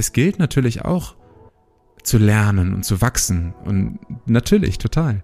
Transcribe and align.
es 0.00 0.12
gilt 0.12 0.38
natürlich 0.38 0.82
auch 0.82 1.14
zu 2.02 2.16
lernen 2.16 2.72
und 2.72 2.84
zu 2.84 3.02
wachsen. 3.02 3.52
Und 3.66 3.98
natürlich, 4.26 4.78
total. 4.78 5.22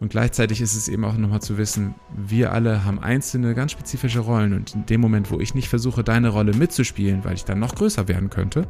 Und 0.00 0.08
gleichzeitig 0.10 0.62
ist 0.62 0.74
es 0.74 0.88
eben 0.88 1.04
auch 1.04 1.16
nochmal 1.16 1.42
zu 1.42 1.58
wissen, 1.58 1.94
wir 2.16 2.52
alle 2.52 2.84
haben 2.86 2.98
einzelne, 2.98 3.54
ganz 3.54 3.72
spezifische 3.72 4.20
Rollen. 4.20 4.54
Und 4.54 4.74
in 4.74 4.86
dem 4.86 5.02
Moment, 5.02 5.30
wo 5.30 5.40
ich 5.40 5.54
nicht 5.54 5.68
versuche, 5.68 6.02
deine 6.02 6.30
Rolle 6.30 6.54
mitzuspielen, 6.54 7.22
weil 7.24 7.34
ich 7.34 7.44
dann 7.44 7.58
noch 7.58 7.74
größer 7.74 8.08
werden 8.08 8.30
könnte, 8.30 8.66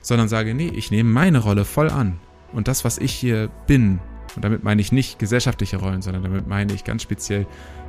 sondern 0.00 0.28
sage, 0.28 0.54
nee, 0.54 0.72
ich 0.74 0.90
nehme 0.90 1.10
meine 1.10 1.40
Rolle 1.40 1.66
voll 1.66 1.90
an. 1.90 2.18
Und 2.52 2.66
das, 2.66 2.82
was 2.82 2.96
ich 2.96 3.12
hier 3.12 3.50
bin, 3.66 4.00
und 4.34 4.44
damit 4.46 4.64
meine 4.64 4.80
ich 4.80 4.92
nicht 4.92 5.18
gesellschaftliche 5.18 5.76
Rollen, 5.76 6.00
sondern 6.00 6.22
damit 6.22 6.48
meine 6.48 6.72
ich 6.72 6.84
ganz 6.84 7.02
speziell 7.02 7.46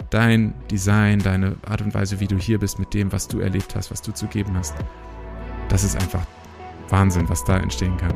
dein 0.09 0.53
Design, 0.69 1.19
deine 1.19 1.55
Art 1.65 1.81
und 1.81 1.93
Weise, 1.93 2.19
wie 2.19 2.27
du 2.27 2.37
hier 2.37 2.59
bist, 2.59 2.79
mit 2.79 2.93
dem, 2.93 3.13
was 3.13 3.29
du 3.29 3.39
erlebt 3.39 3.75
hast, 3.75 3.91
was 3.91 4.01
du 4.01 4.11
zu 4.11 4.27
geben 4.27 4.57
hast. 4.57 4.75
Das 5.69 5.85
ist 5.85 5.95
einfach 5.95 6.27
Wahnsinn, 6.89 7.29
was 7.29 7.43
da 7.43 7.57
entstehen 7.57 7.97
kann. 7.97 8.13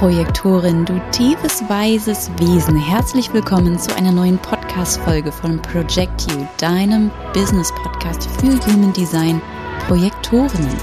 Projektorin, 0.00 0.86
du 0.86 0.98
tiefes, 1.10 1.62
weises 1.68 2.30
Wesen. 2.38 2.74
Herzlich 2.74 3.34
willkommen 3.34 3.78
zu 3.78 3.94
einer 3.94 4.12
neuen 4.12 4.38
Podcast-Folge 4.38 5.30
von 5.30 5.60
Project 5.60 6.32
You, 6.32 6.46
deinem 6.56 7.10
Business-Podcast 7.34 8.26
für 8.40 8.58
Human 8.66 8.94
Design 8.94 9.42
Projektorinnen. 9.86 10.78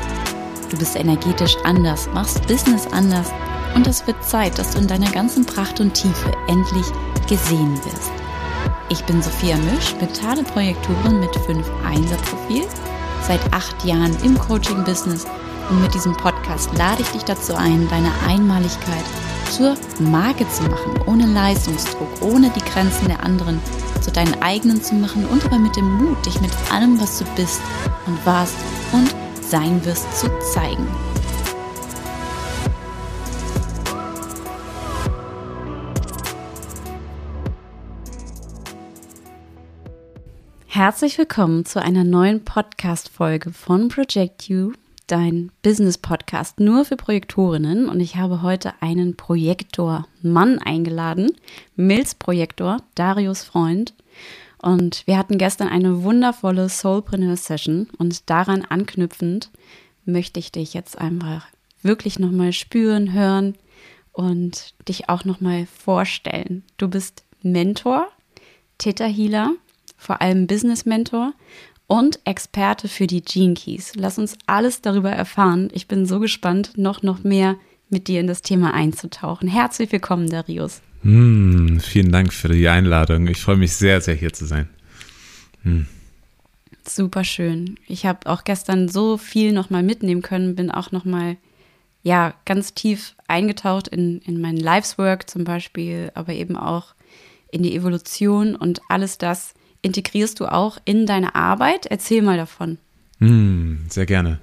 Du 0.69 0.77
bist 0.77 0.95
energetisch 0.95 1.57
anders, 1.63 2.07
machst 2.13 2.45
Business 2.45 2.85
anders 2.91 3.31
und 3.73 3.87
es 3.87 4.05
wird 4.05 4.23
Zeit, 4.23 4.59
dass 4.59 4.73
du 4.73 4.81
in 4.81 4.87
deiner 4.87 5.09
ganzen 5.09 5.45
Pracht 5.47 5.79
und 5.79 5.95
Tiefe 5.95 6.31
endlich 6.47 6.85
gesehen 7.27 7.75
wirst. 7.85 8.11
Ich 8.89 9.03
bin 9.03 9.21
Sophia 9.21 9.57
Misch, 9.57 9.95
mentale 9.99 10.43
Projektorin 10.43 11.19
mit 11.19 11.35
5 11.35 11.67
1er 11.83 12.15
Profil, 12.29 12.63
seit 13.21 13.41
acht 13.53 13.83
Jahren 13.83 14.15
im 14.23 14.39
Coaching-Business 14.39 15.25
und 15.69 15.81
mit 15.81 15.93
diesem 15.93 16.15
Podcast 16.15 16.69
lade 16.77 17.01
ich 17.01 17.09
dich 17.09 17.23
dazu 17.23 17.53
ein, 17.55 17.89
deine 17.89 18.11
Einmaligkeit 18.25 19.03
zur 19.51 19.75
Marke 19.99 20.47
zu 20.49 20.63
machen, 20.63 21.01
ohne 21.05 21.25
Leistungsdruck, 21.25 22.07
ohne 22.21 22.49
die 22.51 22.63
Grenzen 22.71 23.09
der 23.09 23.21
anderen 23.23 23.59
zu 23.99 24.09
deinen 24.09 24.41
eigenen 24.41 24.81
zu 24.81 24.95
machen 24.95 25.25
und 25.25 25.43
aber 25.45 25.59
mit 25.59 25.75
dem 25.75 25.97
Mut, 25.97 26.25
dich 26.25 26.39
mit 26.39 26.51
allem, 26.71 26.97
was 27.01 27.19
du 27.19 27.25
bist 27.35 27.59
und 28.05 28.25
warst 28.25 28.55
und 28.93 29.13
sein 29.41 29.83
wirst, 29.83 30.17
zu 30.17 30.27
zeigen. 30.53 30.87
Herzlich 40.77 41.17
willkommen 41.17 41.65
zu 41.65 41.81
einer 41.81 42.03
neuen 42.03 42.45
Podcast-Folge 42.45 43.51
von 43.51 43.87
Project 43.87 44.47
You 44.47 44.73
dein 45.07 45.51
Business-Podcast 45.63 46.59
nur 46.59 46.85
für 46.85 46.97
Projektorinnen 46.97 47.89
und 47.89 47.99
ich 47.99 48.15
habe 48.15 48.43
heute 48.43 48.73
einen 48.79 49.17
Projektor-Mann 49.17 50.59
eingeladen, 50.59 51.31
Mills 51.75 52.13
Projektor, 52.13 52.77
Darius 52.93 53.43
Freund. 53.43 53.95
Und 54.59 55.01
wir 55.07 55.17
hatten 55.17 55.39
gestern 55.39 55.67
eine 55.67 56.03
wundervolle 56.03 56.69
Soulpreneur-Session 56.69 57.89
und 57.97 58.29
daran 58.29 58.63
anknüpfend 58.63 59.49
möchte 60.05 60.39
ich 60.39 60.51
dich 60.51 60.75
jetzt 60.75 60.95
einfach 60.99 61.47
wirklich 61.81 62.19
nochmal 62.19 62.53
spüren, 62.53 63.13
hören 63.13 63.55
und 64.13 64.75
dich 64.87 65.09
auch 65.09 65.25
nochmal 65.25 65.65
vorstellen. 65.65 66.61
Du 66.77 66.87
bist 66.87 67.23
Mentor, 67.41 68.09
Theta 68.77 69.05
Healer, 69.05 69.53
vor 69.97 70.21
allem 70.21 70.47
Business 70.47 70.85
Mentor 70.85 71.33
und 71.87 72.19
Experte 72.25 72.87
für 72.87 73.07
die 73.07 73.21
Gene 73.21 73.55
Keys. 73.55 73.93
Lass 73.95 74.19
uns 74.19 74.37
alles 74.45 74.81
darüber 74.81 75.11
erfahren. 75.11 75.69
Ich 75.73 75.87
bin 75.87 76.05
so 76.05 76.19
gespannt, 76.19 76.77
noch, 76.77 77.01
noch 77.01 77.23
mehr 77.23 77.55
mit 77.89 78.07
dir 78.07 78.19
in 78.19 78.27
das 78.27 78.41
Thema 78.41 78.73
einzutauchen. 78.73 79.47
Herzlich 79.47 79.91
willkommen, 79.91 80.29
Darius. 80.29 80.81
Mm, 81.03 81.79
vielen 81.79 82.11
Dank 82.11 82.33
für 82.33 82.49
die 82.49 82.67
Einladung. 82.67 83.27
Ich 83.27 83.41
freue 83.41 83.57
mich 83.57 83.73
sehr, 83.73 84.01
sehr 84.01 84.15
hier 84.15 84.33
zu 84.33 84.45
sein. 84.45 84.69
Mm. 85.63 85.83
Super 86.85 87.23
schön. 87.23 87.77
Ich 87.87 88.05
habe 88.05 88.29
auch 88.29 88.43
gestern 88.43 88.87
so 88.87 89.17
viel 89.17 89.51
nochmal 89.51 89.83
mitnehmen 89.83 90.21
können, 90.21 90.55
bin 90.55 90.71
auch 90.71 90.91
nochmal 90.91 91.37
ja, 92.03 92.33
ganz 92.45 92.73
tief 92.73 93.15
eingetaucht 93.27 93.89
in, 93.89 94.19
in 94.19 94.39
mein 94.39 94.55
Life's 94.55 94.97
Work 94.97 95.29
zum 95.29 95.43
Beispiel, 95.43 96.11
aber 96.13 96.33
eben 96.33 96.55
auch 96.55 96.95
in 97.51 97.63
die 97.63 97.75
Evolution 97.75 98.55
und 98.55 98.81
alles 98.87 99.17
das, 99.17 99.53
integrierst 99.81 100.39
du 100.39 100.45
auch 100.45 100.77
in 100.85 101.05
deine 101.05 101.35
Arbeit? 101.35 101.85
Erzähl 101.85 102.21
mal 102.21 102.37
davon. 102.37 102.77
Mm, 103.19 103.87
sehr 103.89 104.05
gerne. 104.05 104.39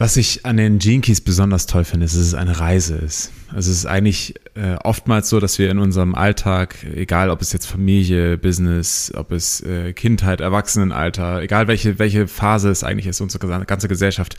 Was 0.00 0.16
ich 0.16 0.46
an 0.46 0.56
den 0.56 0.78
Gene 0.78 1.02
Keys 1.02 1.20
besonders 1.20 1.66
toll 1.66 1.84
finde, 1.84 2.06
ist, 2.06 2.16
dass 2.16 2.22
es 2.22 2.32
eine 2.32 2.58
Reise 2.58 2.96
ist. 2.96 3.32
Also 3.48 3.70
es 3.70 3.78
ist 3.80 3.86
eigentlich 3.86 4.34
äh, 4.54 4.76
oftmals 4.82 5.28
so, 5.28 5.40
dass 5.40 5.58
wir 5.58 5.70
in 5.70 5.78
unserem 5.78 6.14
Alltag, 6.14 6.86
egal 6.94 7.28
ob 7.28 7.42
es 7.42 7.52
jetzt 7.52 7.66
Familie, 7.66 8.38
Business, 8.38 9.12
ob 9.14 9.30
es 9.30 9.60
äh, 9.60 9.92
Kindheit, 9.92 10.40
Erwachsenenalter, 10.40 11.42
egal 11.42 11.68
welche, 11.68 11.98
welche 11.98 12.28
Phase 12.28 12.70
es 12.70 12.82
eigentlich 12.82 13.08
ist, 13.08 13.20
unsere 13.20 13.66
ganze 13.66 13.88
Gesellschaft 13.88 14.38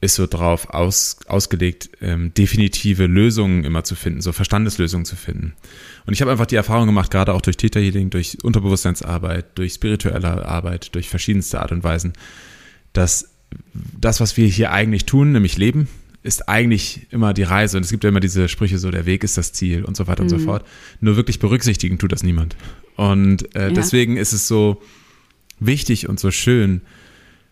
ist 0.00 0.14
so 0.14 0.28
drauf 0.28 0.70
aus, 0.70 1.16
ausgelegt, 1.26 1.90
ähm, 2.00 2.32
definitive 2.34 3.06
Lösungen 3.06 3.64
immer 3.64 3.82
zu 3.82 3.96
finden, 3.96 4.20
so 4.20 4.32
Verstandeslösungen 4.32 5.04
zu 5.04 5.16
finden. 5.16 5.54
Und 6.06 6.12
ich 6.12 6.20
habe 6.20 6.30
einfach 6.30 6.46
die 6.46 6.56
Erfahrung 6.56 6.86
gemacht, 6.86 7.10
gerade 7.10 7.34
auch 7.34 7.40
durch 7.40 7.56
Theta 7.56 7.80
Healing, 7.80 8.10
durch 8.10 8.38
Unterbewusstseinsarbeit, 8.42 9.58
durch 9.58 9.74
spirituelle 9.74 10.46
Arbeit, 10.46 10.94
durch 10.94 11.08
verschiedenste 11.08 11.60
Art 11.60 11.72
und 11.72 11.82
Weisen, 11.82 12.12
dass 12.92 13.30
das, 13.72 14.20
was 14.20 14.36
wir 14.36 14.46
hier 14.46 14.72
eigentlich 14.72 15.04
tun, 15.06 15.32
nämlich 15.32 15.56
leben, 15.56 15.88
ist 16.22 16.48
eigentlich 16.48 17.06
immer 17.10 17.32
die 17.32 17.44
Reise. 17.44 17.76
Und 17.76 17.84
es 17.84 17.90
gibt 17.90 18.04
ja 18.04 18.10
immer 18.10 18.20
diese 18.20 18.48
Sprüche 18.48 18.78
so, 18.78 18.90
der 18.90 19.06
Weg 19.06 19.24
ist 19.24 19.38
das 19.38 19.52
Ziel 19.52 19.84
und 19.84 19.96
so 19.96 20.06
weiter 20.06 20.22
mhm. 20.22 20.26
und 20.26 20.30
so 20.30 20.38
mhm. 20.38 20.44
fort. 20.44 20.66
Nur 21.00 21.16
wirklich 21.16 21.38
berücksichtigen 21.38 21.98
tut 21.98 22.12
das 22.12 22.22
niemand. 22.22 22.56
Und 22.96 23.54
äh, 23.54 23.68
ja. 23.68 23.70
deswegen 23.70 24.16
ist 24.16 24.32
es 24.32 24.48
so 24.48 24.82
wichtig 25.60 26.08
und 26.08 26.18
so 26.20 26.30
schön, 26.30 26.82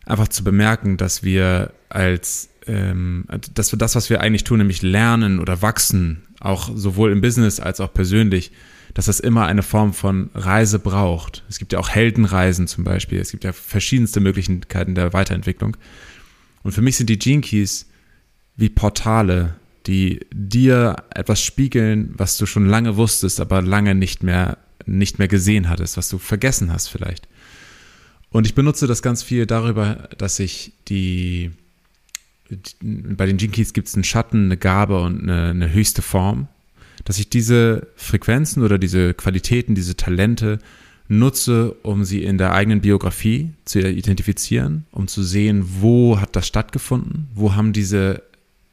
einfach 0.06 0.28
zu 0.28 0.44
bemerken, 0.44 0.96
dass 0.96 1.22
wir 1.22 1.72
als, 1.88 2.50
ähm, 2.66 3.26
dass 3.54 3.72
wir 3.72 3.78
das, 3.78 3.94
was 3.94 4.10
wir 4.10 4.20
eigentlich 4.20 4.44
tun, 4.44 4.58
nämlich 4.58 4.82
lernen 4.82 5.38
oder 5.38 5.62
wachsen, 5.62 6.23
auch 6.44 6.70
sowohl 6.74 7.12
im 7.12 7.20
Business 7.20 7.60
als 7.60 7.80
auch 7.80 7.92
persönlich, 7.92 8.52
dass 8.94 9.06
das 9.06 9.20
immer 9.20 9.46
eine 9.46 9.62
Form 9.62 9.92
von 9.92 10.30
Reise 10.34 10.78
braucht. 10.78 11.42
Es 11.48 11.58
gibt 11.58 11.72
ja 11.72 11.78
auch 11.78 11.88
Heldenreisen 11.88 12.68
zum 12.68 12.84
Beispiel. 12.84 13.20
Es 13.20 13.30
gibt 13.30 13.44
ja 13.44 13.52
verschiedenste 13.52 14.20
Möglichkeiten 14.20 14.94
der 14.94 15.12
Weiterentwicklung. 15.12 15.76
Und 16.62 16.72
für 16.72 16.82
mich 16.82 16.96
sind 16.96 17.10
die 17.10 17.18
Gene 17.18 17.40
Keys 17.42 17.88
wie 18.56 18.68
Portale, 18.68 19.56
die 19.86 20.20
dir 20.32 20.96
etwas 21.14 21.42
spiegeln, 21.42 22.14
was 22.16 22.38
du 22.38 22.46
schon 22.46 22.66
lange 22.66 22.96
wusstest, 22.96 23.40
aber 23.40 23.60
lange 23.60 23.94
nicht 23.94 24.22
mehr, 24.22 24.58
nicht 24.86 25.18
mehr 25.18 25.28
gesehen 25.28 25.68
hattest, 25.68 25.96
was 25.96 26.08
du 26.08 26.18
vergessen 26.18 26.72
hast 26.72 26.88
vielleicht. 26.88 27.28
Und 28.30 28.46
ich 28.46 28.54
benutze 28.54 28.86
das 28.86 29.02
ganz 29.02 29.22
viel 29.22 29.46
darüber, 29.46 30.08
dass 30.18 30.38
ich 30.38 30.72
die, 30.88 31.52
bei 32.80 33.26
den 33.26 33.38
Jinkies 33.38 33.72
gibt 33.72 33.88
es 33.88 33.94
einen 33.94 34.04
Schatten, 34.04 34.46
eine 34.46 34.56
Gabe 34.56 35.00
und 35.00 35.22
eine, 35.22 35.50
eine 35.50 35.72
höchste 35.72 36.02
Form, 36.02 36.48
dass 37.04 37.18
ich 37.18 37.28
diese 37.28 37.88
Frequenzen 37.96 38.62
oder 38.62 38.78
diese 38.78 39.14
Qualitäten, 39.14 39.74
diese 39.74 39.96
Talente 39.96 40.58
nutze, 41.08 41.72
um 41.82 42.04
sie 42.04 42.22
in 42.22 42.38
der 42.38 42.52
eigenen 42.52 42.80
Biografie 42.80 43.52
zu 43.64 43.80
identifizieren, 43.80 44.86
um 44.90 45.06
zu 45.08 45.22
sehen, 45.22 45.64
wo 45.80 46.20
hat 46.20 46.36
das 46.36 46.46
stattgefunden, 46.46 47.28
wo 47.34 47.54
haben 47.54 47.72
diese 47.72 48.22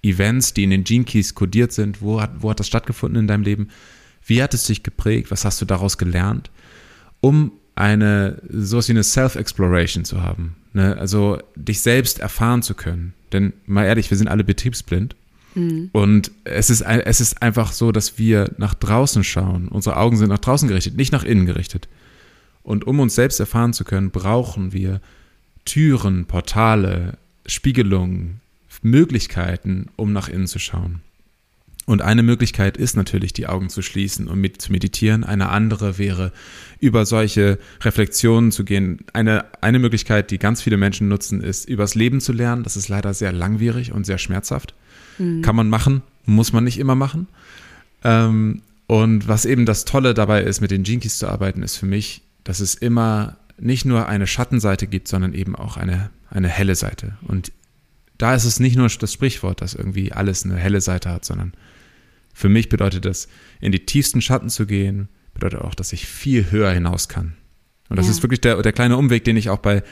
Events, 0.03 0.53
die 0.53 0.63
in 0.63 0.69
den 0.69 0.83
Gene 0.83 1.03
Keys 1.03 1.35
kodiert 1.35 1.71
sind, 1.71 2.01
wo 2.01 2.21
hat, 2.21 2.31
wo 2.39 2.49
hat 2.49 2.59
das 2.59 2.67
stattgefunden 2.67 3.21
in 3.21 3.27
deinem 3.27 3.43
Leben, 3.43 3.69
wie 4.25 4.41
hat 4.41 4.53
es 4.53 4.65
dich 4.65 4.83
geprägt, 4.83 5.31
was 5.31 5.45
hast 5.45 5.61
du 5.61 5.65
daraus 5.65 5.97
gelernt, 5.97 6.49
um 7.19 7.51
eine, 7.75 8.41
sowas 8.49 8.87
wie 8.87 8.93
eine 8.93 9.03
Self-Exploration 9.03 10.05
zu 10.05 10.21
haben. 10.21 10.55
Ne? 10.73 10.97
Also 10.97 11.39
dich 11.55 11.81
selbst 11.81 12.19
erfahren 12.19 12.61
zu 12.61 12.75
können. 12.75 13.13
Denn 13.33 13.53
mal 13.65 13.85
ehrlich, 13.85 14.09
wir 14.09 14.17
sind 14.17 14.27
alle 14.27 14.43
betriebsblind. 14.43 15.15
Mhm. 15.55 15.89
Und 15.91 16.31
es 16.43 16.69
ist, 16.69 16.81
es 16.81 17.21
ist 17.21 17.41
einfach 17.41 17.71
so, 17.71 17.91
dass 17.91 18.17
wir 18.17 18.51
nach 18.57 18.73
draußen 18.73 19.23
schauen. 19.23 19.67
Unsere 19.67 19.97
Augen 19.97 20.17
sind 20.17 20.29
nach 20.29 20.39
draußen 20.39 20.67
gerichtet, 20.67 20.95
nicht 20.95 21.11
nach 21.11 21.23
innen 21.23 21.45
gerichtet. 21.45 21.87
Und 22.63 22.85
um 22.85 22.99
uns 22.99 23.15
selbst 23.15 23.39
erfahren 23.39 23.73
zu 23.73 23.83
können, 23.83 24.11
brauchen 24.11 24.71
wir 24.71 25.01
Türen, 25.65 26.25
Portale, 26.25 27.17
Spiegelungen, 27.45 28.39
Möglichkeiten, 28.81 29.87
um 29.95 30.13
nach 30.13 30.29
innen 30.29 30.47
zu 30.47 30.59
schauen. 30.59 31.01
Und 31.91 32.01
eine 32.01 32.23
Möglichkeit 32.23 32.77
ist 32.77 32.95
natürlich, 32.95 33.33
die 33.33 33.47
Augen 33.47 33.67
zu 33.67 33.81
schließen 33.81 34.29
und 34.29 34.39
mit 34.39 34.61
zu 34.61 34.71
meditieren. 34.71 35.25
Eine 35.25 35.49
andere 35.49 35.97
wäre, 35.97 36.31
über 36.79 37.05
solche 37.05 37.59
Reflexionen 37.81 38.53
zu 38.53 38.63
gehen. 38.63 38.99
Eine, 39.11 39.43
eine 39.59 39.77
Möglichkeit, 39.77 40.31
die 40.31 40.37
ganz 40.37 40.61
viele 40.61 40.77
Menschen 40.77 41.09
nutzen, 41.09 41.41
ist, 41.41 41.67
übers 41.67 41.93
Leben 41.93 42.21
zu 42.21 42.31
lernen. 42.31 42.63
Das 42.63 42.77
ist 42.77 42.87
leider 42.87 43.13
sehr 43.13 43.33
langwierig 43.33 43.91
und 43.91 44.05
sehr 44.05 44.19
schmerzhaft. 44.19 44.73
Mhm. 45.17 45.41
Kann 45.41 45.57
man 45.57 45.67
machen, 45.67 46.01
muss 46.23 46.53
man 46.53 46.63
nicht 46.63 46.79
immer 46.79 46.95
machen. 46.95 47.27
Ähm, 48.05 48.61
und 48.87 49.27
was 49.27 49.43
eben 49.43 49.65
das 49.65 49.83
Tolle 49.83 50.13
dabei 50.13 50.43
ist, 50.43 50.61
mit 50.61 50.71
den 50.71 50.85
Jinkies 50.85 51.17
zu 51.17 51.27
arbeiten, 51.27 51.61
ist 51.61 51.75
für 51.75 51.87
mich, 51.87 52.21
dass 52.45 52.61
es 52.61 52.73
immer 52.73 53.35
nicht 53.59 53.83
nur 53.83 54.07
eine 54.07 54.27
Schattenseite 54.27 54.87
gibt, 54.87 55.09
sondern 55.09 55.33
eben 55.33 55.57
auch 55.57 55.75
eine, 55.75 56.09
eine 56.29 56.47
helle 56.47 56.75
Seite. 56.75 57.17
Und 57.27 57.51
da 58.17 58.33
ist 58.33 58.45
es 58.45 58.61
nicht 58.61 58.77
nur 58.77 58.87
das 58.87 59.11
Sprichwort, 59.11 59.59
dass 59.59 59.73
irgendwie 59.73 60.13
alles 60.13 60.45
eine 60.45 60.55
helle 60.55 60.79
Seite 60.79 61.09
hat, 61.09 61.25
sondern 61.25 61.51
für 62.41 62.49
mich 62.49 62.69
bedeutet 62.69 63.05
das, 63.05 63.27
in 63.59 63.71
die 63.71 63.85
tiefsten 63.85 64.19
Schatten 64.19 64.49
zu 64.49 64.65
gehen, 64.65 65.09
bedeutet 65.35 65.61
auch, 65.61 65.75
dass 65.75 65.93
ich 65.93 66.07
viel 66.07 66.49
höher 66.49 66.71
hinaus 66.71 67.07
kann. 67.07 67.37
Und 67.87 67.97
das 67.97 68.07
ja. 68.07 68.13
ist 68.13 68.23
wirklich 68.23 68.41
der, 68.41 68.59
der 68.63 68.73
kleine 68.73 68.97
Umweg, 68.97 69.23
den 69.23 69.37
ich 69.37 69.51
auch 69.51 69.59
bei, 69.59 69.83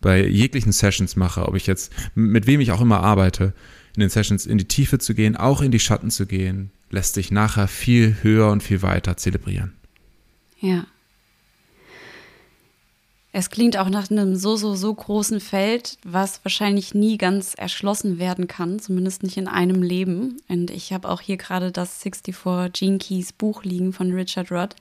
bei 0.00 0.26
jeglichen 0.26 0.72
Sessions 0.72 1.16
mache, 1.16 1.46
ob 1.46 1.54
ich 1.54 1.66
jetzt, 1.66 1.92
mit 2.14 2.46
wem 2.46 2.60
ich 2.60 2.72
auch 2.72 2.80
immer 2.80 3.00
arbeite, 3.00 3.52
in 3.94 4.00
den 4.00 4.08
Sessions 4.08 4.46
in 4.46 4.56
die 4.56 4.64
Tiefe 4.64 4.98
zu 4.98 5.14
gehen, 5.14 5.36
auch 5.36 5.60
in 5.60 5.70
die 5.70 5.80
Schatten 5.80 6.10
zu 6.10 6.26
gehen, 6.26 6.70
lässt 6.88 7.12
sich 7.12 7.30
nachher 7.30 7.68
viel 7.68 8.16
höher 8.22 8.50
und 8.50 8.62
viel 8.62 8.80
weiter 8.80 9.18
zelebrieren. 9.18 9.74
Ja. 10.60 10.86
Es 13.34 13.48
klingt 13.48 13.78
auch 13.78 13.88
nach 13.88 14.10
einem 14.10 14.36
so, 14.36 14.56
so, 14.56 14.74
so 14.74 14.92
großen 14.92 15.40
Feld, 15.40 15.96
was 16.04 16.44
wahrscheinlich 16.44 16.92
nie 16.92 17.16
ganz 17.16 17.54
erschlossen 17.54 18.18
werden 18.18 18.46
kann, 18.46 18.78
zumindest 18.78 19.22
nicht 19.22 19.38
in 19.38 19.48
einem 19.48 19.82
Leben. 19.82 20.36
Und 20.48 20.70
ich 20.70 20.92
habe 20.92 21.08
auch 21.08 21.22
hier 21.22 21.38
gerade 21.38 21.72
das 21.72 22.02
64 22.02 22.78
Gene 22.78 22.98
Keys 22.98 23.32
Buch 23.32 23.64
liegen 23.64 23.94
von 23.94 24.12
Richard 24.12 24.52
Rudd, 24.52 24.76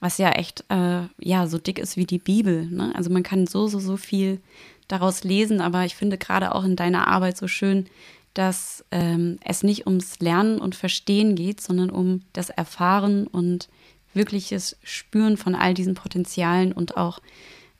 was 0.00 0.18
ja 0.18 0.32
echt, 0.32 0.64
äh, 0.68 1.04
ja, 1.18 1.46
so 1.46 1.56
dick 1.56 1.78
ist 1.78 1.96
wie 1.96 2.04
die 2.04 2.18
Bibel. 2.18 2.66
Ne? 2.66 2.92
Also 2.94 3.08
man 3.08 3.22
kann 3.22 3.46
so, 3.46 3.68
so, 3.68 3.78
so 3.78 3.96
viel 3.96 4.38
daraus 4.86 5.24
lesen, 5.24 5.62
aber 5.62 5.86
ich 5.86 5.96
finde 5.96 6.18
gerade 6.18 6.54
auch 6.54 6.64
in 6.64 6.76
deiner 6.76 7.08
Arbeit 7.08 7.38
so 7.38 7.48
schön, 7.48 7.86
dass 8.34 8.84
ähm, 8.90 9.38
es 9.42 9.62
nicht 9.62 9.86
ums 9.86 10.18
Lernen 10.18 10.58
und 10.58 10.74
Verstehen 10.74 11.36
geht, 11.36 11.62
sondern 11.62 11.88
um 11.88 12.20
das 12.34 12.50
Erfahren 12.50 13.26
und 13.26 13.70
wirkliches 14.12 14.76
Spüren 14.82 15.38
von 15.38 15.54
all 15.54 15.72
diesen 15.72 15.94
Potenzialen 15.94 16.72
und 16.72 16.98
auch 16.98 17.20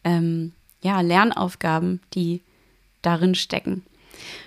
ähm, 0.05 0.53
ja, 0.83 1.01
Lernaufgaben, 1.01 2.01
die 2.15 2.43
darin 3.03 3.35
stecken. 3.35 3.83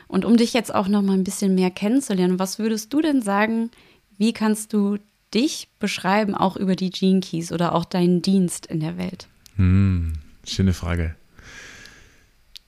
Und 0.08 0.24
um 0.24 0.38
dich 0.38 0.54
jetzt 0.54 0.74
auch 0.74 0.88
noch 0.88 1.02
mal 1.02 1.14
ein 1.14 1.24
bisschen 1.24 1.56
mehr 1.56 1.72
kennenzulernen, 1.72 2.40
was 2.40 2.60
würdest 2.60 2.94
du 2.94 3.02
denn 3.02 3.22
sagen, 3.22 3.72
wie 4.18 4.34
kannst 4.34 4.74
du 4.74 4.98
dich 5.34 5.68
beschreiben, 5.80 6.36
auch 6.36 6.56
über 6.56 6.76
die 6.76 6.90
Gene 6.90 7.20
Keys 7.20 7.52
oder 7.52 7.76
auch 7.76 7.86
deinen 7.86 8.22
Dienst 8.22 8.66
in 8.66 8.80
der 8.80 8.98
Welt? 8.98 9.28
Hm, 9.58 10.14
schöne 10.46 10.74
Frage. 10.74 11.16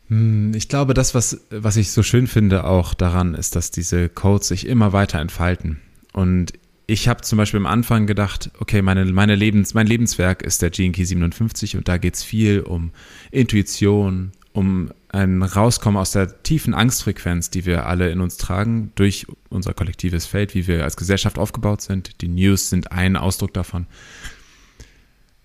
Hm, 0.10 0.54
ich 0.54 0.68
glaube, 0.68 0.94
das, 0.94 1.16
was, 1.16 1.42
was 1.50 1.78
ich 1.78 1.92
so 1.92 2.04
schön 2.04 2.28
finde 2.28 2.66
auch 2.66 2.94
daran, 2.94 3.36
ist, 3.36 3.56
dass 3.56 3.72
diese 3.72 4.10
Codes 4.10 4.50
sich 4.50 4.68
immer 4.68 4.92
weiter 4.92 5.20
entfalten. 5.20 5.80
Und 6.12 6.54
ich 6.90 7.08
habe 7.08 7.22
zum 7.22 7.38
Beispiel 7.38 7.60
am 7.60 7.68
Anfang 7.68 8.08
gedacht, 8.08 8.50
okay, 8.60 8.82
meine, 8.82 9.06
meine 9.06 9.36
Lebens, 9.36 9.76
mein 9.76 9.86
Lebenswerk 9.86 10.42
ist 10.42 10.64
der 10.64 10.72
Gene 10.72 10.92
Key 10.92 11.06
57 11.06 11.78
und 11.78 11.88
da 11.88 11.98
geht 11.98 12.16
es 12.16 12.24
viel 12.24 12.62
um 12.62 12.92
Intuition, 13.30 14.32
um 14.54 14.92
ein 15.10 15.44
Rauskommen 15.44 16.00
aus 16.00 16.12
der 16.12 16.42
tiefen 16.42 16.74
Angstfrequenz, 16.74 17.52
die 17.52 17.66
wir 17.66 17.86
alle 17.86 18.10
in 18.10 18.22
uns 18.22 18.38
tragen, 18.38 18.92
durch 18.96 19.28
unser 19.50 19.76
kollektives 19.76 20.26
Feld, 20.26 20.56
wie 20.56 20.66
wir 20.66 20.84
als 20.84 20.98
Gesellschaft 20.98 21.38
aufgebaut 21.38 21.82
sind. 21.82 22.22
Die 22.22 22.28
News 22.28 22.72
sind 22.72 22.92
ein 22.92 23.16
Ausdruck 23.16 23.54
davon, 23.54 23.86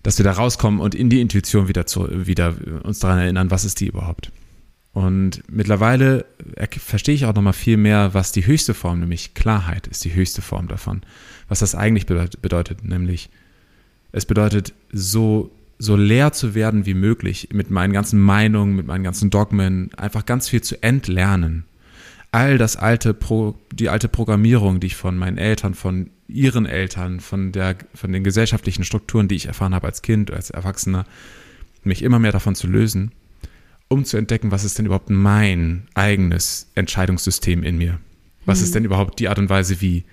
dass 0.01 0.17
wir 0.17 0.23
da 0.23 0.31
rauskommen 0.31 0.79
und 0.79 0.95
in 0.95 1.11
die 1.11 1.21
Intuition 1.21 1.67
wieder, 1.67 1.85
zu, 1.85 2.25
wieder 2.25 2.55
uns 2.83 2.99
daran 2.99 3.19
erinnern, 3.19 3.51
was 3.51 3.65
ist 3.65 3.79
die 3.79 3.87
überhaupt. 3.87 4.31
Und 4.93 5.43
mittlerweile 5.51 6.25
verstehe 6.79 7.15
ich 7.15 7.25
auch 7.25 7.35
nochmal 7.35 7.53
viel 7.53 7.75
mehr, 7.75 8.13
was 8.13 8.31
die 8.31 8.47
höchste 8.47 8.73
Form, 8.73 9.01
nämlich 9.01 9.33
Klarheit 9.33 9.87
ist 9.87 10.05
die 10.05 10.15
höchste 10.15 10.41
Form 10.41 10.69
davon. 10.69 11.01
Was 11.47 11.59
das 11.59 11.75
eigentlich 11.75 12.05
bedeutet, 12.05 12.83
nämlich 12.83 13.29
es 14.11 14.25
bedeutet, 14.25 14.73
so, 14.91 15.51
so 15.77 15.95
leer 15.95 16.31
zu 16.31 16.55
werden 16.55 16.85
wie 16.85 16.93
möglich 16.93 17.49
mit 17.53 17.69
meinen 17.69 17.93
ganzen 17.93 18.19
Meinungen, 18.19 18.75
mit 18.75 18.87
meinen 18.87 19.03
ganzen 19.03 19.29
Dogmen, 19.29 19.93
einfach 19.95 20.25
ganz 20.25 20.49
viel 20.49 20.61
zu 20.61 20.81
entlernen. 20.81 21.65
All 22.31 22.57
das 22.57 22.77
alte, 22.77 23.13
Pro, 23.13 23.55
die 23.71 23.89
alte 23.89 24.07
Programmierung, 24.07 24.79
die 24.79 24.87
ich 24.87 24.95
von 24.95 25.17
meinen 25.17 25.37
Eltern, 25.37 25.73
von 25.73 26.09
ihren 26.27 26.65
Eltern, 26.65 27.19
von, 27.19 27.51
der, 27.51 27.75
von 27.93 28.11
den 28.11 28.23
gesellschaftlichen 28.23 28.83
Strukturen, 28.83 29.27
die 29.27 29.35
ich 29.35 29.45
erfahren 29.45 29.75
habe 29.75 29.87
als 29.87 30.01
Kind, 30.01 30.31
als 30.31 30.49
Erwachsener, 30.49 31.05
mich 31.83 32.01
immer 32.01 32.19
mehr 32.19 32.31
davon 32.31 32.55
zu 32.55 32.67
lösen 32.67 33.11
um 33.87 34.05
zu 34.05 34.17
entdecken, 34.17 34.51
was 34.51 34.63
ist 34.63 34.77
denn 34.77 34.85
überhaupt 34.85 35.09
mein 35.09 35.87
eigenes 35.93 36.71
Entscheidungssystem 36.75 37.63
in 37.63 37.77
mir? 37.77 37.99
Was 38.45 38.59
mhm. 38.59 38.63
ist 38.65 38.75
denn 38.75 38.85
überhaupt 38.85 39.19
die 39.19 39.29
Art 39.29 39.39
und 39.39 39.49
Weise, 39.49 39.81
wie 39.81 40.03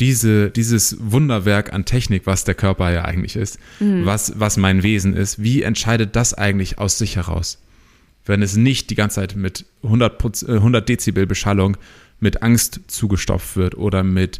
diese, 0.00 0.50
dieses 0.50 0.96
Wunderwerk 1.00 1.72
an 1.72 1.84
Technik, 1.84 2.26
was 2.26 2.44
der 2.44 2.54
Körper 2.54 2.90
ja 2.92 3.04
eigentlich 3.04 3.36
ist, 3.36 3.58
mhm. 3.80 4.06
was, 4.06 4.38
was 4.38 4.56
mein 4.56 4.82
Wesen 4.82 5.14
ist, 5.14 5.42
wie 5.42 5.62
entscheidet 5.62 6.14
das 6.14 6.34
eigentlich 6.34 6.78
aus 6.78 6.98
sich 6.98 7.16
heraus? 7.16 7.58
Wenn 8.24 8.42
es 8.42 8.56
nicht 8.56 8.90
die 8.90 8.94
ganze 8.94 9.16
Zeit 9.16 9.36
mit 9.36 9.64
100, 9.82 10.48
100 10.48 10.82
äh, 10.82 10.86
Dezibel 10.86 11.26
Beschallung 11.26 11.76
mit 12.20 12.42
Angst 12.42 12.80
zugestopft 12.88 13.56
wird 13.56 13.76
oder 13.76 14.04
mit 14.04 14.38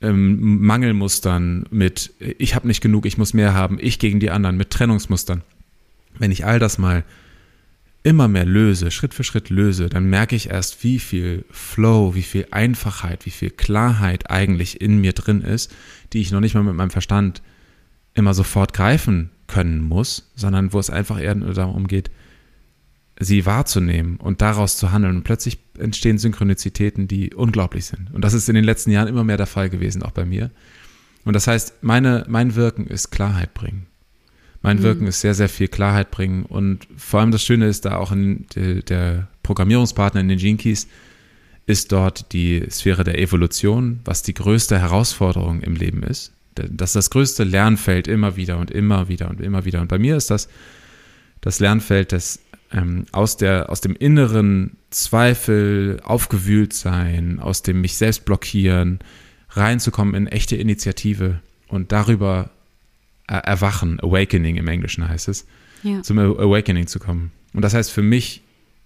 ähm, 0.00 0.60
Mangelmustern, 0.64 1.66
mit 1.70 2.12
ich 2.18 2.54
habe 2.54 2.66
nicht 2.66 2.80
genug, 2.80 3.06
ich 3.06 3.18
muss 3.18 3.34
mehr 3.34 3.54
haben, 3.54 3.78
ich 3.80 3.98
gegen 3.98 4.20
die 4.20 4.30
anderen, 4.30 4.56
mit 4.56 4.70
Trennungsmustern. 4.70 5.42
Wenn 6.18 6.30
ich 6.30 6.46
all 6.46 6.58
das 6.58 6.78
mal 6.78 7.04
immer 8.06 8.28
mehr 8.28 8.44
löse, 8.44 8.92
Schritt 8.92 9.14
für 9.14 9.24
Schritt 9.24 9.50
löse, 9.50 9.88
dann 9.88 10.04
merke 10.04 10.36
ich 10.36 10.50
erst, 10.50 10.84
wie 10.84 11.00
viel 11.00 11.44
Flow, 11.50 12.14
wie 12.14 12.22
viel 12.22 12.46
Einfachheit, 12.52 13.26
wie 13.26 13.30
viel 13.30 13.50
Klarheit 13.50 14.30
eigentlich 14.30 14.80
in 14.80 15.00
mir 15.00 15.12
drin 15.12 15.40
ist, 15.40 15.74
die 16.12 16.20
ich 16.20 16.30
noch 16.30 16.38
nicht 16.38 16.54
mal 16.54 16.62
mit 16.62 16.76
meinem 16.76 16.90
Verstand 16.90 17.42
immer 18.14 18.32
sofort 18.32 18.72
greifen 18.72 19.30
können 19.48 19.80
muss, 19.80 20.30
sondern 20.36 20.72
wo 20.72 20.78
es 20.78 20.88
einfach 20.88 21.20
eher 21.20 21.34
darum 21.34 21.88
geht, 21.88 22.12
sie 23.18 23.44
wahrzunehmen 23.44 24.18
und 24.18 24.40
daraus 24.40 24.76
zu 24.76 24.92
handeln. 24.92 25.16
Und 25.16 25.24
plötzlich 25.24 25.58
entstehen 25.76 26.18
Synchronizitäten, 26.18 27.08
die 27.08 27.34
unglaublich 27.34 27.86
sind. 27.86 28.14
Und 28.14 28.22
das 28.22 28.34
ist 28.34 28.48
in 28.48 28.54
den 28.54 28.64
letzten 28.64 28.92
Jahren 28.92 29.08
immer 29.08 29.24
mehr 29.24 29.36
der 29.36 29.46
Fall 29.46 29.68
gewesen, 29.68 30.04
auch 30.04 30.12
bei 30.12 30.24
mir. 30.24 30.52
Und 31.24 31.32
das 31.32 31.48
heißt, 31.48 31.82
meine, 31.82 32.24
mein 32.28 32.54
Wirken 32.54 32.86
ist 32.86 33.10
Klarheit 33.10 33.52
bringen. 33.52 33.88
Mein 34.62 34.78
mhm. 34.78 34.82
Wirken 34.82 35.06
ist 35.06 35.20
sehr, 35.20 35.34
sehr 35.34 35.48
viel 35.48 35.68
Klarheit 35.68 36.10
bringen. 36.10 36.44
Und 36.44 36.86
vor 36.96 37.20
allem 37.20 37.30
das 37.30 37.44
Schöne 37.44 37.66
ist 37.66 37.84
da 37.84 37.96
auch 37.96 38.12
in 38.12 38.46
der, 38.54 38.82
der 38.82 39.28
Programmierungspartner 39.42 40.20
in 40.20 40.28
den 40.28 40.38
Gene 40.38 40.58
Keys 40.58 40.88
ist 41.66 41.90
dort 41.90 42.32
die 42.32 42.64
Sphäre 42.70 43.02
der 43.02 43.18
Evolution, 43.18 44.00
was 44.04 44.22
die 44.22 44.34
größte 44.34 44.78
Herausforderung 44.78 45.62
im 45.62 45.74
Leben 45.74 46.02
ist. 46.04 46.32
Das 46.54 46.90
ist 46.90 46.96
das 46.96 47.10
größte 47.10 47.44
Lernfeld 47.44 48.08
immer 48.08 48.36
wieder 48.36 48.58
und 48.58 48.70
immer 48.70 49.08
wieder 49.08 49.28
und 49.28 49.40
immer 49.40 49.64
wieder. 49.64 49.80
Und 49.80 49.88
bei 49.88 49.98
mir 49.98 50.16
ist 50.16 50.30
das 50.30 50.48
das 51.40 51.60
Lernfeld 51.60 52.12
des 52.12 52.40
ähm, 52.72 53.04
aus, 53.12 53.36
der, 53.36 53.70
aus 53.70 53.80
dem 53.80 53.94
inneren 53.94 54.76
Zweifel, 54.90 56.00
aufgewühlt 56.02 56.72
sein, 56.72 57.38
aus 57.38 57.62
dem 57.62 57.80
mich 57.80 57.96
selbst 57.96 58.24
blockieren, 58.24 58.98
reinzukommen 59.50 60.14
in 60.14 60.26
echte 60.26 60.56
Initiative 60.56 61.40
und 61.68 61.92
darüber 61.92 62.50
Erwachen, 63.34 64.00
Awakening 64.00 64.56
im 64.56 64.68
Englischen 64.68 65.08
heißt 65.08 65.28
es, 65.28 65.46
ja. 65.82 66.02
zum 66.02 66.18
Awakening 66.18 66.86
zu 66.86 66.98
kommen. 66.98 67.32
Und 67.52 67.62
das 67.62 67.74
heißt, 67.74 67.90
für 67.90 68.02
mich 68.02 68.42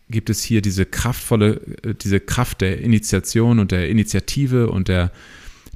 gibt 0.09 0.31
es 0.31 0.43
hier 0.43 0.63
diese 0.63 0.87
kraftvolle, 0.87 1.61
äh, 1.83 1.95
diese 1.95 2.21
Kraft 2.21 2.61
der 2.61 2.81
Initiation 2.81 3.59
und 3.59 3.71
der 3.71 3.89
Initiative 3.89 4.71
und 4.71 4.89
der, 4.89 5.13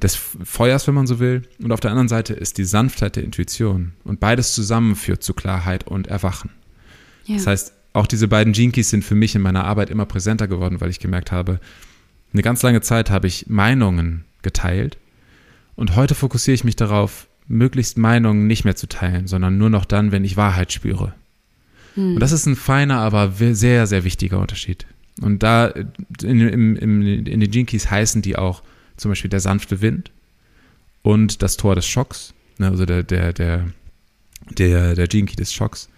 des 0.00 0.16
Feuers, 0.16 0.86
wenn 0.86 0.94
man 0.94 1.06
so 1.06 1.20
will. 1.20 1.42
Und 1.62 1.72
auf 1.72 1.80
der 1.80 1.90
anderen 1.90 2.08
Seite 2.08 2.34
ist 2.34 2.58
die 2.58 2.64
Sanftheit 2.64 3.16
der 3.16 3.24
Intuition. 3.24 3.92
Und 4.04 4.20
beides 4.20 4.54
zusammen 4.54 4.96
führt 4.96 5.22
zu 5.22 5.34
Klarheit 5.34 5.86
und 5.86 6.08
Erwachen. 6.08 6.50
Ja. 7.26 7.36
Das 7.36 7.46
heißt, 7.46 7.72
auch 7.92 8.06
diese 8.06 8.28
beiden 8.28 8.52
Jinkies 8.52 8.90
sind 8.90 9.04
für 9.04 9.14
mich 9.14 9.34
in 9.34 9.42
meiner 9.42 9.64
Arbeit 9.64 9.90
immer 9.90 10.04
präsenter 10.04 10.48
geworden, 10.48 10.80
weil 10.80 10.90
ich 10.90 10.98
gemerkt 10.98 11.30
habe, 11.30 11.60
eine 12.32 12.42
ganz 12.42 12.62
lange 12.62 12.80
Zeit 12.80 13.10
habe 13.10 13.28
ich 13.28 13.46
Meinungen 13.48 14.24
geteilt 14.42 14.98
und 15.76 15.94
heute 15.94 16.16
fokussiere 16.16 16.56
ich 16.56 16.64
mich 16.64 16.74
darauf, 16.74 17.28
möglichst 17.46 17.98
Meinungen 17.98 18.46
nicht 18.46 18.64
mehr 18.64 18.76
zu 18.76 18.88
teilen, 18.88 19.26
sondern 19.26 19.58
nur 19.58 19.70
noch 19.70 19.84
dann, 19.84 20.12
wenn 20.12 20.24
ich 20.24 20.36
Wahrheit 20.36 20.72
spüre. 20.72 21.14
Hm. 21.94 22.14
Und 22.14 22.20
das 22.20 22.32
ist 22.32 22.46
ein 22.46 22.56
feiner, 22.56 23.00
aber 23.00 23.32
sehr, 23.32 23.86
sehr 23.86 24.04
wichtiger 24.04 24.40
Unterschied. 24.40 24.86
Und 25.20 25.42
da 25.42 25.66
in, 26.22 26.40
in, 26.40 26.76
in, 26.76 27.02
in 27.26 27.40
den 27.40 27.52
Jinkies 27.52 27.90
heißen 27.90 28.22
die 28.22 28.36
auch 28.36 28.62
zum 28.96 29.10
Beispiel 29.10 29.30
der 29.30 29.40
sanfte 29.40 29.80
Wind 29.80 30.10
und 31.02 31.42
das 31.42 31.56
Tor 31.56 31.74
des 31.74 31.86
Schocks, 31.86 32.34
ne, 32.58 32.68
also 32.68 32.86
der, 32.86 33.02
der, 33.02 33.32
der, 33.32 33.66
der, 34.58 34.94
der 34.94 35.06
Jinky 35.06 35.36
des 35.36 35.52
Schocks. 35.52 35.88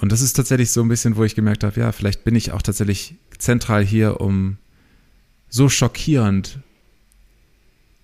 Und 0.00 0.12
das 0.12 0.20
ist 0.20 0.34
tatsächlich 0.34 0.70
so 0.70 0.82
ein 0.82 0.88
bisschen, 0.88 1.16
wo 1.16 1.24
ich 1.24 1.34
gemerkt 1.34 1.64
habe, 1.64 1.80
ja, 1.80 1.92
vielleicht 1.92 2.24
bin 2.24 2.34
ich 2.34 2.52
auch 2.52 2.62
tatsächlich 2.62 3.14
zentral 3.38 3.84
hier, 3.84 4.20
um 4.20 4.58
so 5.48 5.68
schockierend 5.68 6.58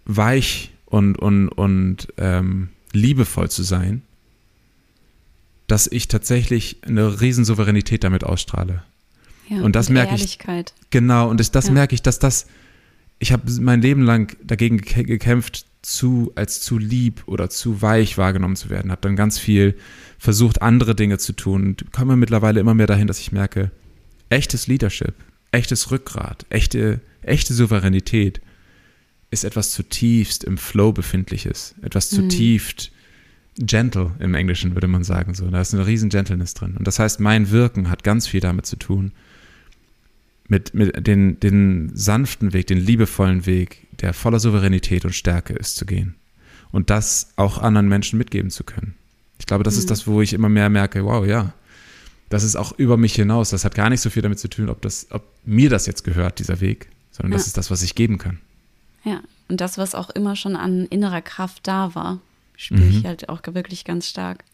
weich 0.05 0.71
und, 0.89 1.19
und, 1.19 1.49
und 1.49 2.09
ähm, 2.17 2.69
liebevoll 2.93 3.51
zu 3.51 3.63
sein, 3.63 4.03
dass 5.67 5.87
ich 5.87 6.09
tatsächlich 6.09 6.79
eine 6.87 7.21
Riesensouveränität 7.21 8.05
damit 8.05 8.25
ausstrahle. 8.25 8.83
Ja, 9.49 9.63
und 9.63 9.77
das 9.77 9.91
merke 9.91 10.15
ich. 10.15 10.39
Genau, 10.91 11.29
und 11.29 11.41
das, 11.41 11.51
das 11.51 11.67
ja. 11.67 11.73
merke 11.73 11.95
ich, 11.95 12.03
dass 12.03 12.19
das, 12.19 12.47
ich 13.19 13.33
habe 13.33 13.51
mein 13.61 13.83
Leben 13.83 14.03
lang 14.03 14.37
dagegen 14.43 14.79
gekämpft, 14.79 15.67
zu, 15.83 16.33
als 16.35 16.61
zu 16.61 16.77
lieb 16.77 17.23
oder 17.27 17.51
zu 17.51 17.81
weich 17.83 18.19
wahrgenommen 18.19 18.57
zu 18.57 18.69
werden. 18.69 18.91
Habe 18.91 19.03
dann 19.03 19.17
ganz 19.17 19.39
viel 19.39 19.77
versucht, 20.19 20.61
andere 20.61 20.95
Dinge 20.95 21.19
zu 21.19 21.33
tun 21.33 21.67
und 21.67 21.93
komme 21.93 22.17
mittlerweile 22.17 22.61
immer 22.61 22.75
mehr 22.75 22.89
dahin, 22.89 23.07
dass 23.07 23.21
ich 23.21 23.31
merke, 23.31 23.71
echtes 24.29 24.67
Leadership, 24.67 25.15
echtes 25.53 25.91
Rückgrat, 25.91 26.47
echte, 26.51 27.01
echte 27.23 27.55
Souveränität 27.55 28.41
ist 29.31 29.45
etwas 29.45 29.73
zutiefst 29.73 30.45
im 30.45 30.59
Flow 30.59 30.93
befindliches, 30.93 31.75
etwas 31.83 32.11
mhm. 32.13 32.17
zutiefst 32.17 32.91
gentle 33.59 34.13
im 34.21 34.35
Englischen, 34.35 34.75
würde 34.75 34.89
man 34.89 35.05
sagen. 35.05 35.35
So, 35.35 35.49
da 35.51 35.61
ist 35.61 35.75
eine 35.75 35.87
riesen 35.87 36.11
Gentleness 36.11 36.55
drin. 36.55 36.77
Und 36.77 36.87
das 36.87 36.99
heißt, 36.99 37.21
mein 37.21 37.51
Wirken 37.51 37.91
hat 37.91 38.05
ganz 38.05 38.27
viel 38.27 38.41
damit 38.41 38.67
zu 38.67 38.77
tun, 38.77 39.13
mit, 40.49 40.73
mit 40.73 41.07
den, 41.07 41.39
den 41.41 41.91
sanften 41.95 42.53
Weg, 42.53 42.69
den 42.69 42.79
liebevollen 42.79 43.45
Weg, 43.45 43.87
der 44.01 44.15
voller 44.15 44.41
Souveränität 44.41 45.05
und 45.05 45.15
Stärke 45.15 45.53
ist, 45.53 45.77
zu 45.77 45.85
gehen. 45.85 46.15
Und 46.71 46.91
das 46.91 47.33
auch 47.37 47.59
anderen 47.59 47.89
Menschen 47.89 48.19
mitgeben 48.19 48.51
zu 48.51 48.65
können. 48.65 48.95
Ich 49.39 49.47
glaube, 49.47 49.65
das 49.65 49.75
mhm. 49.75 49.81
ist 49.81 49.91
das, 49.91 50.07
wo 50.07 50.23
ich 50.23 50.33
immer 50.33 50.49
mehr 50.49 50.71
merke, 50.71 51.05
wow, 51.05 51.27
ja, 51.27 51.53
das 52.31 52.45
ist 52.45 52.57
auch 52.57 52.79
über 52.79 52.97
mich 52.97 53.15
hinaus. 53.15 53.51
Das 53.51 53.65
hat 53.65 53.75
gar 53.75 53.91
nicht 53.91 54.01
so 54.01 54.11
viel 54.11 54.23
damit 54.23 54.39
zu 54.39 54.49
tun, 54.49 54.69
ob, 54.69 54.83
das, 54.83 55.09
ob 55.11 55.25
mir 55.45 55.71
das 55.71 55.87
jetzt 55.87 56.05
gehört, 56.05 56.39
dieser 56.39 56.61
Weg, 56.61 56.89
sondern 57.11 57.33
ja. 57.33 57.39
das 57.39 57.47
ist 57.47 57.57
das, 57.57 57.71
was 57.71 57.83
ich 57.83 57.95
geben 57.95 58.19
kann. 58.19 58.39
Ja, 59.05 59.21
und 59.49 59.61
das, 59.61 59.79
was 59.79 59.95
auch 59.95 60.11
immer 60.11 60.37
schon 60.37 60.57
an 60.57 60.87
innerer 60.87 61.23
Kraft 61.23 61.67
da 61.67 61.95
war, 61.95 62.21
spüre 62.57 62.83
mhm. 62.83 62.99
ich 62.99 63.05
halt 63.05 63.29
auch 63.29 63.41
wirklich 63.45 63.85
ganz 63.85 64.09
stark. 64.09 64.45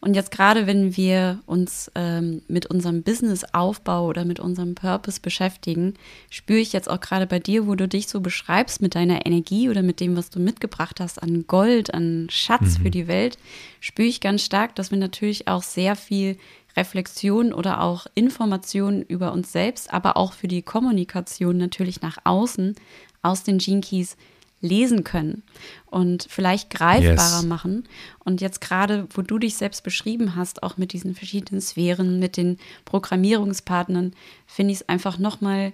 Und 0.00 0.14
jetzt 0.14 0.30
gerade, 0.30 0.66
wenn 0.66 0.96
wir 0.96 1.40
uns 1.46 1.90
ähm, 1.94 2.42
mit 2.48 2.66
unserem 2.66 3.02
Businessaufbau 3.02 4.06
oder 4.06 4.24
mit 4.24 4.38
unserem 4.38 4.74
Purpose 4.74 5.20
beschäftigen, 5.20 5.94
spüre 6.30 6.60
ich 6.60 6.72
jetzt 6.72 6.88
auch 6.88 7.00
gerade 7.00 7.26
bei 7.26 7.38
dir, 7.38 7.66
wo 7.66 7.74
du 7.74 7.88
dich 7.88 8.06
so 8.06 8.20
beschreibst 8.20 8.82
mit 8.82 8.94
deiner 8.94 9.26
Energie 9.26 9.68
oder 9.70 9.82
mit 9.82 10.00
dem, 10.00 10.16
was 10.16 10.30
du 10.30 10.38
mitgebracht 10.38 11.00
hast 11.00 11.22
an 11.22 11.46
Gold, 11.46 11.94
an 11.94 12.28
Schatz 12.30 12.78
mhm. 12.78 12.82
für 12.82 12.90
die 12.90 13.08
Welt, 13.08 13.38
spüre 13.80 14.06
ich 14.06 14.20
ganz 14.20 14.42
stark, 14.42 14.74
dass 14.74 14.90
wir 14.90 14.98
natürlich 14.98 15.48
auch 15.48 15.62
sehr 15.62 15.96
viel 15.96 16.36
Reflexion 16.76 17.52
oder 17.52 17.82
auch 17.82 18.06
Informationen 18.14 19.02
über 19.02 19.32
uns 19.32 19.50
selbst, 19.50 19.92
aber 19.92 20.16
auch 20.16 20.34
für 20.34 20.46
die 20.46 20.62
Kommunikation 20.62 21.56
natürlich 21.56 22.02
nach 22.02 22.18
außen 22.24 22.76
aus 23.22 23.42
den 23.42 23.58
Gene 23.58 23.80
Keys 23.80 24.16
lesen 24.60 25.04
können 25.04 25.42
und 25.86 26.26
vielleicht 26.28 26.70
greifbarer 26.70 27.40
yes. 27.40 27.44
machen. 27.44 27.84
Und 28.24 28.40
jetzt 28.40 28.60
gerade, 28.60 29.06
wo 29.14 29.22
du 29.22 29.38
dich 29.38 29.56
selbst 29.56 29.82
beschrieben 29.82 30.34
hast, 30.34 30.62
auch 30.62 30.76
mit 30.76 30.92
diesen 30.92 31.14
verschiedenen 31.14 31.60
Sphären, 31.60 32.18
mit 32.18 32.36
den 32.36 32.58
Programmierungspartnern, 32.84 34.14
finde 34.46 34.72
ich 34.72 34.80
es 34.80 34.88
einfach 34.88 35.18
nochmal 35.18 35.72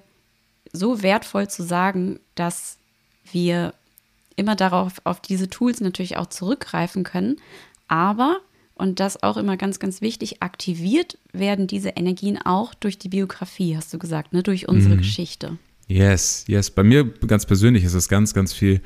so 0.72 1.02
wertvoll 1.02 1.48
zu 1.48 1.62
sagen, 1.62 2.18
dass 2.34 2.78
wir 3.30 3.74
immer 4.36 4.56
darauf, 4.56 4.94
auf 5.04 5.20
diese 5.20 5.48
Tools 5.48 5.80
natürlich 5.80 6.16
auch 6.16 6.26
zurückgreifen 6.26 7.04
können, 7.04 7.36
aber 7.88 8.40
und 8.74 9.00
das 9.00 9.22
auch 9.22 9.36
immer 9.36 9.56
ganz, 9.56 9.78
ganz 9.78 10.00
wichtig, 10.00 10.42
aktiviert 10.42 11.18
werden 11.32 11.66
diese 11.66 11.90
Energien 11.90 12.38
auch 12.38 12.74
durch 12.74 12.98
die 12.98 13.10
Biografie, 13.10 13.76
hast 13.76 13.92
du 13.92 13.98
gesagt, 13.98 14.32
ne? 14.32 14.42
durch 14.42 14.66
unsere 14.66 14.94
mhm. 14.94 14.98
Geschichte. 14.98 15.58
Yes, 15.92 16.44
yes. 16.48 16.70
Bei 16.70 16.82
mir 16.82 17.04
ganz 17.04 17.44
persönlich 17.44 17.84
ist 17.84 17.92
es 17.92 18.08
ganz, 18.08 18.32
ganz 18.32 18.54
viel, 18.54 18.80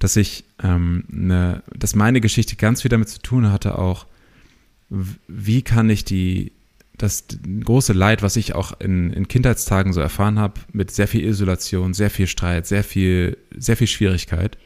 dass 0.00 0.16
ich, 0.16 0.44
ähm, 0.60 1.04
ne, 1.08 1.62
dass 1.72 1.94
meine 1.94 2.20
Geschichte 2.20 2.56
ganz 2.56 2.82
viel 2.82 2.88
damit 2.88 3.08
zu 3.08 3.20
tun 3.20 3.52
hatte, 3.52 3.78
auch, 3.78 4.06
wie 5.28 5.62
kann 5.62 5.88
ich 5.88 6.04
die, 6.04 6.50
das 6.98 7.26
große 7.64 7.92
Leid, 7.92 8.22
was 8.22 8.34
ich 8.34 8.56
auch 8.56 8.78
in, 8.80 9.12
in 9.12 9.28
Kindheitstagen 9.28 9.92
so 9.92 10.00
erfahren 10.00 10.40
habe, 10.40 10.60
mit 10.72 10.90
sehr 10.90 11.06
viel 11.06 11.24
Isolation, 11.24 11.94
sehr 11.94 12.10
viel 12.10 12.26
Streit, 12.26 12.66
sehr 12.66 12.82
viel, 12.82 13.38
sehr 13.56 13.76
viel 13.76 13.86
Schwierigkeit, 13.86 14.58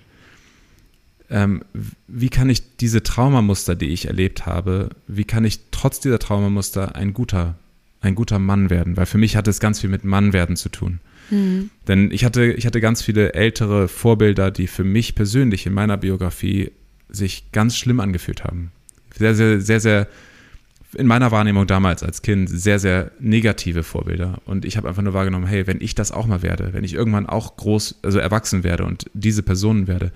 ähm, 1.28 1.62
wie 2.06 2.30
kann 2.30 2.48
ich 2.48 2.76
diese 2.78 3.02
Traumamuster, 3.02 3.74
die 3.74 3.88
ich 3.88 4.06
erlebt 4.06 4.46
habe, 4.46 4.90
wie 5.06 5.24
kann 5.24 5.44
ich 5.44 5.60
trotz 5.72 6.00
dieser 6.00 6.18
Traumamuster 6.18 6.96
ein 6.96 7.12
guter, 7.12 7.58
ein 8.00 8.14
guter 8.14 8.38
Mann 8.38 8.70
werden? 8.70 8.96
Weil 8.96 9.06
für 9.06 9.18
mich 9.18 9.36
hat 9.36 9.46
es 9.46 9.60
ganz 9.60 9.80
viel 9.80 9.90
mit 9.90 10.04
Mann 10.04 10.32
werden 10.32 10.56
zu 10.56 10.70
tun. 10.70 11.00
Mhm. 11.30 11.70
Denn 11.88 12.10
ich 12.10 12.24
hatte, 12.24 12.52
ich 12.52 12.66
hatte 12.66 12.80
ganz 12.80 13.02
viele 13.02 13.34
ältere 13.34 13.88
Vorbilder, 13.88 14.50
die 14.50 14.66
für 14.66 14.84
mich 14.84 15.14
persönlich 15.14 15.66
in 15.66 15.72
meiner 15.72 15.96
Biografie 15.96 16.72
sich 17.08 17.52
ganz 17.52 17.76
schlimm 17.76 18.00
angefühlt 18.00 18.44
haben. 18.44 18.72
Sehr, 19.16 19.34
sehr, 19.34 19.60
sehr, 19.60 19.80
sehr, 19.80 20.08
in 20.94 21.06
meiner 21.06 21.30
Wahrnehmung 21.30 21.66
damals 21.66 22.02
als 22.02 22.22
Kind, 22.22 22.48
sehr, 22.48 22.78
sehr 22.78 23.10
negative 23.18 23.82
Vorbilder. 23.82 24.40
Und 24.44 24.64
ich 24.64 24.76
habe 24.76 24.88
einfach 24.88 25.02
nur 25.02 25.14
wahrgenommen, 25.14 25.46
hey, 25.46 25.66
wenn 25.66 25.80
ich 25.80 25.94
das 25.94 26.12
auch 26.12 26.26
mal 26.26 26.42
werde, 26.42 26.72
wenn 26.72 26.84
ich 26.84 26.94
irgendwann 26.94 27.26
auch 27.26 27.56
groß, 27.56 28.00
also 28.02 28.18
erwachsen 28.18 28.64
werde 28.64 28.84
und 28.84 29.06
diese 29.14 29.42
Personen 29.42 29.86
werde, 29.86 30.12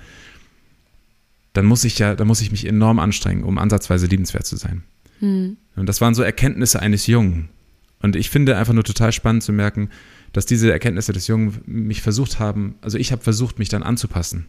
dann 1.53 1.67
muss 1.67 1.85
ich 1.85 1.99
ja, 1.99 2.15
dann 2.15 2.29
muss 2.29 2.41
ich 2.41 2.51
mich 2.51 2.67
enorm 2.67 2.99
anstrengen, 2.99 3.45
um 3.45 3.59
ansatzweise 3.59 4.07
liebenswert 4.07 4.47
zu 4.47 4.57
sein. 4.57 4.83
Mhm. 5.21 5.57
Und 5.77 5.89
das 5.89 6.01
waren 6.01 6.15
so 6.15 6.23
Erkenntnisse 6.23 6.81
eines 6.81 7.07
Jungen. 7.07 7.49
Und 8.03 8.17
ich 8.17 8.31
finde 8.31 8.57
einfach 8.57 8.73
nur 8.73 8.85
total 8.85 9.13
spannend 9.13 9.43
zu 9.43 9.53
merken, 9.53 9.91
dass 10.33 10.47
diese 10.47 10.71
Erkenntnisse 10.73 11.13
des 11.13 11.27
Jungen 11.27 11.61
mich 11.67 12.03
versucht 12.03 12.39
haben, 12.39 12.77
also 12.81 12.99
ich 12.99 13.13
habe 13.13 13.23
versucht, 13.23 13.59
mich 13.59 13.69
dann 13.69 13.83
anzupassen. 13.83 14.47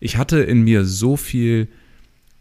Ich 0.00 0.16
hatte 0.16 0.40
in 0.40 0.62
mir 0.62 0.84
so 0.84 1.16
viel, 1.16 1.68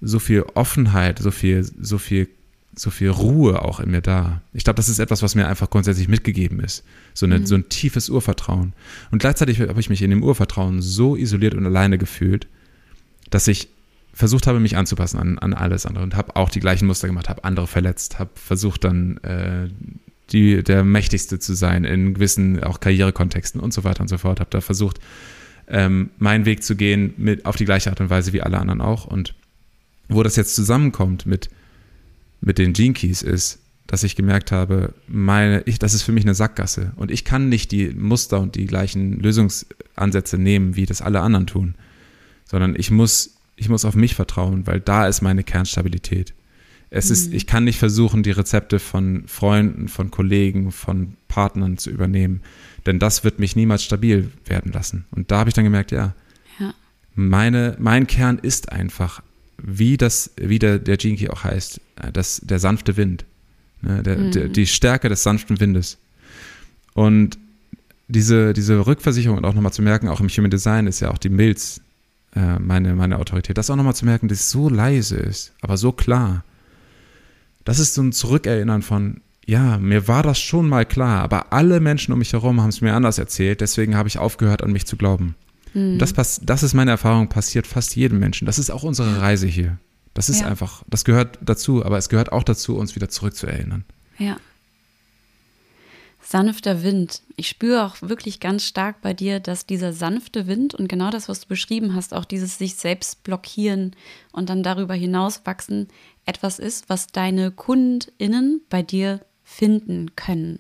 so 0.01 0.19
viel 0.19 0.43
Offenheit, 0.55 1.19
so 1.19 1.31
viel, 1.31 1.63
so 1.63 1.97
viel, 1.97 2.27
so 2.75 2.89
viel 2.89 3.09
Ruhe 3.09 3.61
auch 3.61 3.79
in 3.79 3.91
mir 3.91 4.01
da. 4.01 4.41
Ich 4.53 4.63
glaube, 4.63 4.77
das 4.77 4.89
ist 4.89 4.99
etwas, 4.99 5.21
was 5.21 5.35
mir 5.35 5.47
einfach 5.47 5.69
grundsätzlich 5.69 6.07
mitgegeben 6.07 6.59
ist. 6.59 6.83
So, 7.13 7.25
eine, 7.25 7.39
mhm. 7.39 7.45
so 7.45 7.55
ein 7.55 7.69
tiefes 7.69 8.09
Urvertrauen. 8.09 8.73
Und 9.11 9.19
gleichzeitig 9.19 9.59
habe 9.61 9.79
ich 9.79 9.89
mich 9.89 10.01
in 10.01 10.09
dem 10.09 10.23
Urvertrauen 10.23 10.81
so 10.81 11.15
isoliert 11.15 11.53
und 11.53 11.65
alleine 11.65 11.97
gefühlt, 11.97 12.47
dass 13.29 13.47
ich 13.47 13.69
versucht 14.13 14.47
habe, 14.47 14.59
mich 14.59 14.77
anzupassen 14.77 15.19
an, 15.19 15.39
an 15.39 15.53
alles 15.53 15.85
andere 15.85 16.03
und 16.03 16.15
habe 16.15 16.35
auch 16.35 16.49
die 16.49 16.59
gleichen 16.59 16.85
Muster 16.85 17.07
gemacht, 17.07 17.29
habe 17.29 17.43
andere 17.43 17.67
verletzt, 17.67 18.19
habe 18.19 18.31
versucht 18.35 18.83
dann 18.83 19.17
äh, 19.17 19.69
die, 20.33 20.63
der 20.63 20.83
Mächtigste 20.83 21.39
zu 21.39 21.53
sein 21.53 21.85
in 21.85 22.15
gewissen 22.15 22.63
auch 22.63 22.79
Karrierekontexten 22.79 23.61
und 23.61 23.73
so 23.73 23.83
weiter 23.83 24.01
und 24.01 24.07
so 24.07 24.17
fort. 24.17 24.39
Habe 24.39 24.49
da 24.49 24.61
versucht, 24.61 24.99
ähm, 25.67 26.09
meinen 26.17 26.45
Weg 26.45 26.63
zu 26.63 26.75
gehen 26.75 27.13
mit, 27.17 27.45
auf 27.45 27.55
die 27.55 27.65
gleiche 27.65 27.89
Art 27.89 28.01
und 28.01 28.09
Weise 28.09 28.33
wie 28.33 28.41
alle 28.41 28.59
anderen 28.59 28.81
auch. 28.81 29.05
Und 29.05 29.35
wo 30.09 30.23
das 30.23 30.35
jetzt 30.35 30.55
zusammenkommt 30.55 31.25
mit, 31.25 31.49
mit 32.41 32.57
den 32.57 32.73
Gene 32.73 32.93
Keys 32.93 33.21
ist, 33.21 33.59
dass 33.87 34.03
ich 34.03 34.15
gemerkt 34.15 34.51
habe, 34.51 34.93
meine, 35.07 35.61
ich, 35.65 35.77
das 35.77 35.93
ist 35.93 36.03
für 36.03 36.11
mich 36.11 36.23
eine 36.23 36.33
Sackgasse 36.33 36.93
und 36.95 37.11
ich 37.11 37.25
kann 37.25 37.49
nicht 37.49 37.71
die 37.71 37.89
Muster 37.89 38.39
und 38.39 38.55
die 38.55 38.65
gleichen 38.65 39.19
Lösungsansätze 39.19 40.37
nehmen, 40.37 40.75
wie 40.75 40.85
das 40.85 41.01
alle 41.01 41.21
anderen 41.21 41.47
tun, 41.47 41.75
sondern 42.45 42.75
ich 42.75 42.91
muss, 42.91 43.35
ich 43.55 43.69
muss 43.69 43.85
auf 43.85 43.95
mich 43.95 44.15
vertrauen, 44.15 44.65
weil 44.65 44.79
da 44.79 45.07
ist 45.07 45.21
meine 45.21 45.43
Kernstabilität. 45.43 46.33
Es 46.95 47.09
ist, 47.09 47.31
mhm. 47.31 47.37
ich 47.37 47.47
kann 47.47 47.63
nicht 47.63 47.79
versuchen, 47.79 48.21
die 48.21 48.29
Rezepte 48.29 48.77
von 48.77 49.23
Freunden, 49.25 49.87
von 49.87 50.11
Kollegen, 50.11 50.71
von 50.71 51.15
Partnern 51.27 51.79
zu 51.79 51.89
übernehmen, 51.89 52.41
denn 52.85 52.99
das 52.99 53.23
wird 53.23 53.39
mich 53.39 53.55
niemals 53.55 53.83
stabil 53.83 54.29
werden 54.45 54.71
lassen. 54.71 55.05
Und 55.09 55.31
da 55.31 55.39
habe 55.39 55.49
ich 55.49 55.55
dann 55.55 55.63
gemerkt, 55.63 55.91
ja, 55.91 56.13
ja. 56.59 56.71
Meine, 57.15 57.75
mein 57.79 58.05
Kern 58.05 58.37
ist 58.37 58.71
einfach, 58.71 59.23
wie 59.57 59.97
das, 59.97 60.31
wie 60.35 60.59
der, 60.59 60.77
der 60.77 60.97
Key 60.97 61.27
auch 61.29 61.43
heißt, 61.43 61.81
das, 62.13 62.41
der 62.43 62.59
sanfte 62.59 62.95
Wind, 62.95 63.25
ne, 63.81 64.03
der, 64.03 64.17
mhm. 64.19 64.31
der, 64.31 64.49
die 64.49 64.67
Stärke 64.67 65.09
des 65.09 65.23
sanften 65.23 65.59
Windes. 65.59 65.97
Und 66.93 67.39
diese, 68.07 68.53
diese 68.53 68.85
Rückversicherung 68.85 69.39
und 69.39 69.45
auch 69.45 69.55
nochmal 69.55 69.73
zu 69.73 69.81
merken, 69.81 70.09
auch 70.09 70.19
im 70.19 70.29
Human 70.29 70.51
Design 70.51 70.85
ist 70.85 70.99
ja 70.99 71.09
auch 71.09 71.17
die 71.17 71.29
Milz 71.29 71.81
äh, 72.35 72.59
meine, 72.59 72.93
meine 72.93 73.17
Autorität. 73.17 73.57
Das 73.57 73.71
auch 73.71 73.75
nochmal 73.75 73.95
zu 73.95 74.05
merken, 74.05 74.27
dass 74.27 74.41
es 74.41 74.51
so 74.51 74.69
leise 74.69 75.15
ist, 75.15 75.53
aber 75.61 75.77
so 75.77 75.91
klar 75.91 76.43
das 77.65 77.79
ist 77.79 77.93
so 77.93 78.01
ein 78.01 78.11
Zurückerinnern 78.11 78.81
von, 78.81 79.21
ja, 79.45 79.77
mir 79.77 80.07
war 80.07 80.23
das 80.23 80.39
schon 80.39 80.69
mal 80.69 80.85
klar, 80.85 81.21
aber 81.21 81.51
alle 81.53 81.79
Menschen 81.79 82.13
um 82.13 82.19
mich 82.19 82.33
herum 82.33 82.61
haben 82.61 82.69
es 82.69 82.81
mir 82.81 82.93
anders 82.93 83.17
erzählt, 83.17 83.61
deswegen 83.61 83.95
habe 83.95 84.07
ich 84.07 84.17
aufgehört, 84.17 84.63
an 84.63 84.71
mich 84.71 84.85
zu 84.85 84.95
glauben. 84.97 85.35
Mhm. 85.73 85.99
Das, 85.99 86.41
das 86.41 86.63
ist 86.63 86.73
meine 86.73 86.91
Erfahrung, 86.91 87.29
passiert 87.29 87.67
fast 87.67 87.95
jedem 87.95 88.19
Menschen. 88.19 88.45
Das 88.45 88.59
ist 88.59 88.69
auch 88.69 88.83
unsere 88.83 89.21
Reise 89.21 89.47
hier. 89.47 89.77
Das 90.13 90.29
ist 90.29 90.41
ja. 90.41 90.47
einfach, 90.47 90.83
das 90.87 91.05
gehört 91.05 91.39
dazu, 91.41 91.83
aber 91.83 91.97
es 91.97 92.09
gehört 92.09 92.31
auch 92.31 92.43
dazu, 92.43 92.77
uns 92.77 92.95
wieder 92.95 93.09
zurückzuerinnern. 93.09 93.83
Ja. 94.19 94.37
Sanfter 96.21 96.83
Wind. 96.83 97.21
Ich 97.35 97.49
spüre 97.49 97.83
auch 97.83 98.01
wirklich 98.01 98.39
ganz 98.39 98.63
stark 98.63 99.01
bei 99.01 99.13
dir, 99.13 99.39
dass 99.39 99.65
dieser 99.65 99.91
sanfte 99.91 100.47
Wind 100.47 100.73
und 100.73 100.87
genau 100.87 101.09
das, 101.09 101.27
was 101.27 101.41
du 101.41 101.47
beschrieben 101.47 101.95
hast, 101.95 102.13
auch 102.13 102.25
dieses 102.25 102.57
sich 102.57 102.75
selbst 102.75 103.23
blockieren 103.23 103.95
und 104.31 104.49
dann 104.49 104.63
darüber 104.63 104.93
hinaus 104.93 105.41
wachsen, 105.43 105.89
etwas 106.25 106.59
ist, 106.59 106.89
was 106.89 107.07
deine 107.07 107.51
KundInnen 107.51 108.61
bei 108.69 108.81
dir 108.81 109.21
finden 109.43 110.15
können. 110.15 110.59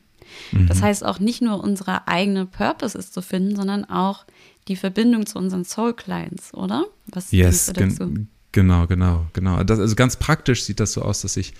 Mhm. 0.51 0.67
Das 0.67 0.81
heißt 0.81 1.03
auch 1.05 1.19
nicht 1.19 1.41
nur 1.41 1.63
unsere 1.63 2.07
eigene 2.07 2.45
Purpose 2.45 2.97
ist 2.97 3.13
zu 3.13 3.21
finden, 3.21 3.55
sondern 3.55 3.85
auch 3.85 4.25
die 4.67 4.75
Verbindung 4.75 5.25
zu 5.25 5.37
unseren 5.37 5.65
Soul 5.65 5.93
Clients, 5.93 6.53
oder? 6.53 6.85
Was 7.07 7.31
yes, 7.31 7.67
du 7.67 7.73
dazu? 7.73 8.07
Gen 8.09 8.27
genau, 8.51 8.87
genau, 8.87 9.25
genau. 9.33 9.63
Das, 9.63 9.79
also 9.79 9.95
ganz 9.95 10.15
praktisch 10.15 10.63
sieht 10.63 10.79
das 10.79 10.93
so 10.93 11.01
aus, 11.01 11.21
dass 11.21 11.35
ich 11.37 11.53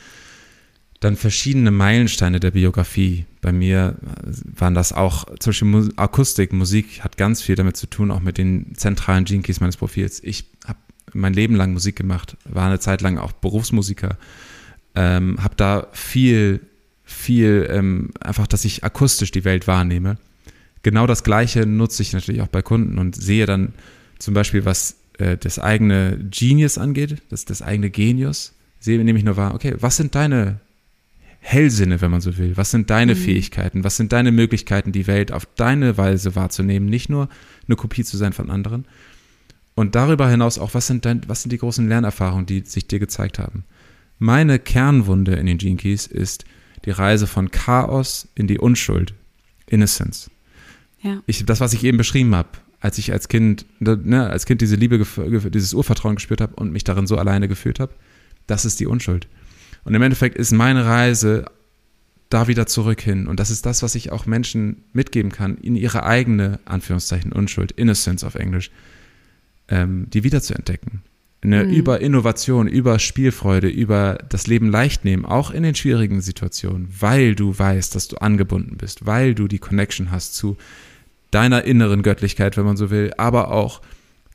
Dann 1.03 1.17
verschiedene 1.17 1.69
Meilensteine 1.71 2.39
der 2.39 2.51
Biografie. 2.51 3.25
Bei 3.41 3.51
mir 3.51 3.97
waren 4.23 4.73
das 4.73 4.93
auch, 4.93 5.25
zum 5.39 5.49
Beispiel 5.49 5.93
Akustik, 5.97 6.53
Musik 6.53 7.03
hat 7.03 7.17
ganz 7.17 7.41
viel 7.41 7.55
damit 7.55 7.75
zu 7.75 7.87
tun, 7.87 8.09
auch 8.09 8.21
mit 8.21 8.37
den 8.37 8.73
zentralen 8.75 9.25
Gene 9.25 9.43
meines 9.59 9.75
Profils. 9.75 10.23
Ich 10.23 10.45
habe 10.65 10.79
mein 11.13 11.33
Leben 11.33 11.55
lang 11.55 11.73
Musik 11.73 11.95
gemacht, 11.95 12.37
war 12.45 12.67
eine 12.67 12.79
Zeit 12.79 13.01
lang 13.01 13.17
auch 13.17 13.31
Berufsmusiker, 13.31 14.17
ähm, 14.95 15.37
habe 15.43 15.55
da 15.55 15.87
viel, 15.91 16.61
viel, 17.03 17.67
ähm, 17.69 18.11
einfach, 18.19 18.47
dass 18.47 18.65
ich 18.65 18.83
akustisch 18.83 19.31
die 19.31 19.43
Welt 19.43 19.67
wahrnehme. 19.67 20.17
Genau 20.81 21.07
das 21.07 21.23
Gleiche 21.23 21.65
nutze 21.65 22.01
ich 22.01 22.13
natürlich 22.13 22.41
auch 22.41 22.47
bei 22.47 22.61
Kunden 22.61 22.97
und 22.99 23.15
sehe 23.15 23.45
dann 23.45 23.73
zum 24.19 24.33
Beispiel, 24.33 24.65
was 24.65 24.97
äh, 25.17 25.37
das 25.37 25.59
eigene 25.59 26.17
Genius 26.29 26.77
angeht, 26.77 27.21
das, 27.29 27.45
das 27.45 27.61
eigene 27.61 27.89
Genius, 27.89 28.53
sehe 28.79 29.03
nämlich 29.03 29.23
nur 29.23 29.37
wahr, 29.37 29.55
okay, 29.55 29.75
was 29.79 29.97
sind 29.97 30.15
deine 30.15 30.59
Hellsinne, 31.39 31.99
wenn 32.01 32.09
man 32.09 32.21
so 32.21 32.37
will? 32.37 32.55
Was 32.55 32.71
sind 32.71 32.89
deine 32.89 33.15
mhm. 33.15 33.19
Fähigkeiten? 33.19 33.83
Was 33.83 33.97
sind 33.97 34.13
deine 34.13 34.31
Möglichkeiten, 34.31 34.93
die 34.93 35.07
Welt 35.07 35.33
auf 35.33 35.45
deine 35.57 35.97
Weise 35.97 36.35
wahrzunehmen? 36.35 36.87
Nicht 36.87 37.09
nur 37.09 37.27
eine 37.67 37.75
Kopie 37.75 38.05
zu 38.05 38.15
sein 38.15 38.31
von 38.31 38.49
anderen. 38.49 38.85
Und 39.75 39.95
darüber 39.95 40.29
hinaus 40.29 40.59
auch, 40.59 40.73
was 40.73 40.87
sind, 40.87 41.05
dein, 41.05 41.21
was 41.27 41.41
sind 41.41 41.51
die 41.51 41.57
großen 41.57 41.87
Lernerfahrungen, 41.87 42.45
die 42.45 42.61
sich 42.61 42.87
dir 42.87 42.99
gezeigt 42.99 43.39
haben? 43.39 43.63
Meine 44.19 44.59
Kernwunde 44.59 45.33
in 45.33 45.45
den 45.45 45.57
Gene 45.57 45.77
Keys 45.77 46.07
ist 46.07 46.45
die 46.85 46.91
Reise 46.91 47.27
von 47.27 47.51
Chaos 47.51 48.27
in 48.35 48.47
die 48.47 48.59
Unschuld, 48.59 49.13
Innocence. 49.67 50.29
Ja. 51.01 51.21
Ich, 51.25 51.45
das, 51.45 51.59
was 51.59 51.73
ich 51.73 51.83
eben 51.83 51.97
beschrieben 51.97 52.35
habe, 52.35 52.49
als 52.79 52.97
ich 52.97 53.11
als 53.11 53.27
Kind, 53.27 53.65
ne, 53.79 54.29
als 54.29 54.45
Kind 54.45 54.61
diese 54.61 54.75
Liebe, 54.75 55.03
dieses 55.49 55.73
Urvertrauen 55.73 56.15
gespürt 56.15 56.41
habe 56.41 56.55
und 56.55 56.71
mich 56.71 56.83
darin 56.83 57.07
so 57.07 57.17
alleine 57.17 57.47
gefühlt 57.47 57.79
habe, 57.79 57.93
das 58.45 58.65
ist 58.65 58.79
die 58.79 58.87
Unschuld. 58.87 59.27
Und 59.85 59.95
im 59.95 60.01
Endeffekt 60.01 60.37
ist 60.37 60.51
meine 60.51 60.85
Reise 60.85 61.45
da 62.29 62.47
wieder 62.47 62.65
zurück 62.65 63.01
hin. 63.01 63.27
Und 63.27 63.39
das 63.39 63.51
ist 63.51 63.65
das, 63.65 63.83
was 63.83 63.95
ich 63.95 64.11
auch 64.11 64.25
Menschen 64.25 64.83
mitgeben 64.91 65.31
kann, 65.31 65.57
in 65.57 65.75
ihre 65.75 66.03
eigene, 66.03 66.59
Anführungszeichen, 66.65 67.31
Unschuld, 67.31 67.71
Innocence 67.73 68.23
auf 68.23 68.35
Englisch, 68.35 68.71
ähm, 69.73 70.07
die 70.13 70.23
wiederzuentdecken. 70.23 71.01
Eine, 71.41 71.65
mhm. 71.65 71.73
Über 71.73 71.99
Innovation, 71.99 72.67
über 72.67 72.99
Spielfreude, 72.99 73.67
über 73.67 74.19
das 74.29 74.47
Leben 74.47 74.69
leicht 74.69 75.03
nehmen, 75.03 75.25
auch 75.25 75.51
in 75.51 75.63
den 75.63 75.75
schwierigen 75.75 76.21
Situationen, 76.21 76.87
weil 76.99 77.35
du 77.35 77.57
weißt, 77.57 77.95
dass 77.95 78.07
du 78.07 78.17
angebunden 78.17 78.77
bist, 78.77 79.05
weil 79.05 79.35
du 79.35 79.47
die 79.47 79.59
Connection 79.59 80.11
hast 80.11 80.35
zu 80.35 80.55
deiner 81.31 81.63
inneren 81.63 82.03
Göttlichkeit, 82.03 82.55
wenn 82.55 82.65
man 82.65 82.77
so 82.77 82.91
will, 82.91 83.11
aber 83.17 83.51
auch 83.51 83.81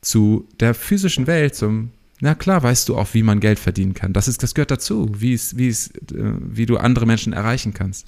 zu 0.01 0.47
der 0.59 0.73
physischen 0.73 1.25
Welt, 1.25 1.55
zum 1.55 1.91
na 2.21 2.35
klar, 2.35 2.61
weißt 2.61 2.89
du 2.89 2.97
auch, 2.97 3.13
wie 3.13 3.23
man 3.23 3.39
Geld 3.39 3.59
verdienen 3.59 3.93
kann. 3.93 4.11
Das 4.11 4.27
ist, 4.27 4.43
das 4.43 4.53
gehört 4.53 4.71
dazu, 4.71 5.09
wie 5.17 5.33
es, 5.33 5.57
wie 5.57 5.69
es, 5.69 5.87
äh, 5.91 6.33
wie 6.41 6.65
du 6.65 6.75
andere 6.75 7.05
Menschen 7.05 7.31
erreichen 7.31 7.73
kannst. 7.73 8.05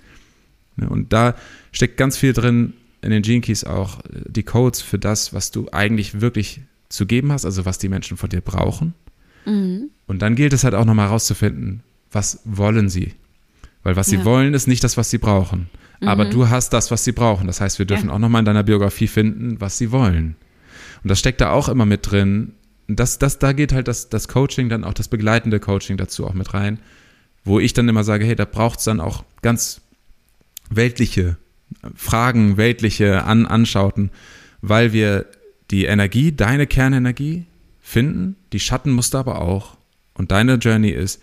Ne, 0.76 0.90
und 0.90 1.14
da 1.14 1.34
steckt 1.72 1.96
ganz 1.96 2.18
viel 2.18 2.34
drin 2.34 2.74
in 3.02 3.12
den 3.12 3.22
Gene 3.24 3.40
Keys 3.40 3.64
auch 3.64 4.02
äh, 4.02 4.24
die 4.28 4.44
Codes 4.44 4.82
für 4.82 5.00
das, 5.00 5.34
was 5.34 5.52
du 5.52 5.70
eigentlich 5.72 6.20
wirklich 6.20 6.60
zu 6.92 7.06
geben 7.06 7.32
hast, 7.32 7.46
also 7.46 7.66
was 7.66 7.78
die 7.78 7.90
Menschen 7.90 8.18
von 8.18 8.30
dir 8.30 8.42
brauchen. 8.42 8.94
Mhm. 9.46 9.90
Und 10.08 10.22
dann 10.22 10.36
gilt 10.36 10.54
es 10.54 10.64
halt 10.64 10.76
auch 10.76 10.86
nochmal 10.86 11.08
herauszufinden, 11.08 11.84
was 12.12 12.42
wollen 12.46 12.90
sie? 12.90 13.14
Weil 13.84 13.96
was 13.96 14.12
ja. 14.12 14.20
sie 14.20 14.26
wollen, 14.26 14.54
ist 14.54 14.68
nicht 14.68 14.84
das, 14.84 14.98
was 14.98 15.10
sie 15.10 15.18
brauchen. 15.18 15.70
Mhm. 16.00 16.08
Aber 16.08 16.26
du 16.26 16.50
hast 16.50 16.72
das, 16.74 16.92
was 16.92 17.04
sie 17.04 17.14
brauchen. 17.14 17.48
Das 17.48 17.62
heißt, 17.62 17.80
wir 17.80 17.86
dürfen 17.86 18.10
ja. 18.10 18.14
auch 18.14 18.20
nochmal 18.20 18.40
in 18.40 18.46
deiner 18.46 18.64
Biografie 18.64 19.08
finden, 19.08 19.60
was 19.60 19.78
sie 19.78 19.92
wollen. 19.92 20.36
Und 21.04 21.10
das 21.10 21.20
steckt 21.20 21.42
da 21.42 21.52
auch 21.52 21.70
immer 21.70 21.86
mit 21.86 22.12
drin, 22.12 22.54
das, 22.88 23.20
das, 23.20 23.40
da 23.40 23.54
geht 23.54 23.74
halt 23.74 23.88
das, 23.88 24.10
das 24.10 24.28
Coaching, 24.28 24.70
dann 24.70 24.84
auch 24.84 24.94
das 24.94 25.08
begleitende 25.08 25.60
Coaching 25.60 25.98
dazu 25.98 26.28
auch 26.28 26.34
mit 26.34 26.54
rein, 26.54 26.80
wo 27.44 27.60
ich 27.60 27.74
dann 27.74 27.88
immer 27.88 28.04
sage, 28.04 28.26
hey, 28.26 28.36
da 28.36 28.46
braucht 28.46 28.80
es 28.80 28.86
dann 28.86 29.00
auch 29.00 29.24
ganz 29.42 29.82
weltliche 30.70 31.38
Fragen, 31.96 32.58
weltliche 32.58 33.24
An 33.24 33.46
Anschauten, 33.46 34.12
weil 34.62 34.94
wir 34.94 35.26
die 35.72 35.86
Energie, 35.86 36.32
deine 36.32 36.68
Kernenergie 36.68 37.46
finden, 37.82 38.36
die 38.54 38.60
Schattenmuster 38.60 39.20
aber 39.20 39.42
auch. 39.42 39.78
Und 40.14 40.32
deine 40.32 40.56
Journey 40.56 40.90
ist 40.90 41.22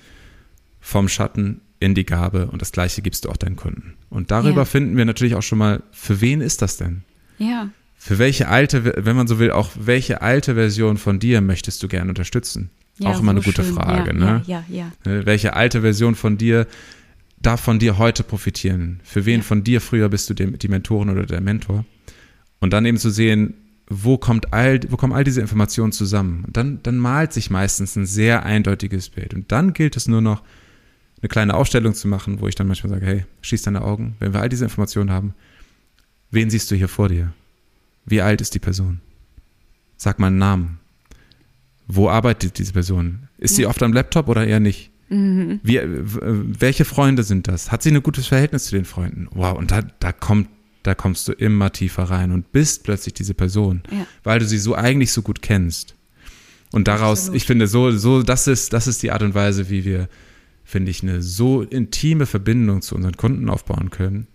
vom 0.81 1.09
Schatten 1.09 1.61
in 1.81 1.95
die 1.95 2.07
Gabe 2.07 2.47
und 2.47 2.61
das 2.61 2.73
gleiche 2.73 3.03
gibst 3.03 3.25
du 3.25 3.29
auch 3.31 3.37
deinen 3.37 3.57
Kunden. 3.57 3.95
Und 4.11 4.31
darüber 4.31 4.63
ja. 4.63 4.65
finden 4.65 4.97
wir 4.97 5.05
natürlich 5.05 5.35
auch 5.35 5.43
schon 5.43 5.59
mal, 5.59 5.83
für 5.93 6.21
wen 6.21 6.41
ist 6.41 6.63
das 6.63 6.77
denn? 6.77 7.03
Ja 7.39 7.71
für 7.99 8.19
welche 8.19 8.49
alte, 8.49 8.95
wenn 9.05 9.17
man 9.17 9.27
so 9.27 9.39
will, 9.41 9.51
auch 9.51 9.71
welche 9.79 10.23
alte 10.23 10.55
Version 10.55 10.97
von 10.97 11.19
dir 11.19 11.41
möchtest 11.41 11.83
du 11.83 11.89
gerne 11.89 12.09
unterstützen? 12.09 12.71
Ja, 12.99 13.11
auch 13.11 13.21
immer 13.21 13.33
so 13.33 13.39
eine 13.39 13.41
gute 13.43 13.65
schön. 13.65 13.75
Frage, 13.75 14.13
ja, 14.13 14.17
ne? 14.17 14.43
Ja, 14.47 14.65
ja, 14.69 14.77
ja. 14.77 14.93
Ne, 15.05 15.27
welche 15.27 15.55
alte 15.55 15.81
Version 15.83 16.15
von 16.15 16.39
dir 16.39 16.67
darf 17.43 17.61
von 17.61 17.79
dir 17.79 17.99
heute 17.99 18.23
profitieren? 18.23 19.01
Für 19.03 19.27
wen 19.27 19.43
von 19.43 19.65
dir 19.65 19.81
früher 19.81 20.09
bist 20.09 20.31
du 20.31 20.35
die 20.35 20.69
Mentorin 20.69 21.11
oder 21.11 21.27
der 21.27 21.41
Mentor? 21.41 21.85
Und 22.61 22.73
dann 22.73 22.87
eben 22.87 22.99
zu 22.99 23.11
sehen, 23.11 23.55
wo 23.89 24.19
kommt 24.19 24.53
all, 24.53 24.81
wo 24.89 24.97
kommen 24.97 25.13
all 25.13 25.25
diese 25.25 25.41
Informationen 25.41 25.93
zusammen? 25.93 26.45
Und 26.47 26.57
dann, 26.57 26.83
dann 26.83 26.99
malt 26.99 27.33
sich 27.33 27.51
meistens 27.51 27.97
ein 27.97 28.07
sehr 28.07 28.45
eindeutiges 28.45 29.09
Bild. 29.09 29.35
Und 29.35 29.51
dann 29.51 29.73
gilt 29.73 29.97
es 29.97 30.09
nur 30.09 30.21
noch, 30.21 30.43
eine 31.21 31.29
kleine 31.29 31.55
Aufstellung 31.55 31.95
zu 31.95 32.07
machen, 32.07 32.41
wo 32.41 32.47
ich 32.47 32.55
dann 32.55 32.69
manchmal 32.69 32.91
sage, 32.91 33.07
hey, 33.07 33.25
schließ 33.43 33.63
deine 33.63 33.83
Augen. 33.83 34.15
Wenn 34.21 34.33
wir 34.33 34.41
all 34.41 34.49
diese 34.49 34.65
Informationen 34.65 35.11
haben, 35.11 35.35
wen 36.31 36.51
siehst 36.51 36.71
du 36.71 36.77
hier 36.77 36.89
vor 36.89 37.09
dir? 37.09 37.33
Wie 38.07 38.23
alt 38.23 38.41
ist 38.41 38.55
die 38.55 38.61
Person? 38.61 39.01
Sag 39.97 40.19
mal 40.19 40.29
einen 40.29 40.39
Namen. 40.39 40.79
Wo 41.89 42.09
arbeitet 42.09 42.59
diese 42.59 42.73
Person? 42.73 43.29
Ist 43.39 43.57
sie 43.57 43.67
oft 43.67 43.83
am 43.83 43.93
Laptop 43.93 44.29
oder 44.29 44.47
eher 44.47 44.61
nicht? 44.61 44.91
Mhm. 45.09 45.61
Wie, 45.63 45.81
welche 45.83 46.85
Freunde 46.85 47.23
sind 47.23 47.49
das? 47.49 47.73
Hat 47.73 47.83
sie 47.83 47.91
ein 47.91 48.03
gutes 48.03 48.27
Verhältnis 48.27 48.67
zu 48.67 48.77
den 48.77 48.85
Freunden? 48.85 49.29
Wow, 49.33 49.59
und 49.59 49.71
da, 49.71 49.83
da 49.99 50.13
kommt, 50.13 50.49
da 50.89 50.95
kommst 50.95 51.29
du 51.29 51.33
immer 51.33 51.73
tiefer 51.73 52.05
rein 52.05 52.33
und 52.33 52.51
bist 52.53 52.83
plötzlich 52.85 53.15
diese 53.15 53.35
Person, 53.35 53.83
ja. 53.91 54.07
weil 54.25 54.41
du 54.41 54.47
sie 54.47 54.59
so 54.59 54.75
eigentlich 54.75 55.13
so 55.13 55.23
gut 55.23 55.43
kennst. 55.43 55.95
Und 56.73 56.89
daraus, 56.89 57.21
Absolut. 57.21 57.37
ich 57.37 57.47
finde, 57.47 57.67
so, 57.67 57.91
so, 57.93 58.23
das 58.23 58.47
ist, 58.47 58.73
das 58.73 58.87
ist 58.87 59.03
die 59.03 59.11
Art 59.11 59.23
und 59.23 59.35
Weise, 59.35 59.71
wie 59.71 59.85
wir, 59.85 60.09
finde 60.65 60.91
ich, 60.91 61.03
eine 61.03 61.23
so 61.23 61.63
intime 61.63 62.27
Verbindung 62.27 62.83
zu 62.83 62.95
unseren 62.95 63.17
Kunden 63.17 63.49
aufbauen 63.49 63.91
können, 63.91 64.27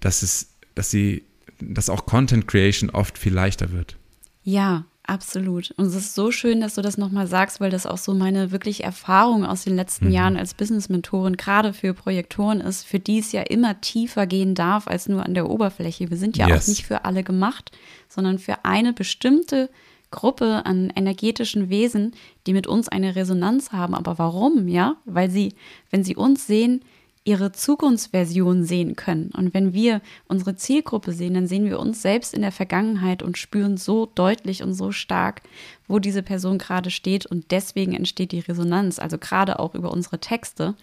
dass 0.00 0.22
es, 0.22 0.54
dass 0.74 0.90
sie 0.90 1.24
dass 1.60 1.88
auch 1.88 2.06
Content 2.06 2.46
Creation 2.46 2.90
oft 2.90 3.18
viel 3.18 3.32
leichter 3.32 3.72
wird. 3.72 3.96
Ja, 4.42 4.84
absolut. 5.06 5.72
Und 5.76 5.86
es 5.86 5.94
ist 5.94 6.14
so 6.14 6.30
schön, 6.30 6.60
dass 6.60 6.74
du 6.74 6.82
das 6.82 6.98
nochmal 6.98 7.26
sagst, 7.26 7.60
weil 7.60 7.70
das 7.70 7.86
auch 7.86 7.98
so 7.98 8.14
meine 8.14 8.50
wirklich 8.50 8.84
Erfahrung 8.84 9.44
aus 9.44 9.64
den 9.64 9.76
letzten 9.76 10.06
mhm. 10.06 10.12
Jahren 10.12 10.36
als 10.36 10.54
Business-Mentorin 10.54 11.36
gerade 11.36 11.72
für 11.72 11.94
Projektoren 11.94 12.60
ist, 12.60 12.84
für 12.84 12.98
die 12.98 13.18
es 13.18 13.32
ja 13.32 13.42
immer 13.42 13.80
tiefer 13.80 14.26
gehen 14.26 14.54
darf 14.54 14.88
als 14.88 15.08
nur 15.08 15.24
an 15.24 15.34
der 15.34 15.48
Oberfläche. 15.48 16.10
Wir 16.10 16.16
sind 16.16 16.36
ja 16.36 16.48
yes. 16.48 16.64
auch 16.64 16.68
nicht 16.68 16.86
für 16.86 17.04
alle 17.04 17.22
gemacht, 17.22 17.70
sondern 18.08 18.38
für 18.38 18.64
eine 18.64 18.92
bestimmte 18.92 19.70
Gruppe 20.10 20.64
an 20.64 20.92
energetischen 20.94 21.68
Wesen, 21.68 22.12
die 22.46 22.52
mit 22.52 22.66
uns 22.66 22.88
eine 22.88 23.16
Resonanz 23.16 23.72
haben. 23.72 23.94
Aber 23.94 24.18
warum? 24.18 24.68
Ja, 24.68 24.96
weil 25.04 25.30
sie, 25.30 25.54
wenn 25.90 26.04
sie 26.04 26.16
uns 26.16 26.46
sehen, 26.46 26.80
ihre 27.26 27.50
Zukunftsversion 27.50 28.62
sehen 28.62 28.94
können. 28.94 29.32
Und 29.36 29.52
wenn 29.52 29.74
wir 29.74 30.00
unsere 30.28 30.54
Zielgruppe 30.54 31.12
sehen, 31.12 31.34
dann 31.34 31.48
sehen 31.48 31.64
wir 31.64 31.80
uns 31.80 32.00
selbst 32.00 32.32
in 32.32 32.40
der 32.40 32.52
Vergangenheit 32.52 33.20
und 33.20 33.36
spüren 33.36 33.76
so 33.76 34.06
deutlich 34.14 34.62
und 34.62 34.74
so 34.74 34.92
stark, 34.92 35.42
wo 35.88 35.98
diese 35.98 36.22
Person 36.22 36.56
gerade 36.56 36.90
steht. 36.90 37.26
Und 37.26 37.50
deswegen 37.50 37.94
entsteht 37.94 38.30
die 38.30 38.38
Resonanz, 38.38 39.00
also 39.00 39.18
gerade 39.18 39.58
auch 39.58 39.74
über 39.74 39.90
unsere 39.90 40.20
Texte. 40.20 40.74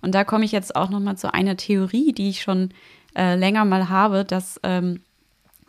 Und 0.00 0.14
da 0.14 0.22
komme 0.22 0.44
ich 0.44 0.52
jetzt 0.52 0.76
auch 0.76 0.90
noch 0.90 1.00
mal 1.00 1.16
zu 1.16 1.34
einer 1.34 1.56
Theorie, 1.56 2.12
die 2.12 2.28
ich 2.28 2.42
schon 2.42 2.70
äh, 3.16 3.34
länger 3.34 3.64
mal 3.64 3.88
habe, 3.88 4.24
dass 4.24 4.60
ähm, 4.62 5.00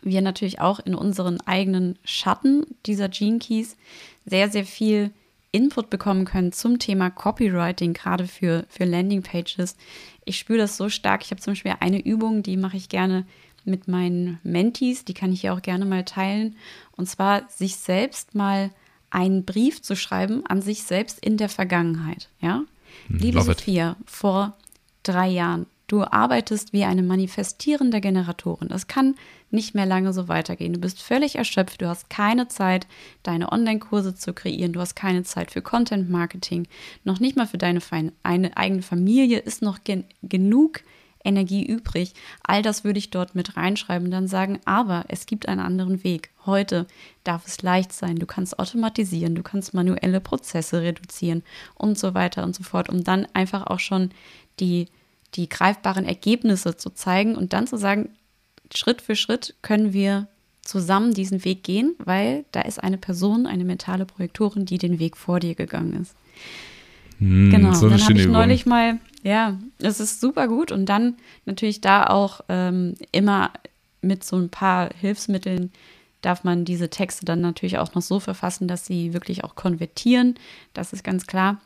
wir 0.03 0.21
natürlich 0.21 0.61
auch 0.61 0.79
in 0.79 0.93
unseren 0.93 1.41
eigenen 1.47 1.97
Schatten 2.03 2.67
dieser 2.85 3.09
Gene 3.09 3.39
Keys 3.39 3.75
sehr, 4.27 4.49
sehr 4.49 4.65
viel 4.65 5.09
Input 5.51 5.89
bekommen 5.89 6.25
können 6.25 6.51
zum 6.51 6.79
Thema 6.79 7.09
Copywriting, 7.09 7.93
gerade 7.93 8.25
für, 8.27 8.65
für 8.69 8.85
Landingpages. 8.85 9.75
Ich 10.23 10.37
spüre 10.37 10.59
das 10.59 10.77
so 10.77 10.89
stark. 10.89 11.23
Ich 11.23 11.31
habe 11.31 11.41
zum 11.41 11.51
Beispiel 11.51 11.73
eine 11.79 12.03
Übung, 12.03 12.41
die 12.43 12.57
mache 12.57 12.77
ich 12.77 12.89
gerne 12.89 13.25
mit 13.65 13.87
meinen 13.87 14.39
Mentees, 14.43 15.05
die 15.05 15.13
kann 15.13 15.33
ich 15.33 15.41
hier 15.41 15.53
auch 15.53 15.61
gerne 15.61 15.85
mal 15.85 16.05
teilen. 16.05 16.55
Und 16.95 17.07
zwar 17.07 17.49
sich 17.49 17.75
selbst 17.75 18.33
mal 18.33 18.71
einen 19.09 19.45
Brief 19.45 19.81
zu 19.81 19.95
schreiben 19.95 20.45
an 20.45 20.61
sich 20.61 20.83
selbst 20.83 21.19
in 21.19 21.37
der 21.37 21.49
Vergangenheit. 21.49 22.29
Ja? 22.39 22.63
Hm, 23.07 23.17
Liebe 23.17 23.41
Sophia, 23.41 23.97
vor 24.05 24.57
drei 25.03 25.27
Jahren, 25.27 25.67
du 25.91 26.03
arbeitest 26.03 26.71
wie 26.71 26.85
eine 26.85 27.03
manifestierende 27.03 27.99
Generatorin. 27.99 28.69
Das 28.69 28.87
kann 28.87 29.15
nicht 29.49 29.75
mehr 29.75 29.85
lange 29.85 30.13
so 30.13 30.29
weitergehen. 30.29 30.71
Du 30.71 30.79
bist 30.79 31.01
völlig 31.01 31.35
erschöpft, 31.35 31.81
du 31.81 31.87
hast 31.87 32.09
keine 32.09 32.47
Zeit, 32.47 32.87
deine 33.23 33.51
Online-Kurse 33.51 34.15
zu 34.15 34.33
kreieren, 34.33 34.71
du 34.71 34.79
hast 34.79 34.95
keine 34.95 35.23
Zeit 35.23 35.51
für 35.51 35.61
Content-Marketing, 35.61 36.67
noch 37.03 37.19
nicht 37.19 37.35
mal 37.35 37.47
für 37.47 37.57
deine 37.57 37.81
eine 38.23 38.55
eigene 38.55 38.81
Familie 38.81 39.39
ist 39.39 39.61
noch 39.61 39.83
gen 39.83 40.05
genug 40.23 40.81
Energie 41.23 41.65
übrig. 41.65 42.13
All 42.41 42.61
das 42.61 42.83
würde 42.83 42.97
ich 42.97 43.09
dort 43.09 43.35
mit 43.35 43.57
reinschreiben 43.57 44.05
und 44.05 44.11
dann 44.11 44.27
sagen, 44.27 44.59
aber 44.65 45.05
es 45.09 45.25
gibt 45.25 45.47
einen 45.47 45.59
anderen 45.59 46.03
Weg. 46.03 46.31
Heute 46.45 46.87
darf 47.23 47.45
es 47.45 47.61
leicht 47.61 47.93
sein. 47.93 48.15
Du 48.15 48.25
kannst 48.25 48.57
automatisieren, 48.57 49.35
du 49.35 49.43
kannst 49.43 49.73
manuelle 49.73 50.21
Prozesse 50.21 50.81
reduzieren 50.81 51.43
und 51.75 51.99
so 51.99 52.13
weiter 52.13 52.43
und 52.43 52.55
so 52.55 52.63
fort, 52.63 52.89
um 52.89 53.03
dann 53.03 53.27
einfach 53.33 53.67
auch 53.67 53.79
schon 53.79 54.11
die 54.59 54.87
die 55.35 55.49
greifbaren 55.49 56.05
Ergebnisse 56.05 56.77
zu 56.77 56.89
zeigen 56.89 57.35
und 57.35 57.53
dann 57.53 57.67
zu 57.67 57.77
sagen, 57.77 58.09
Schritt 58.73 59.01
für 59.01 59.15
Schritt 59.15 59.55
können 59.61 59.93
wir 59.93 60.27
zusammen 60.61 61.13
diesen 61.13 61.43
Weg 61.43 61.63
gehen, 61.63 61.95
weil 61.99 62.45
da 62.51 62.61
ist 62.61 62.83
eine 62.83 62.97
Person, 62.97 63.47
eine 63.47 63.65
mentale 63.65 64.05
Projektorin, 64.05 64.65
die 64.65 64.77
den 64.77 64.99
Weg 64.99 65.17
vor 65.17 65.39
dir 65.39 65.55
gegangen 65.55 66.01
ist. 66.01 66.15
Hm, 67.17 67.49
genau, 67.51 67.73
so 67.73 67.89
dann 67.89 68.03
habe 68.03 68.13
ich 68.13 68.27
neulich 68.27 68.65
mal, 68.65 68.99
ja, 69.23 69.59
es 69.79 69.99
ist 69.99 70.21
super 70.21 70.47
gut 70.47 70.71
und 70.71 70.85
dann 70.87 71.15
natürlich 71.45 71.81
da 71.81 72.07
auch 72.07 72.41
ähm, 72.49 72.95
immer 73.11 73.51
mit 74.01 74.23
so 74.23 74.37
ein 74.37 74.49
paar 74.49 74.89
Hilfsmitteln 74.99 75.71
darf 76.21 76.43
man 76.43 76.65
diese 76.65 76.89
Texte 76.89 77.25
dann 77.25 77.41
natürlich 77.41 77.79
auch 77.79 77.95
noch 77.95 78.01
so 78.01 78.19
verfassen, 78.19 78.67
dass 78.67 78.85
sie 78.85 79.13
wirklich 79.13 79.43
auch 79.43 79.55
konvertieren. 79.55 80.35
Das 80.73 80.93
ist 80.93 81.03
ganz 81.03 81.25
klar. 81.25 81.59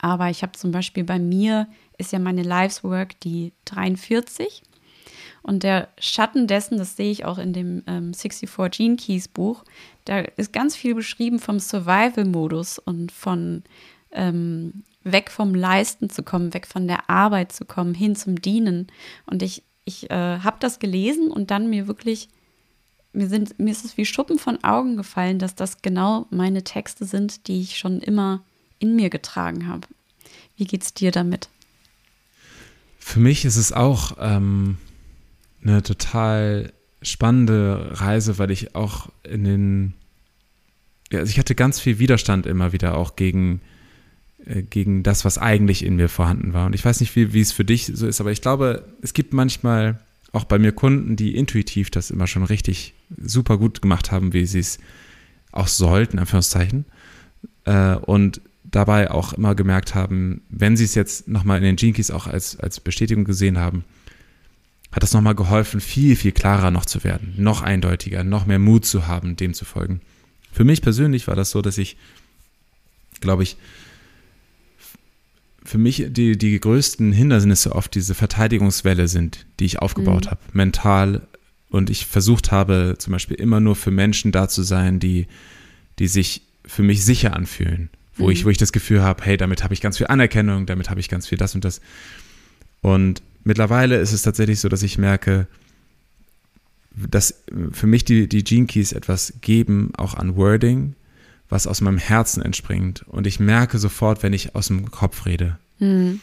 Aber 0.00 0.30
ich 0.30 0.42
habe 0.42 0.52
zum 0.52 0.72
Beispiel 0.72 1.04
bei 1.04 1.18
mir 1.18 1.68
ist 1.98 2.12
ja 2.12 2.18
meine 2.18 2.42
Lives 2.42 2.82
Work 2.82 3.20
die 3.20 3.52
43 3.66 4.62
und 5.42 5.62
der 5.62 5.88
Schatten 5.98 6.46
dessen, 6.46 6.78
das 6.78 6.96
sehe 6.96 7.10
ich 7.10 7.24
auch 7.24 7.38
in 7.38 7.52
dem 7.52 7.82
ähm, 7.86 8.14
64 8.14 8.48
Gene 8.70 8.96
Keys 8.96 9.28
Buch, 9.28 9.64
da 10.04 10.20
ist 10.20 10.52
ganz 10.52 10.76
viel 10.76 10.94
beschrieben 10.94 11.38
vom 11.38 11.58
Survival-Modus 11.58 12.78
und 12.78 13.12
von 13.12 13.62
ähm, 14.12 14.84
weg 15.04 15.30
vom 15.30 15.54
Leisten 15.54 16.10
zu 16.10 16.22
kommen, 16.22 16.54
weg 16.54 16.66
von 16.66 16.86
der 16.86 17.08
Arbeit 17.08 17.52
zu 17.52 17.64
kommen, 17.64 17.94
hin 17.94 18.16
zum 18.16 18.40
Dienen. 18.40 18.88
Und 19.26 19.42
ich, 19.42 19.62
ich 19.84 20.10
äh, 20.10 20.40
habe 20.40 20.56
das 20.60 20.78
gelesen 20.78 21.30
und 21.30 21.50
dann 21.50 21.70
mir 21.70 21.86
wirklich, 21.86 22.28
mir, 23.12 23.28
sind, 23.28 23.58
mir 23.58 23.70
ist 23.70 23.84
es 23.84 23.96
wie 23.96 24.04
Schuppen 24.04 24.38
von 24.38 24.62
Augen 24.64 24.96
gefallen, 24.96 25.38
dass 25.38 25.54
das 25.54 25.82
genau 25.82 26.26
meine 26.30 26.64
Texte 26.64 27.04
sind, 27.04 27.48
die 27.48 27.60
ich 27.62 27.78
schon 27.78 28.00
immer 28.00 28.42
in 28.78 28.96
mir 28.96 29.10
getragen 29.10 29.66
habe. 29.66 29.88
Wie 30.56 30.66
geht's 30.66 30.94
dir 30.94 31.10
damit? 31.10 31.48
Für 33.08 33.20
mich 33.20 33.46
ist 33.46 33.56
es 33.56 33.72
auch 33.72 34.18
ähm, 34.20 34.76
eine 35.62 35.82
total 35.82 36.74
spannende 37.00 37.88
Reise, 37.92 38.36
weil 38.36 38.50
ich 38.50 38.74
auch 38.74 39.08
in 39.22 39.44
den, 39.44 39.94
ja, 41.10 41.20
also 41.20 41.30
ich 41.30 41.38
hatte 41.38 41.54
ganz 41.54 41.80
viel 41.80 41.98
Widerstand 41.98 42.44
immer 42.44 42.74
wieder 42.74 42.98
auch 42.98 43.16
gegen, 43.16 43.62
äh, 44.44 44.60
gegen 44.60 45.04
das, 45.04 45.24
was 45.24 45.38
eigentlich 45.38 45.86
in 45.86 45.96
mir 45.96 46.10
vorhanden 46.10 46.52
war. 46.52 46.66
Und 46.66 46.74
ich 46.74 46.84
weiß 46.84 47.00
nicht, 47.00 47.16
wie, 47.16 47.32
wie 47.32 47.40
es 47.40 47.50
für 47.50 47.64
dich 47.64 47.86
so 47.86 48.06
ist, 48.06 48.20
aber 48.20 48.30
ich 48.30 48.42
glaube, 48.42 48.84
es 49.00 49.14
gibt 49.14 49.32
manchmal 49.32 49.98
auch 50.32 50.44
bei 50.44 50.58
mir 50.58 50.72
Kunden, 50.72 51.16
die 51.16 51.34
intuitiv 51.34 51.90
das 51.90 52.10
immer 52.10 52.26
schon 52.26 52.44
richtig 52.44 52.92
super 53.16 53.56
gut 53.56 53.80
gemacht 53.80 54.12
haben, 54.12 54.34
wie 54.34 54.44
sie 54.44 54.58
es 54.58 54.78
auch 55.50 55.68
sollten, 55.68 56.18
Anführungszeichen. 56.18 56.84
Äh, 57.64 57.94
und 57.94 58.42
dabei 58.70 59.10
auch 59.10 59.32
immer 59.32 59.54
gemerkt 59.54 59.94
haben, 59.94 60.42
wenn 60.48 60.76
sie 60.76 60.84
es 60.84 60.94
jetzt 60.94 61.28
nochmal 61.28 61.58
in 61.58 61.64
den 61.64 61.76
Jinkies 61.76 62.10
auch 62.10 62.26
als, 62.26 62.58
als 62.58 62.80
Bestätigung 62.80 63.24
gesehen 63.24 63.58
haben, 63.58 63.84
hat 64.92 65.02
das 65.02 65.12
nochmal 65.12 65.34
geholfen, 65.34 65.80
viel, 65.80 66.16
viel 66.16 66.32
klarer 66.32 66.70
noch 66.70 66.86
zu 66.86 67.04
werden, 67.04 67.34
noch 67.36 67.62
eindeutiger, 67.62 68.24
noch 68.24 68.46
mehr 68.46 68.58
Mut 68.58 68.86
zu 68.86 69.06
haben, 69.06 69.36
dem 69.36 69.54
zu 69.54 69.64
folgen. 69.64 70.00
Für 70.52 70.64
mich 70.64 70.82
persönlich 70.82 71.28
war 71.28 71.36
das 71.36 71.50
so, 71.50 71.62
dass 71.62 71.78
ich, 71.78 71.96
glaube 73.20 73.42
ich, 73.42 73.56
für 75.64 75.78
mich 75.78 76.06
die, 76.08 76.38
die 76.38 76.58
größten 76.58 77.12
Hindernisse 77.12 77.74
oft 77.74 77.94
diese 77.94 78.14
Verteidigungswelle 78.14 79.06
sind, 79.06 79.44
die 79.60 79.66
ich 79.66 79.80
aufgebaut 79.80 80.26
mhm. 80.26 80.30
habe, 80.30 80.40
mental. 80.52 81.28
Und 81.68 81.90
ich 81.90 82.06
versucht 82.06 82.50
habe, 82.50 82.94
zum 82.98 83.12
Beispiel 83.12 83.36
immer 83.36 83.60
nur 83.60 83.76
für 83.76 83.90
Menschen 83.90 84.32
da 84.32 84.48
zu 84.48 84.62
sein, 84.62 84.98
die, 84.98 85.26
die 85.98 86.08
sich 86.08 86.42
für 86.64 86.82
mich 86.82 87.04
sicher 87.04 87.36
anfühlen, 87.36 87.90
wo, 88.18 88.26
mhm. 88.26 88.32
ich, 88.32 88.44
wo 88.44 88.50
ich 88.50 88.58
das 88.58 88.72
Gefühl 88.72 89.02
habe, 89.02 89.24
hey, 89.24 89.36
damit 89.36 89.64
habe 89.64 89.74
ich 89.74 89.80
ganz 89.80 89.96
viel 89.96 90.08
Anerkennung, 90.08 90.66
damit 90.66 90.90
habe 90.90 91.00
ich 91.00 91.08
ganz 91.08 91.26
viel 91.26 91.38
das 91.38 91.54
und 91.54 91.64
das. 91.64 91.80
Und 92.82 93.22
mittlerweile 93.44 93.96
ist 93.96 94.12
es 94.12 94.22
tatsächlich 94.22 94.60
so, 94.60 94.68
dass 94.68 94.82
ich 94.82 94.98
merke, 94.98 95.46
dass 96.94 97.42
für 97.72 97.86
mich 97.86 98.04
die, 98.04 98.28
die 98.28 98.44
Gene 98.44 98.66
Keys 98.66 98.92
etwas 98.92 99.34
geben, 99.40 99.92
auch 99.96 100.14
an 100.14 100.36
Wording, 100.36 100.94
was 101.48 101.66
aus 101.66 101.80
meinem 101.80 101.98
Herzen 101.98 102.42
entspringt. 102.42 103.04
Und 103.08 103.26
ich 103.26 103.40
merke 103.40 103.78
sofort, 103.78 104.22
wenn 104.22 104.32
ich 104.32 104.54
aus 104.54 104.66
dem 104.66 104.90
Kopf 104.90 105.24
rede. 105.24 105.58
Mhm. 105.78 106.20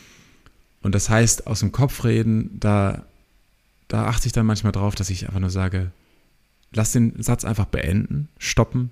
Und 0.82 0.94
das 0.94 1.10
heißt, 1.10 1.48
aus 1.48 1.62
dem 1.62 1.72
Kopf 1.72 2.04
reden, 2.04 2.60
da, 2.60 3.06
da 3.88 4.06
achte 4.06 4.28
ich 4.28 4.34
dann 4.34 4.46
manchmal 4.46 4.74
drauf, 4.74 4.94
dass 4.96 5.10
ich 5.10 5.28
einfach 5.28 5.40
nur 5.40 5.50
sage, 5.50 5.92
lass 6.74 6.92
den 6.92 7.24
Satz 7.24 7.46
einfach 7.46 7.66
beenden, 7.66 8.28
stoppen 8.38 8.92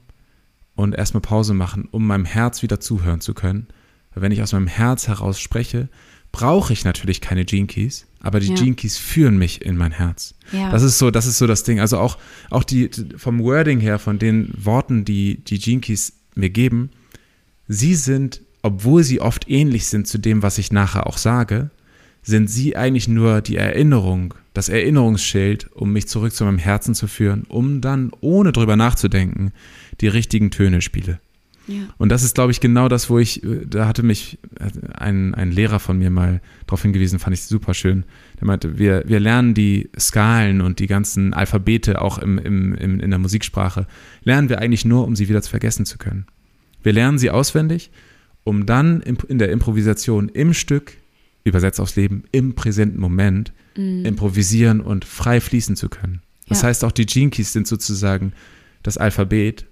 und 0.75 0.95
erstmal 0.95 1.21
Pause 1.21 1.53
machen, 1.53 1.87
um 1.91 2.05
meinem 2.05 2.25
Herz 2.25 2.61
wieder 2.63 2.79
zuhören 2.79 3.21
zu 3.21 3.33
können. 3.33 3.67
Weil 4.13 4.23
wenn 4.23 4.31
ich 4.31 4.41
aus 4.41 4.53
meinem 4.53 4.67
Herz 4.67 5.07
heraus 5.07 5.39
spreche, 5.39 5.89
brauche 6.31 6.73
ich 6.73 6.83
natürlich 6.83 7.21
keine 7.21 7.45
Gene 7.45 7.67
Keys, 7.67 8.07
aber 8.19 8.39
die 8.39 8.47
ja. 8.47 8.55
Gene 8.55 8.75
Keys 8.75 8.97
führen 8.97 9.37
mich 9.37 9.61
in 9.61 9.77
mein 9.77 9.91
Herz. 9.91 10.35
Ja. 10.51 10.71
Das 10.71 10.83
ist 10.83 10.97
so, 10.97 11.11
das 11.11 11.25
ist 11.25 11.37
so 11.37 11.47
das 11.47 11.63
Ding. 11.63 11.79
Also 11.79 11.99
auch, 11.99 12.17
auch 12.49 12.63
die, 12.63 12.89
vom 13.17 13.39
Wording 13.39 13.79
her, 13.79 13.99
von 13.99 14.19
den 14.19 14.51
Worten, 14.57 15.05
die 15.05 15.43
die 15.43 15.59
Gene 15.59 15.81
Keys 15.81 16.13
mir 16.35 16.49
geben, 16.49 16.89
sie 17.67 17.95
sind, 17.95 18.41
obwohl 18.63 19.03
sie 19.03 19.21
oft 19.21 19.49
ähnlich 19.49 19.87
sind 19.87 20.07
zu 20.07 20.17
dem, 20.17 20.41
was 20.41 20.57
ich 20.57 20.71
nachher 20.71 21.07
auch 21.07 21.17
sage, 21.17 21.69
sind 22.23 22.49
sie 22.49 22.75
eigentlich 22.75 23.07
nur 23.07 23.41
die 23.41 23.57
Erinnerung, 23.57 24.33
das 24.53 24.69
Erinnerungsschild, 24.69 25.71
um 25.73 25.91
mich 25.91 26.07
zurück 26.07 26.33
zu 26.33 26.45
meinem 26.45 26.57
Herzen 26.57 26.95
zu 26.95 27.07
führen, 27.07 27.43
um 27.47 27.81
dann, 27.81 28.11
ohne 28.21 28.51
drüber 28.53 28.75
nachzudenken, 28.75 29.51
die 30.03 30.07
richtigen 30.07 30.51
Töne 30.51 30.83
spiele. 30.83 31.19
Und 31.97 32.09
das 32.09 32.23
ist, 32.23 32.35
glaube 32.35 32.51
ich, 32.51 32.59
genau 32.59 32.89
das, 32.89 33.09
wo 33.09 33.19
ich, 33.19 33.43
äh, 33.43 33.65
da 33.65 33.87
hatte 33.87 34.03
mich 34.03 34.37
äh, 34.59 34.69
ein, 34.95 35.33
ein 35.33 35.51
Lehrer 35.51 35.79
von 35.79 35.97
mir 35.97 36.09
mal 36.09 36.41
darauf 36.65 36.81
hingewiesen, 36.81 37.19
fand 37.19 37.33
ich 37.35 37.43
super 37.43 37.73
schön. 37.73 38.03
Der 38.39 38.47
meinte, 38.47 38.77
wir, 38.77 39.03
wir 39.07 39.19
lernen 39.19 39.53
die 39.53 39.89
Skalen 39.97 40.59
und 40.59 40.79
die 40.79 40.87
ganzen 40.87 41.33
Alphabete 41.33 42.01
auch 42.01 42.17
im, 42.17 42.37
im, 42.37 42.75
im, 42.75 42.99
in 42.99 43.09
der 43.09 43.19
Musiksprache, 43.19 43.87
lernen 44.23 44.49
wir 44.49 44.59
eigentlich 44.59 44.83
nur, 44.83 45.07
um 45.07 45.15
sie 45.15 45.29
wieder 45.29 45.41
zu 45.41 45.51
vergessen 45.51 45.85
zu 45.85 45.97
können. 45.97 46.25
Wir 46.83 46.91
lernen 46.91 47.17
sie 47.17 47.31
auswendig, 47.31 47.91
um 48.43 48.65
dann 48.65 48.99
in 49.01 49.39
der 49.39 49.49
Improvisation 49.49 50.27
im 50.27 50.53
Stück, 50.53 50.97
übersetzt 51.45 51.79
aufs 51.79 51.95
Leben, 51.95 52.23
im 52.33 52.55
präsenten 52.55 52.99
Moment, 52.99 53.53
mhm. 53.77 54.03
improvisieren 54.03 54.81
und 54.81 55.05
frei 55.05 55.39
fließen 55.39 55.77
zu 55.77 55.87
können. 55.87 56.21
Das 56.49 56.61
ja. 56.61 56.67
heißt, 56.67 56.83
auch 56.83 56.91
die 56.91 57.05
Gene 57.05 57.29
Keys 57.29 57.53
sind 57.53 57.67
sozusagen 57.67 58.33
das 58.81 58.97
Alphabet, 58.97 59.65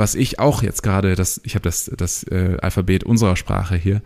was 0.00 0.14
ich 0.14 0.38
auch 0.38 0.62
jetzt 0.62 0.82
gerade, 0.82 1.14
das, 1.14 1.42
ich 1.44 1.54
habe 1.54 1.62
das, 1.62 1.90
das 1.94 2.24
äh, 2.24 2.56
Alphabet 2.62 3.04
unserer 3.04 3.36
Sprache 3.36 3.76
hier 3.76 4.00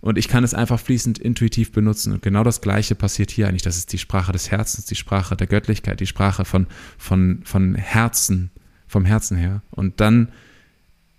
und 0.00 0.18
ich 0.18 0.26
kann 0.26 0.42
es 0.42 0.54
einfach 0.54 0.80
fließend 0.80 1.18
intuitiv 1.18 1.70
benutzen. 1.70 2.12
Und 2.12 2.22
genau 2.22 2.42
das 2.42 2.60
Gleiche 2.60 2.96
passiert 2.96 3.30
hier 3.30 3.46
eigentlich. 3.46 3.62
Das 3.62 3.76
ist 3.76 3.92
die 3.92 3.98
Sprache 3.98 4.32
des 4.32 4.50
Herzens, 4.50 4.86
die 4.86 4.96
Sprache 4.96 5.36
der 5.36 5.46
Göttlichkeit, 5.46 6.00
die 6.00 6.06
Sprache 6.06 6.44
von, 6.44 6.66
von, 6.98 7.42
von 7.44 7.76
Herzen, 7.76 8.50
vom 8.88 9.04
Herzen 9.04 9.36
her. 9.36 9.62
Und 9.70 10.00
dann 10.00 10.32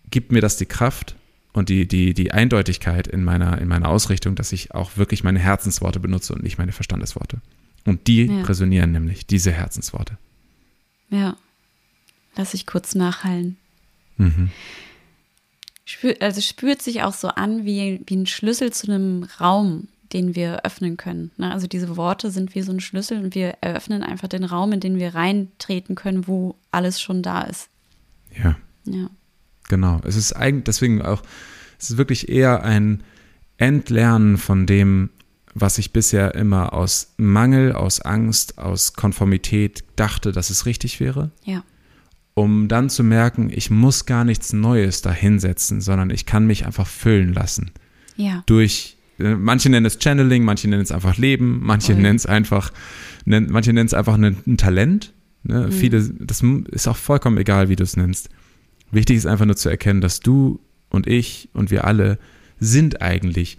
gibt 0.09 0.33
mir 0.33 0.41
das 0.41 0.57
die 0.57 0.65
Kraft 0.65 1.15
und 1.53 1.69
die, 1.69 1.87
die, 1.87 2.13
die 2.13 2.33
Eindeutigkeit 2.33 3.07
in 3.07 3.23
meiner, 3.23 3.59
in 3.59 3.69
meiner 3.69 3.87
Ausrichtung, 3.87 4.35
dass 4.35 4.51
ich 4.51 4.75
auch 4.75 4.97
wirklich 4.97 5.23
meine 5.23 5.39
Herzensworte 5.39 6.01
benutze 6.01 6.33
und 6.33 6.43
nicht 6.43 6.57
meine 6.57 6.73
Verstandesworte. 6.73 7.39
Und 7.85 8.07
die 8.07 8.25
ja. 8.25 8.41
resonieren 8.41 8.91
nämlich, 8.91 9.25
diese 9.25 9.53
Herzensworte. 9.53 10.17
Ja. 11.09 11.37
Lass 12.35 12.53
ich 12.53 12.65
kurz 12.65 12.93
nachhallen. 12.93 13.55
Mhm. 14.17 14.49
Spür, 15.85 16.15
also 16.19 16.41
spürt 16.41 16.81
sich 16.81 17.03
auch 17.03 17.13
so 17.13 17.29
an 17.29 17.63
wie, 17.63 18.01
wie 18.05 18.17
ein 18.17 18.25
Schlüssel 18.25 18.73
zu 18.73 18.91
einem 18.91 19.23
Raum, 19.39 19.87
den 20.11 20.35
wir 20.35 20.65
öffnen 20.65 20.97
können. 20.97 21.31
Ne? 21.37 21.51
Also 21.51 21.67
diese 21.67 21.95
Worte 21.95 22.29
sind 22.29 22.55
wie 22.55 22.61
so 22.61 22.73
ein 22.73 22.81
Schlüssel 22.81 23.23
und 23.23 23.35
wir 23.35 23.55
eröffnen 23.61 24.03
einfach 24.03 24.27
den 24.27 24.43
Raum, 24.43 24.73
in 24.73 24.81
den 24.81 24.97
wir 24.99 25.15
reintreten 25.15 25.95
können, 25.95 26.27
wo 26.27 26.55
alles 26.71 26.99
schon 27.01 27.23
da 27.23 27.41
ist. 27.43 27.69
Ja. 28.35 28.57
Ja. 28.83 29.09
Genau. 29.69 30.01
Es 30.03 30.17
ist 30.17 30.33
eigentlich 30.33 30.65
deswegen 30.65 31.01
auch, 31.01 31.21
es 31.79 31.91
ist 31.91 31.97
wirklich 31.97 32.27
eher 32.27 32.63
ein 32.63 33.03
Entlernen 33.57 34.37
von 34.37 34.65
dem, 34.65 35.09
was 35.53 35.77
ich 35.77 35.93
bisher 35.93 36.35
immer 36.35 36.73
aus 36.73 37.13
Mangel, 37.17 37.71
aus 37.71 38.01
Angst, 38.01 38.57
aus 38.57 38.93
Konformität 38.93 39.85
dachte, 39.95 40.31
dass 40.31 40.49
es 40.49 40.65
richtig 40.65 40.99
wäre. 40.99 41.31
Ja 41.45 41.63
um 42.37 42.67
dann 42.67 42.87
zu 42.87 43.03
merken, 43.03 43.49
ich 43.51 43.71
muss 43.71 44.05
gar 44.05 44.23
nichts 44.23 44.53
Neues 44.53 45.01
dahinsetzen, 45.01 45.81
sondern 45.81 46.11
ich 46.11 46.27
kann 46.27 46.45
mich 46.45 46.67
einfach 46.67 46.85
füllen 46.85 47.33
lassen. 47.33 47.71
Ja. 48.15 48.43
Durch, 48.45 48.95
äh, 49.17 49.33
manche 49.33 49.71
nennen 49.71 49.87
es 49.87 49.97
Channeling, 49.97 50.43
manche 50.43 50.67
nennen 50.67 50.83
es 50.83 50.91
einfach 50.91 51.17
Leben, 51.17 51.61
manche 51.63 51.95
nennen 51.95 52.15
es 52.15 52.27
einfach, 52.27 52.71
nennen, 53.25 53.47
manche 53.49 53.73
nennen 53.73 53.87
es 53.87 53.95
einfach 53.95 54.13
ein, 54.19 54.37
ein 54.45 54.57
Talent. 54.57 55.15
Ne? 55.41 55.65
Mhm. 55.65 55.71
Viele, 55.71 56.03
das 56.03 56.43
ist 56.69 56.87
auch 56.87 56.95
vollkommen 56.95 57.39
egal, 57.39 57.69
wie 57.69 57.75
du 57.75 57.81
es 57.81 57.97
nennst. 57.97 58.29
Wichtig 58.91 59.17
ist 59.17 59.25
einfach 59.25 59.47
nur 59.47 59.55
zu 59.55 59.69
erkennen, 59.69 60.01
dass 60.01 60.19
du 60.19 60.59
und 60.89 61.07
ich 61.07 61.49
und 61.53 61.71
wir 61.71 61.85
alle 61.85 62.19
sind 62.59 63.01
eigentlich 63.01 63.57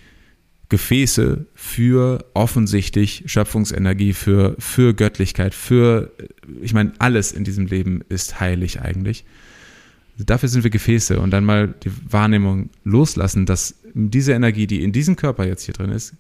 Gefäße 0.69 1.47
für 1.55 2.25
offensichtlich 2.35 3.25
Schöpfungsenergie, 3.27 4.13
für, 4.13 4.55
für 4.59 4.95
Göttlichkeit, 4.95 5.55
für, 5.55 6.13
ich 6.61 6.75
meine, 6.75 6.93
alles 6.99 7.33
in 7.33 7.45
diesem 7.45 7.67
Leben 7.67 8.03
ist 8.09 8.39
heilig 8.39 8.81
eigentlich. 8.83 9.25
Dafür 10.19 10.49
sind 10.49 10.65
wir 10.65 10.71
Gefäße 10.71 11.21
und 11.21 11.31
dann 11.31 11.45
mal 11.45 11.69
die 11.69 11.93
Wahrnehmung 12.11 12.71
loslassen, 12.85 13.47
dass 13.47 13.77
diese 13.95 14.33
Energie, 14.33 14.67
die 14.67 14.83
in 14.83 14.93
diesem 14.93 15.17
Körper 15.17 15.47
jetzt 15.47 15.65
hier 15.65 15.75
drin 15.75 15.91
ist, 15.91 16.15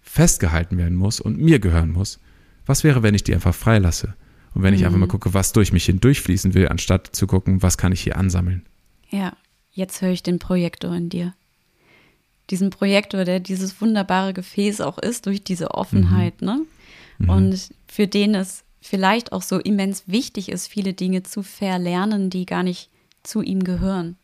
festgehalten 0.00 0.78
werden 0.78 0.96
muss 0.96 1.20
und 1.20 1.38
mir 1.38 1.58
gehören 1.58 1.90
muss. 1.90 2.18
Was 2.66 2.84
wäre, 2.84 3.02
wenn 3.02 3.14
ich 3.14 3.24
die 3.24 3.34
einfach 3.34 3.54
freilasse? 3.54 4.14
Und 4.54 4.62
wenn 4.62 4.74
ich 4.74 4.84
einfach 4.84 4.98
mal 4.98 5.06
mhm. 5.06 5.10
gucke, 5.10 5.34
was 5.34 5.52
durch 5.52 5.72
mich 5.72 5.86
hindurchfließen 5.86 6.54
will, 6.54 6.68
anstatt 6.68 7.08
zu 7.12 7.26
gucken, 7.26 7.62
was 7.62 7.78
kann 7.78 7.92
ich 7.92 8.02
hier 8.02 8.16
ansammeln. 8.16 8.66
Ja, 9.08 9.34
jetzt 9.70 10.02
höre 10.02 10.10
ich 10.10 10.22
den 10.22 10.38
Projektor 10.38 10.94
in 10.94 11.08
dir. 11.08 11.34
Diesen 12.50 12.70
Projektor, 12.70 13.24
der 13.24 13.40
dieses 13.40 13.80
wunderbare 13.80 14.34
Gefäß 14.34 14.80
auch 14.80 14.98
ist, 14.98 15.26
durch 15.26 15.42
diese 15.42 15.72
Offenheit, 15.72 16.40
mhm. 16.40 16.46
ne? 16.46 16.60
Mhm. 17.18 17.28
Und 17.28 17.70
für 17.86 18.06
den 18.06 18.34
es 18.34 18.64
vielleicht 18.80 19.32
auch 19.32 19.42
so 19.42 19.58
immens 19.58 20.04
wichtig 20.06 20.50
ist, 20.50 20.66
viele 20.66 20.92
Dinge 20.92 21.22
zu 21.22 21.42
verlernen, 21.42 22.30
die 22.30 22.46
gar 22.46 22.62
nicht 22.62 22.90
zu 23.22 23.40
ihm 23.42 23.62
gehören. 23.62 24.16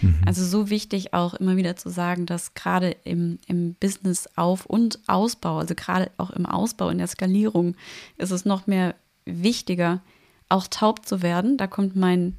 Mhm. 0.00 0.20
Also 0.24 0.44
so 0.44 0.70
wichtig 0.70 1.12
auch 1.12 1.34
immer 1.34 1.56
wieder 1.56 1.76
zu 1.76 1.90
sagen, 1.90 2.26
dass 2.26 2.54
gerade 2.54 2.96
im, 3.04 3.38
im 3.46 3.74
Business-Auf- 3.74 4.66
und 4.66 5.00
Ausbau, 5.06 5.58
also 5.58 5.74
gerade 5.74 6.10
auch 6.16 6.30
im 6.30 6.46
Ausbau, 6.46 6.88
in 6.88 6.98
der 6.98 7.06
Skalierung, 7.06 7.76
ist 8.16 8.30
es 8.30 8.44
noch 8.44 8.66
mehr 8.66 8.94
wichtiger, 9.24 10.00
auch 10.48 10.66
taub 10.68 11.06
zu 11.06 11.22
werden. 11.22 11.56
Da 11.56 11.66
kommt 11.66 11.96
mein, 11.96 12.36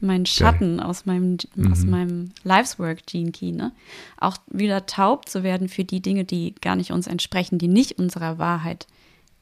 mein 0.00 0.26
Schatten 0.26 0.78
Geil. 0.78 0.86
aus 0.86 1.06
meinem, 1.06 1.38
mhm. 1.54 1.72
aus 1.72 1.84
meinem 1.84 2.30
Life's 2.44 2.78
Work 2.78 3.06
Gene 3.06 3.32
Key, 3.32 3.52
ne? 3.52 3.72
Auch 4.18 4.36
wieder 4.48 4.86
taub 4.86 5.28
zu 5.28 5.42
werden 5.42 5.68
für 5.68 5.84
die 5.84 6.00
Dinge, 6.00 6.24
die 6.24 6.54
gar 6.60 6.76
nicht 6.76 6.92
uns 6.92 7.06
entsprechen, 7.06 7.58
die 7.58 7.68
nicht 7.68 7.98
unserer 7.98 8.38
Wahrheit 8.38 8.86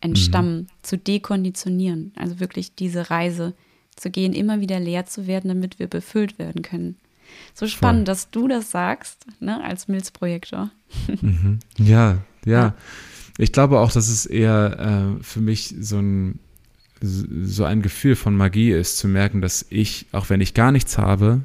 entstammen, 0.01 0.57
mhm. 0.57 0.67
zu 0.83 0.99
dekonditionieren. 0.99 2.13
Also 2.17 2.39
wirklich 2.41 2.75
diese 2.75 3.11
Reise 3.11 3.55
zu 3.97 4.11
gehen, 4.11 4.33
immer 4.33 4.61
wieder 4.61 4.81
leer 4.81 5.07
zu 5.07 5.27
werden, 5.27 5.49
damit 5.49 5.79
wir 5.79 5.87
befüllt 5.87 6.39
werden 6.39 6.63
können. 6.63 6.97
So 7.55 7.67
spannend, 7.67 8.01
Voll. 8.01 8.13
dass 8.13 8.31
du 8.31 8.49
das 8.49 8.71
sagst, 8.71 9.27
ne, 9.41 9.63
als 9.63 9.89
Milzprojektor. 9.89 10.71
Mhm. 11.21 11.59
Ja, 11.77 12.19
ja, 12.45 12.53
ja, 12.53 12.75
Ich 13.39 13.51
glaube 13.51 13.81
auch, 13.81 13.91
dass 13.91 14.09
es 14.09 14.27
eher 14.27 15.17
äh, 15.19 15.23
für 15.23 15.41
mich 15.41 15.75
so 15.81 15.99
ein, 15.99 16.39
so 17.05 17.65
ein 17.65 17.83
Gefühl 17.83 18.17
von 18.17 18.37
Magie 18.37 18.71
ist, 18.71 18.99
zu 18.99 19.09
merken, 19.09 19.41
dass 19.41 19.67
ich, 19.71 20.07
auch 20.13 20.31
wenn 20.31 20.41
ich 20.41 20.55
gar 20.55 20.73
nichts 20.73 20.99
habe, 20.99 21.43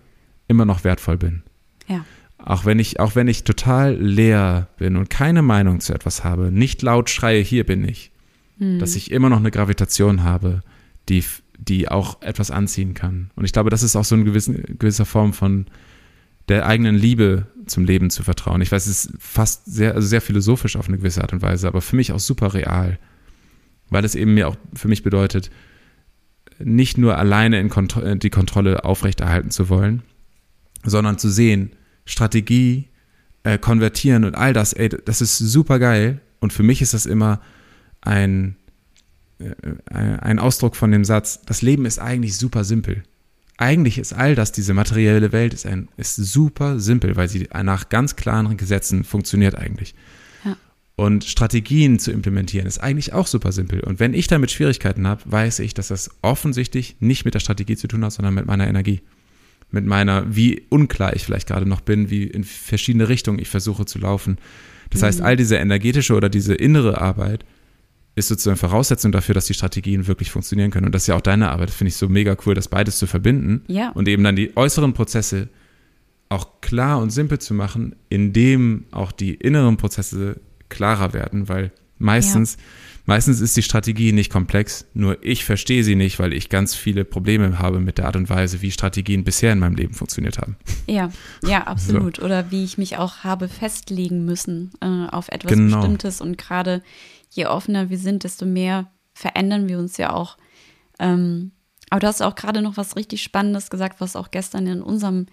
immer 0.48 0.66
noch 0.66 0.84
wertvoll 0.84 1.18
bin. 1.18 1.44
Ja. 1.88 2.06
Auch 2.38 2.66
wenn 2.66 2.80
ich, 2.80 3.00
auch 3.00 3.16
wenn 3.16 3.28
ich 3.28 3.44
total 3.44 3.96
leer 3.96 4.68
bin 4.78 4.96
und 4.96 5.10
keine 5.10 5.42
Meinung 5.42 5.82
zu 5.82 5.94
etwas 5.94 6.24
habe, 6.24 6.52
nicht 6.52 6.82
laut 6.82 7.10
schreie, 7.10 7.42
hier 7.42 7.66
bin 7.66 7.88
ich, 7.88 8.12
hm. 8.58 8.80
dass 8.80 8.96
ich 8.96 9.12
immer 9.12 9.30
noch 9.30 9.40
eine 9.40 9.52
Gravitation 9.52 10.24
habe, 10.24 10.62
die, 11.10 11.24
die 11.58 11.90
auch 11.90 12.22
etwas 12.22 12.52
anziehen 12.52 12.94
kann. 12.94 13.32
Und 13.36 13.46
ich 13.46 13.54
glaube, 13.54 13.70
das 13.70 13.84
ist 13.84 13.96
auch 13.96 14.06
so 14.06 14.16
eine 14.16 14.24
gewisse, 14.24 14.54
gewisse 14.54 15.06
Form 15.06 15.34
von 15.34 15.66
der 16.48 16.66
eigenen 16.66 16.96
Liebe 16.96 17.46
zum 17.68 17.86
Leben 17.86 18.10
zu 18.10 18.24
vertrauen. 18.24 18.62
Ich 18.62 18.72
weiß, 18.72 18.88
es 18.88 19.06
ist 19.06 19.14
fast 19.20 19.66
sehr, 19.66 19.94
also 19.94 20.08
sehr 20.08 20.22
philosophisch 20.22 20.76
auf 20.76 20.88
eine 20.88 20.98
gewisse 20.98 21.22
Art 21.22 21.34
und 21.34 21.42
Weise, 21.42 21.68
aber 21.68 21.82
für 21.82 21.96
mich 21.96 22.12
auch 22.12 22.20
super 22.20 22.54
real, 22.54 22.98
weil 23.90 24.06
es 24.06 24.16
eben 24.16 24.34
mir 24.34 24.48
auch 24.48 24.58
für 24.74 24.88
mich 24.88 25.04
bedeutet, 25.04 25.50
nicht 26.60 26.98
nur 26.98 27.18
alleine 27.18 27.60
in 27.60 27.70
Kont 27.70 27.96
äh, 27.98 28.18
die 28.18 28.30
Kontrolle 28.30 28.84
aufrechterhalten 28.84 29.52
zu 29.52 29.70
wollen, 29.70 30.04
sondern 30.84 31.18
zu 31.18 31.30
sehen, 31.30 31.72
Strategie, 32.06 32.90
äh, 33.44 33.58
konvertieren 33.58 34.26
und 34.26 34.36
all 34.36 34.54
das, 34.54 34.74
ey, 34.74 34.90
das 34.90 35.22
ist 35.22 35.38
super 35.38 35.80
geil. 35.80 36.20
Und 36.40 36.54
für 36.54 36.64
mich 36.64 36.82
ist 36.82 36.94
das 36.94 37.06
immer 37.06 37.42
ein, 38.02 38.56
äh, 39.40 39.54
ein 39.94 40.40
Ausdruck 40.40 40.76
von 40.76 40.92
dem 40.92 41.06
Satz, 41.06 41.42
das 41.46 41.62
Leben 41.62 41.86
ist 41.86 42.00
eigentlich 42.00 42.36
super 42.36 42.64
simpel 42.64 43.04
eigentlich 43.60 43.98
ist 43.98 44.14
all 44.14 44.36
das, 44.36 44.54
diese 44.54 44.74
materielle 44.74 45.34
Welt, 45.34 45.54
ist, 45.54 45.66
ein, 45.66 45.90
ist 45.98 46.16
super 46.16 46.80
simpel, 46.80 47.18
weil 47.18 47.28
sie 47.28 47.48
nach 47.62 47.90
ganz 47.90 48.16
klaren 48.16 48.56
Gesetzen 48.56 49.04
funktioniert 49.04 49.56
eigentlich. 49.56 49.96
Und 51.00 51.24
Strategien 51.24 51.98
zu 51.98 52.12
implementieren 52.12 52.68
ist 52.68 52.80
eigentlich 52.80 53.14
auch 53.14 53.26
super 53.26 53.54
simpel. 53.54 53.80
Und 53.80 54.02
wenn 54.02 54.14
ich 54.14 54.28
damit 54.28 54.52
Schwierigkeiten 54.52 55.08
habe, 55.08 55.22
weiß 55.24 55.60
ich, 55.60 55.74
dass 55.74 55.88
das 55.88 56.10
offensichtlich 56.22 56.98
nicht 57.00 57.24
mit 57.24 57.36
der 57.36 57.40
Strategie 57.40 57.78
zu 57.78 57.88
tun 57.88 58.04
hat, 58.04 58.12
sondern 58.12 58.34
mit 58.34 58.46
meiner 58.46 58.68
Energie. 58.68 59.00
Mit 59.72 59.86
meiner, 59.86 60.36
wie 60.36 60.64
unklar 60.68 61.16
ich 61.16 61.24
vielleicht 61.24 61.48
gerade 61.48 61.66
noch 61.66 61.80
bin, 61.80 62.10
wie 62.10 62.26
in 62.26 62.44
verschiedene 62.44 63.08
Richtungen 63.08 63.40
ich 63.40 63.48
versuche 63.48 63.86
zu 63.86 63.98
laufen. 63.98 64.40
Das 64.90 65.00
mhm. 65.00 65.06
heißt, 65.06 65.22
all 65.22 65.38
diese 65.38 65.56
energetische 65.56 66.16
oder 66.16 66.28
diese 66.28 66.54
innere 66.54 67.00
Arbeit 67.00 67.46
ist 68.16 68.28
sozusagen 68.28 68.58
Voraussetzung 68.58 69.14
dafür, 69.14 69.36
dass 69.36 69.46
die 69.46 69.54
Strategien 69.54 70.06
wirklich 70.06 70.32
funktionieren 70.32 70.70
können. 70.70 70.88
Und 70.88 70.92
das 70.94 71.04
ist 71.04 71.08
ja 71.08 71.16
auch 71.16 71.22
deine 71.22 71.50
Arbeit. 71.50 71.70
Finde 71.70 71.90
ich 71.92 71.96
so 71.96 72.10
mega 72.10 72.36
cool, 72.46 72.56
das 72.56 72.68
beides 72.68 73.00
zu 73.00 73.08
verbinden. 73.08 73.62
Ja. 73.68 73.92
Und 73.92 74.10
eben 74.10 74.26
dann 74.26 74.36
die 74.36 74.58
äußeren 74.58 74.92
Prozesse 74.92 75.48
auch 76.28 76.60
klar 76.60 77.00
und 77.00 77.12
simpel 77.12 77.40
zu 77.40 77.54
machen, 77.54 77.96
indem 78.10 78.84
auch 78.92 79.14
die 79.14 79.36
inneren 79.36 79.78
Prozesse 79.78 80.42
klarer 80.70 81.14
werden, 81.14 81.50
weil 81.50 81.72
meistens, 81.98 82.56
ja. 82.56 82.62
meistens 83.06 83.42
ist 83.42 83.56
die 83.58 83.62
Strategie 83.62 84.12
nicht 84.12 84.32
komplex, 84.32 84.86
nur 84.94 85.24
ich 85.24 85.46
verstehe 85.46 85.84
sie 85.84 85.96
nicht, 85.96 86.20
weil 86.20 86.34
ich 86.34 86.50
ganz 86.50 86.76
viele 86.76 87.06
Probleme 87.06 87.60
habe 87.60 87.80
mit 87.80 87.98
der 87.98 88.06
Art 88.06 88.16
und 88.16 88.30
Weise, 88.30 88.62
wie 88.62 88.72
Strategien 88.72 89.24
bisher 89.24 89.54
in 89.54 89.60
meinem 89.60 89.76
Leben 89.76 89.94
funktioniert 89.94 90.38
haben. 90.38 90.56
Ja, 90.88 91.12
ja, 91.44 91.64
absolut. 91.68 92.18
So. 92.18 92.24
Oder 92.24 92.52
wie 92.52 92.64
ich 92.64 92.78
mich 92.78 92.98
auch 92.98 93.24
habe 93.24 93.48
festlegen 93.48 94.26
müssen 94.26 94.72
äh, 94.82 95.08
auf 95.10 95.30
etwas 95.30 95.54
genau. 95.54 95.78
Bestimmtes 95.78 96.22
und 96.22 96.38
gerade 96.38 96.82
je 97.30 97.46
offener 97.46 97.90
wir 97.90 97.98
sind, 97.98 98.24
desto 98.24 98.46
mehr 98.46 98.92
verändern 99.14 99.68
wir 99.68 99.78
uns 99.78 99.98
ja 99.98 100.14
auch. 100.14 100.38
Ähm, 101.00 101.52
aber 101.90 102.02
du 102.02 102.08
hast 102.08 102.22
auch 102.22 102.36
gerade 102.36 102.62
noch 102.62 102.78
was 102.78 102.96
richtig 102.96 103.24
Spannendes 103.24 103.70
gesagt, 103.70 104.00
was 104.00 104.16
auch 104.16 104.32
gestern 104.32 104.68
in 104.68 104.82
unserem 104.82 105.26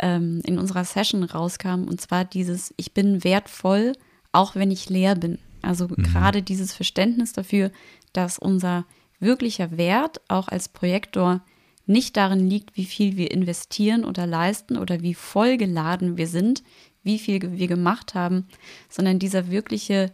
ähm, 0.00 0.40
in 0.44 0.58
unserer 0.58 0.84
Session 0.84 1.22
rauskam, 1.22 1.84
und 1.84 2.00
zwar 2.00 2.24
dieses: 2.24 2.74
Ich 2.76 2.94
bin 2.94 3.22
wertvoll, 3.22 3.92
auch 4.32 4.54
wenn 4.54 4.70
ich 4.70 4.88
leer 4.88 5.14
bin. 5.14 5.38
Also 5.62 5.88
mhm. 5.88 6.02
gerade 6.02 6.42
dieses 6.42 6.72
Verständnis 6.72 7.32
dafür, 7.32 7.70
dass 8.12 8.38
unser 8.38 8.84
wirklicher 9.18 9.76
Wert 9.76 10.20
auch 10.28 10.48
als 10.48 10.68
Projektor 10.68 11.42
nicht 11.86 12.16
darin 12.16 12.48
liegt, 12.48 12.76
wie 12.76 12.84
viel 12.84 13.16
wir 13.16 13.30
investieren 13.30 14.04
oder 14.04 14.26
leisten 14.26 14.76
oder 14.76 15.02
wie 15.02 15.14
vollgeladen 15.14 16.16
wir 16.16 16.28
sind, 16.28 16.62
wie 17.02 17.18
viel 17.18 17.40
wir 17.58 17.66
gemacht 17.66 18.14
haben, 18.14 18.46
sondern 18.88 19.18
dieser 19.18 19.50
wirkliche 19.50 20.12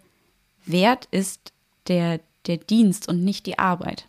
Wert 0.65 1.07
ist 1.11 1.53
der, 1.89 2.21
der 2.47 2.57
Dienst 2.57 3.09
und 3.09 3.25
nicht 3.25 3.47
die 3.47 3.59
Arbeit. 3.59 4.09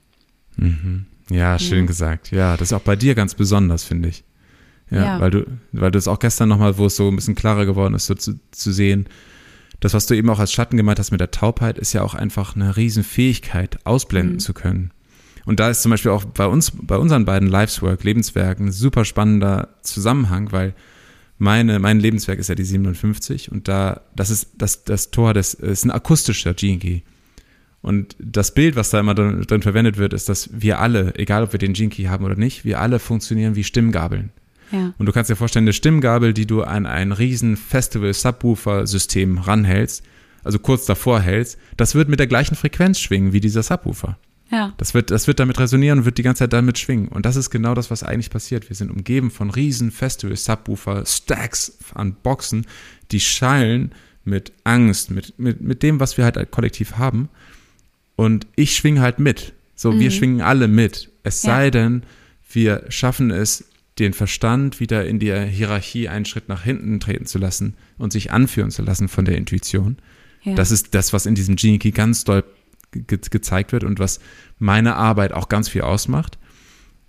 Mhm. 0.56 1.06
Ja, 1.30 1.60
schön 1.60 1.82
ja. 1.82 1.86
gesagt. 1.86 2.32
Ja, 2.32 2.56
das 2.56 2.70
ist 2.70 2.74
auch 2.74 2.82
bei 2.82 2.96
dir 2.96 3.16
ganz 3.16 3.36
besonders, 3.36 3.84
finde 3.84 4.10
ich. 4.10 4.24
Ja, 4.90 5.04
ja, 5.04 5.20
weil 5.20 5.32
du, 5.32 5.46
weil 5.74 5.92
du 5.92 6.00
es 6.00 6.08
auch 6.08 6.20
gestern 6.20 6.48
nochmal, 6.48 6.78
wo 6.78 6.86
es 6.86 6.96
so 6.96 7.10
ein 7.10 7.16
bisschen 7.16 7.36
klarer 7.36 7.66
geworden 7.66 7.94
ist, 7.94 8.06
so 8.06 8.16
zu, 8.16 8.40
zu 8.52 8.72
sehen, 8.72 9.08
das, 9.80 9.94
was 9.94 10.08
du 10.08 10.16
eben 10.16 10.30
auch 10.30 10.40
als 10.40 10.52
Schatten 10.52 10.78
gemeint 10.78 11.00
hast 11.00 11.12
mit 11.12 11.22
der 11.22 11.32
Taubheit, 11.32 11.78
ist 11.78 11.94
ja 11.94 12.02
auch 12.02 12.16
einfach 12.16 12.56
eine 12.56 12.78
Riesenfähigkeit, 12.78 13.86
ausblenden 13.86 14.36
mhm. 14.36 14.40
zu 14.40 14.54
können. 14.54 14.92
Und 15.46 15.60
da 15.60 15.70
ist 15.70 15.82
zum 15.82 15.92
Beispiel 15.92 16.12
auch 16.12 16.26
bei 16.26 16.46
uns, 16.46 16.74
bei 16.76 16.98
unseren 16.98 17.26
beiden 17.26 17.48
Life's 17.48 17.82
Work, 17.82 18.04
Lebenswerken, 18.04 18.68
ein 18.68 18.72
super 18.72 19.06
spannender 19.06 19.70
Zusammenhang, 19.82 20.52
weil 20.52 20.74
meine, 21.38 21.80
mein 21.80 22.00
Lebenswerk 22.00 22.40
ist 22.40 22.50
ja 22.50 22.56
die 22.56 22.66
57 22.66 23.52
und 23.52 23.68
da, 23.68 24.02
das 24.16 24.30
ist 24.30 24.50
das, 24.58 24.84
das 24.84 25.12
Tor, 25.12 25.34
das 25.34 25.54
ist 25.54 25.86
ein 25.86 25.92
akustischer 25.92 26.54
Gene 26.54 27.04
Und 27.82 28.16
das 28.20 28.54
Bild, 28.54 28.76
was 28.76 28.90
da 28.90 29.00
immer 29.00 29.16
drin, 29.16 29.44
drin, 29.44 29.62
verwendet 29.62 29.98
wird, 29.98 30.14
ist, 30.14 30.28
dass 30.28 30.50
wir 30.52 30.80
alle, 30.80 31.16
egal 31.16 31.44
ob 31.44 31.54
wir 31.54 31.60
den 31.60 31.74
Key 31.74 32.06
haben 32.06 32.26
oder 32.26 32.36
nicht, 32.36 32.66
wir 32.66 32.82
alle 32.82 33.00
funktionieren 33.00 33.56
wie 33.56 33.64
Stimmgabeln. 33.64 34.32
Ja. 34.72 34.94
Und 34.98 35.06
du 35.06 35.12
kannst 35.12 35.30
dir 35.30 35.36
vorstellen, 35.36 35.66
eine 35.66 35.74
Stimmgabel, 35.74 36.34
die 36.34 36.46
du 36.46 36.64
an 36.64 36.86
ein 36.86 37.12
riesen 37.12 37.58
Festival-Subwoofer-System 37.58 39.38
ranhältst, 39.38 40.04
also 40.44 40.60
kurz 40.60 40.86
davor 40.86 41.20
hältst, 41.20 41.58
das 41.78 41.96
wird 41.96 42.10
mit 42.10 42.20
der 42.20 42.28
gleichen 42.28 42.56
Frequenz 42.56 43.00
schwingen 43.00 43.34
wie 43.34 43.40
dieser 43.40 43.64
Subwoofer. 43.64 44.18
Ja. 44.50 44.74
Das 44.78 44.94
wird, 44.94 45.12
das 45.12 45.28
wird 45.28 45.40
damit 45.40 45.60
resonieren 45.60 46.00
und 46.00 46.06
wird 46.06 46.18
die 46.18 46.24
ganze 46.24 46.40
Zeit 46.40 46.54
damit 46.54 46.78
schwingen. 46.78 47.10
Und 47.10 47.26
das 47.26 47.36
ist 47.36 47.50
genau 47.50 47.74
das, 47.74 47.92
was 47.92 48.04
eigentlich 48.04 48.30
passiert. 48.30 48.70
Wir 48.70 48.76
sind 48.76 48.92
umgeben 48.92 49.30
von 49.30 49.50
riesen 49.50 49.92
Festivals, 49.92 50.46
Subwoofer, 50.46 51.06
Stacks 51.06 51.78
an 51.94 52.14
Boxen, 52.14 52.66
die 53.12 53.20
schallen 53.20 53.92
mit 54.24 54.54
Angst, 54.64 55.12
mit, 55.12 55.38
mit, 55.38 55.62
mit 55.62 55.84
dem, 55.84 56.00
was 56.00 56.18
wir 56.18 56.26
halt 56.26 56.52
kollektiv 56.52 56.98
haben. 56.98 57.30
Und 58.16 58.48
ich 58.56 58.76
schwinge 58.76 59.02
halt 59.02 59.20
mit. 59.20 59.54
So, 59.76 59.92
mhm. 59.92 60.00
wir 60.00 60.12
schwingen 60.12 60.42
alle 60.42 60.68
mit. 60.68 61.10
Es 61.24 61.44
ja. 61.44 61.52
sei 61.52 61.72
denn, 61.72 62.04
wir 62.50 62.86
schaffen 62.90 63.32
es, 63.32 63.66
den 64.00 64.14
Verstand 64.14 64.80
wieder 64.80 65.06
in 65.06 65.20
der 65.20 65.46
Hierarchie 65.46 66.08
einen 66.08 66.26
Schritt 66.26 66.50
nach 66.50 66.64
hinten 66.64 67.00
treten 67.00 67.26
zu 67.26 67.38
lassen 67.38 67.76
und 67.98 68.14
sich 68.14 68.32
anführen 68.32 68.72
zu 68.72 68.84
lassen 68.84 69.08
von 69.08 69.26
der 69.26 69.38
Intuition. 69.38 69.98
Ja. 70.44 70.56
Das 70.56 70.72
ist 70.72 70.94
das, 70.94 71.14
was 71.14 71.26
in 71.26 71.36
diesem 71.36 71.56
Genie 71.56 71.80
Key 71.80 71.92
ganz 71.92 72.24
doll 72.24 72.44
ge 72.92 73.20
gezeigt 73.30 73.72
wird 73.72 73.84
und 73.84 74.00
was 74.00 74.20
meine 74.60 74.96
Arbeit 74.96 75.34
auch 75.34 75.50
ganz 75.50 75.70
viel 75.70 75.82
ausmacht. 75.82 76.38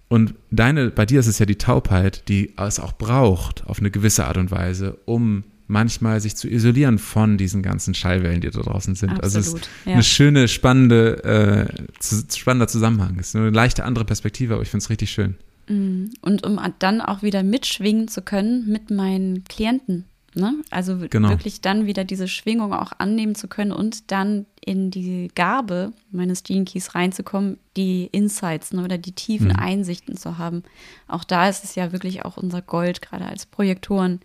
Und 0.08 0.34
deine, 0.50 0.90
bei 0.90 1.04
dir 1.04 1.20
ist 1.20 1.26
es 1.26 1.38
ja 1.38 1.46
die 1.46 1.58
Taubheit, 1.58 2.28
die 2.28 2.54
es 2.56 2.80
auch 2.80 2.92
braucht, 2.92 3.66
auf 3.66 3.78
eine 3.78 3.90
gewisse 3.90 4.26
Art 4.26 4.38
und 4.38 4.50
Weise, 4.50 4.98
um 5.04 5.44
manchmal 5.66 6.20
sich 6.22 6.34
zu 6.34 6.48
isolieren 6.48 6.98
von 6.98 7.36
diesen 7.36 7.62
ganzen 7.62 7.94
Schallwellen, 7.94 8.40
die 8.40 8.48
da 8.48 8.60
draußen 8.60 8.94
sind. 8.94 9.10
Absolut, 9.10 9.24
also 9.24 9.38
es 9.38 9.46
ist 9.48 9.70
ja. 9.84 9.92
eine 9.92 10.02
schöne, 10.02 10.48
spannende, 10.48 11.22
äh, 11.24 12.34
spannender 12.34 12.68
Zusammenhang. 12.68 13.18
Es 13.20 13.28
ist 13.28 13.36
eine 13.36 13.50
leichte 13.50 13.84
andere 13.84 14.06
Perspektive, 14.06 14.54
aber 14.54 14.62
ich 14.62 14.70
finde 14.70 14.82
es 14.82 14.90
richtig 14.90 15.10
schön. 15.10 15.36
Mm. 15.68 16.06
Und 16.22 16.46
um 16.46 16.60
dann 16.78 17.00
auch 17.00 17.22
wieder 17.22 17.42
mitschwingen 17.42 18.08
zu 18.08 18.22
können 18.22 18.66
mit 18.66 18.90
meinen 18.90 19.44
Klienten. 19.44 20.04
Ne? 20.34 20.54
Also 20.70 20.98
genau. 21.08 21.30
wirklich 21.30 21.60
dann 21.62 21.86
wieder 21.86 22.04
diese 22.04 22.28
Schwingung 22.28 22.72
auch 22.72 22.92
annehmen 22.98 23.34
zu 23.34 23.48
können 23.48 23.72
und 23.72 24.10
dann 24.12 24.46
in 24.64 24.90
die 24.90 25.30
Gabe 25.34 25.92
meines 26.10 26.42
Gene 26.42 26.64
Keys 26.64 26.94
reinzukommen, 26.94 27.58
die 27.76 28.08
Insights 28.12 28.72
ne, 28.72 28.84
oder 28.84 28.98
die 28.98 29.12
tiefen 29.12 29.48
mhm. 29.48 29.56
Einsichten 29.56 30.16
zu 30.16 30.38
haben. 30.38 30.62
Auch 31.08 31.24
da 31.24 31.48
ist 31.48 31.64
es 31.64 31.74
ja 31.74 31.92
wirklich 31.92 32.24
auch 32.24 32.36
unser 32.36 32.62
Gold, 32.62 33.02
gerade 33.02 33.24
als 33.24 33.46
Projektoren, 33.46 34.20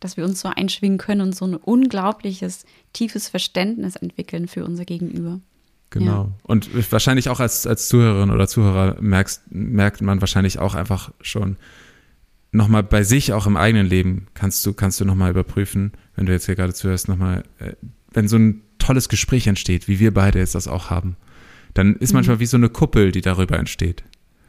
dass 0.00 0.16
wir 0.16 0.24
uns 0.24 0.40
so 0.40 0.48
einschwingen 0.48 0.98
können 0.98 1.20
und 1.20 1.34
so 1.34 1.44
ein 1.44 1.56
unglaubliches, 1.56 2.64
tiefes 2.92 3.28
Verständnis 3.28 3.96
entwickeln 3.96 4.46
für 4.46 4.64
unser 4.64 4.84
Gegenüber. 4.84 5.40
Genau. 5.90 6.24
Ja. 6.24 6.32
Und 6.42 6.92
wahrscheinlich 6.92 7.28
auch 7.28 7.40
als, 7.40 7.66
als 7.66 7.88
Zuhörerin 7.88 8.30
oder 8.30 8.46
Zuhörer 8.46 8.96
merkst, 9.00 9.42
merkt 9.50 10.02
man 10.02 10.20
wahrscheinlich 10.20 10.58
auch 10.58 10.74
einfach 10.74 11.12
schon, 11.20 11.56
nochmal 12.52 12.82
bei 12.82 13.02
sich 13.02 13.32
auch 13.32 13.46
im 13.46 13.56
eigenen 13.56 13.86
Leben 13.86 14.26
kannst 14.34 14.64
du, 14.64 14.72
kannst 14.72 15.00
du 15.00 15.04
nochmal 15.04 15.30
überprüfen, 15.30 15.92
wenn 16.16 16.26
du 16.26 16.32
jetzt 16.32 16.46
hier 16.46 16.56
gerade 16.56 16.74
zuhörst, 16.74 17.08
nochmal, 17.08 17.44
äh, 17.58 17.72
wenn 18.12 18.28
so 18.28 18.36
ein 18.36 18.62
tolles 18.78 19.08
Gespräch 19.08 19.46
entsteht, 19.46 19.88
wie 19.88 19.98
wir 19.98 20.14
beide 20.14 20.38
jetzt 20.38 20.54
das 20.54 20.68
auch 20.68 20.90
haben, 20.90 21.16
dann 21.74 21.96
ist 21.96 22.12
mhm. 22.12 22.18
manchmal 22.18 22.40
wie 22.40 22.46
so 22.46 22.56
eine 22.56 22.68
Kuppel, 22.68 23.12
die 23.12 23.20
darüber 23.20 23.58
entsteht. 23.58 24.04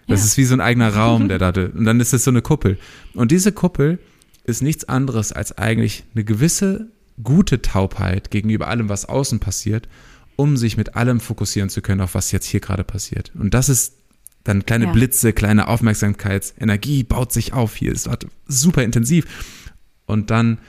Das 0.07 0.21
ja. 0.21 0.25
ist 0.25 0.37
wie 0.37 0.45
so 0.45 0.55
ein 0.55 0.61
eigener 0.61 0.93
Raum, 0.93 1.27
der 1.27 1.37
da, 1.37 1.49
und 1.49 1.85
dann 1.85 1.99
ist 1.99 2.13
es 2.13 2.23
so 2.23 2.31
eine 2.31 2.41
Kuppel. 2.41 2.79
Und 3.13 3.31
diese 3.31 3.51
Kuppel 3.51 3.99
ist 4.43 4.63
nichts 4.63 4.85
anderes 4.85 5.31
als 5.31 5.57
eigentlich 5.57 6.03
eine 6.15 6.23
gewisse 6.23 6.87
gute 7.21 7.61
Taubheit 7.61 8.31
gegenüber 8.31 8.67
allem, 8.67 8.89
was 8.89 9.05
außen 9.05 9.39
passiert, 9.39 9.87
um 10.39 10.55
sich 10.55 10.77
mit 10.77 10.95
allem 10.95 11.19
fokussieren 11.19 11.69
zu 11.69 11.81
können, 11.81 11.99
auf 11.99 12.15
was 12.15 12.31
jetzt 12.31 12.45
hier 12.45 12.61
gerade 12.61 12.85
passiert. 12.85 13.33
Und 13.37 13.53
das 13.53 13.67
ist 13.67 13.95
dann 14.45 14.65
kleine 14.65 14.85
ja. 14.85 14.91
Blitze, 14.93 15.33
kleine 15.33 15.67
Aufmerksamkeitsenergie 15.67 17.03
baut 17.03 17.33
sich 17.33 17.51
auf 17.51 17.75
hier. 17.75 17.93
War 18.05 18.17
super 18.47 18.83
intensiv. 18.83 19.25
Und 20.05 20.31
dann 20.31 20.59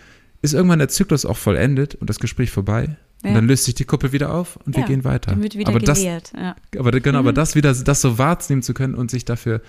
ist 0.42 0.54
irgendwann 0.54 0.80
der 0.80 0.88
Zyklus 0.88 1.24
auch 1.24 1.36
vollendet 1.36 1.94
und 1.94 2.10
das 2.10 2.18
Gespräch 2.18 2.50
vorbei. 2.50 2.96
Ja. 3.22 3.28
Und 3.28 3.34
dann 3.36 3.46
löst 3.46 3.62
sich 3.62 3.76
die 3.76 3.84
Kuppel 3.84 4.10
wieder 4.10 4.34
auf 4.34 4.56
und 4.56 4.74
ja, 4.74 4.82
wir 4.82 4.88
gehen 4.88 5.04
weiter. 5.04 5.30
Dann 5.30 5.42
wird 5.44 5.56
wieder 5.56 5.68
aber 5.68 5.78
gelehrt. 5.78 6.32
Das, 6.32 6.42
ja. 6.42 6.56
aber, 6.76 6.90
genau, 6.98 7.22
mhm. 7.22 7.28
aber 7.28 7.32
das 7.40 7.54
wieder, 7.54 7.72
das 7.72 8.00
so 8.00 8.18
wahrnehmen 8.18 8.62
zu 8.62 8.74
können 8.74 8.96
und 8.96 9.12
sich 9.12 9.24
dafür 9.24 9.62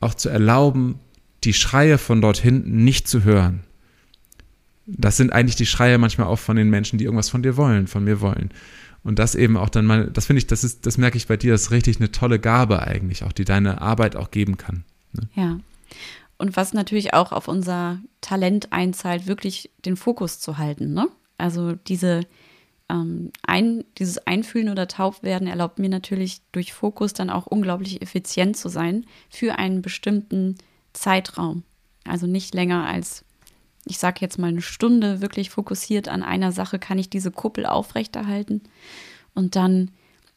auch 0.00 0.14
zu 0.14 0.30
erlauben, 0.30 0.98
die 1.44 1.52
Schreie 1.52 1.98
von 1.98 2.22
dort 2.22 2.38
hinten 2.38 2.84
nicht 2.84 3.06
zu 3.06 3.22
hören. 3.24 3.64
Das 4.86 5.18
sind 5.18 5.30
eigentlich 5.30 5.56
die 5.56 5.66
Schreie 5.66 5.98
manchmal 5.98 6.26
auch 6.26 6.38
von 6.38 6.56
den 6.56 6.70
Menschen, 6.70 6.98
die 6.98 7.04
irgendwas 7.04 7.28
von 7.28 7.42
dir 7.42 7.58
wollen, 7.58 7.86
von 7.86 8.02
mir 8.02 8.22
wollen. 8.22 8.50
Und 9.02 9.18
das 9.18 9.34
eben 9.34 9.56
auch 9.56 9.70
dann 9.70 9.86
mal, 9.86 10.10
das 10.10 10.26
finde 10.26 10.38
ich, 10.38 10.46
das 10.46 10.62
ist, 10.62 10.86
das 10.86 10.98
merke 10.98 11.16
ich 11.16 11.26
bei 11.26 11.36
dir, 11.36 11.52
das 11.52 11.62
ist 11.62 11.70
richtig 11.70 11.98
eine 11.98 12.12
tolle 12.12 12.38
Gabe 12.38 12.82
eigentlich, 12.82 13.24
auch 13.24 13.32
die 13.32 13.44
deine 13.44 13.80
Arbeit 13.80 14.16
auch 14.16 14.30
geben 14.30 14.56
kann. 14.56 14.84
Ne? 15.12 15.28
Ja. 15.34 15.60
Und 16.36 16.56
was 16.56 16.72
natürlich 16.72 17.14
auch 17.14 17.32
auf 17.32 17.48
unser 17.48 18.00
Talent 18.20 18.72
einzahlt, 18.72 19.26
wirklich 19.26 19.70
den 19.84 19.96
Fokus 19.96 20.40
zu 20.40 20.58
halten. 20.58 20.92
Ne? 20.92 21.08
Also 21.38 21.72
diese, 21.72 22.22
ähm, 22.88 23.30
ein, 23.42 23.84
dieses 23.98 24.18
Einfühlen 24.26 24.68
oder 24.68 24.88
Taubwerden 24.88 25.48
erlaubt 25.48 25.78
mir 25.78 25.88
natürlich 25.88 26.42
durch 26.52 26.72
Fokus 26.72 27.12
dann 27.12 27.30
auch 27.30 27.46
unglaublich 27.46 28.02
effizient 28.02 28.56
zu 28.56 28.68
sein 28.68 29.06
für 29.28 29.58
einen 29.58 29.82
bestimmten 29.82 30.56
Zeitraum. 30.92 31.62
Also 32.04 32.26
nicht 32.26 32.54
länger 32.54 32.86
als 32.86 33.24
ich 33.86 33.98
sage 33.98 34.18
jetzt 34.20 34.38
mal 34.38 34.48
eine 34.48 34.62
Stunde 34.62 35.20
wirklich 35.20 35.50
fokussiert 35.50 36.08
an 36.08 36.22
einer 36.22 36.52
Sache, 36.52 36.78
kann 36.78 36.98
ich 36.98 37.10
diese 37.10 37.30
Kuppel 37.30 37.66
aufrechterhalten. 37.66 38.62
Und 39.34 39.56
dann 39.56 39.90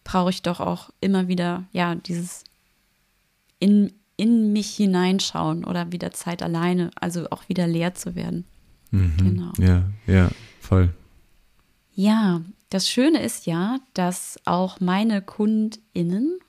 brauche 0.04 0.30
ich 0.30 0.42
doch 0.42 0.60
auch 0.60 0.90
immer 1.02 1.28
wieder, 1.28 1.64
ja, 1.72 1.96
dieses 1.96 2.44
in, 3.60 3.94
in 4.18 4.54
mich 4.54 4.76
hineinschauen 4.76 5.64
oder 5.66 5.92
wieder 5.92 6.12
Zeit 6.12 6.44
alleine, 6.44 6.92
also 6.96 7.30
auch 7.30 7.48
wieder 7.50 7.68
leer 7.68 7.96
zu 7.96 8.16
werden. 8.16 8.46
Mhm. 8.92 9.18
Genau. 9.18 9.52
Ja, 9.58 9.84
ja, 10.08 10.30
voll. 10.60 10.94
Ja, 11.96 12.42
das 12.70 12.90
Schöne 12.90 13.22
ist 13.22 13.46
ja, 13.46 13.80
dass 13.94 14.40
auch 14.46 14.80
meine 14.80 15.22
KundInnen 15.22 16.40